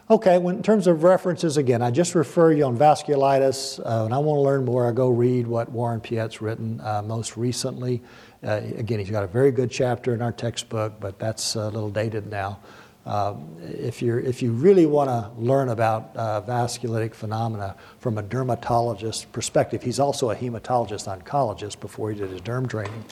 Okay, 0.09 0.36
in 0.36 0.61
terms 0.61 0.88
of 0.88 1.03
references, 1.03 1.55
again, 1.55 1.82
I 1.82 1.89
just 1.89 2.15
refer 2.15 2.51
you 2.51 2.65
on 2.65 2.78
vasculitis. 2.78 3.80
Uh, 3.80 4.03
and 4.03 4.13
I 4.13 4.17
want 4.17 4.39
to 4.39 4.41
learn 4.41 4.65
more, 4.65 4.86
I 4.86 4.91
go 4.91 5.07
read 5.07 5.47
what 5.47 5.72
Warren 5.72 6.01
Piette's 6.01 6.41
written 6.41 6.82
uh, 6.82 7.01
most 7.01 7.38
recently. 7.38 8.01
Uh, 8.44 8.62
again, 8.78 9.00
he's 9.00 9.12
got 9.12 9.24
a 9.24 9.28
very 9.28 9.52
good 9.52 9.70
chapter 9.70 10.14
in 10.14 10.22
our 10.22 10.32
textbook, 10.32 11.00
but 11.00 11.20
that's 11.20 11.56
a 11.56 11.70
little 11.70 11.89
dated 11.89 12.28
now. 12.28 12.60
Um, 13.06 13.58
if, 13.62 14.02
you 14.02 14.18
if 14.18 14.44
you 14.44 14.52
really 14.52 14.86
want 14.86 15.10
to 15.10 15.32
learn 15.42 15.70
about 15.70 16.12
uh, 16.16 16.42
vasculitic 16.42 17.16
phenomena 17.16 17.76
from 18.00 18.18
a 18.18 18.22
dermatologist 18.22 19.32
perspective, 19.32 19.82
he's 19.82 20.00
also 20.00 20.30
a 20.30 20.36
hematologist 20.36 21.08
oncologist 21.08 21.80
before 21.80 22.12
he 22.12 22.18
did 22.20 22.30
his 22.30 22.42
derm 22.42 22.70
training. 22.70 23.04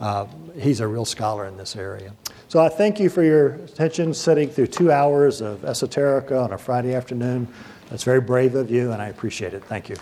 Uh, 0.00 0.26
he's 0.56 0.80
a 0.80 0.86
real 0.86 1.04
scholar 1.04 1.46
in 1.46 1.56
this 1.56 1.76
area. 1.76 2.12
So 2.48 2.60
I 2.60 2.68
thank 2.68 2.98
you 2.98 3.08
for 3.08 3.22
your 3.22 3.54
attention, 3.54 4.14
sitting 4.14 4.48
through 4.48 4.68
two 4.68 4.90
hours 4.90 5.40
of 5.40 5.60
esoterica 5.60 6.42
on 6.42 6.52
a 6.52 6.58
Friday 6.58 6.94
afternoon. 6.94 7.46
That's 7.90 8.04
very 8.04 8.20
brave 8.20 8.54
of 8.54 8.70
you, 8.70 8.92
and 8.92 9.00
I 9.00 9.08
appreciate 9.08 9.54
it. 9.54 9.64
Thank 9.64 9.88
you. 9.88 9.96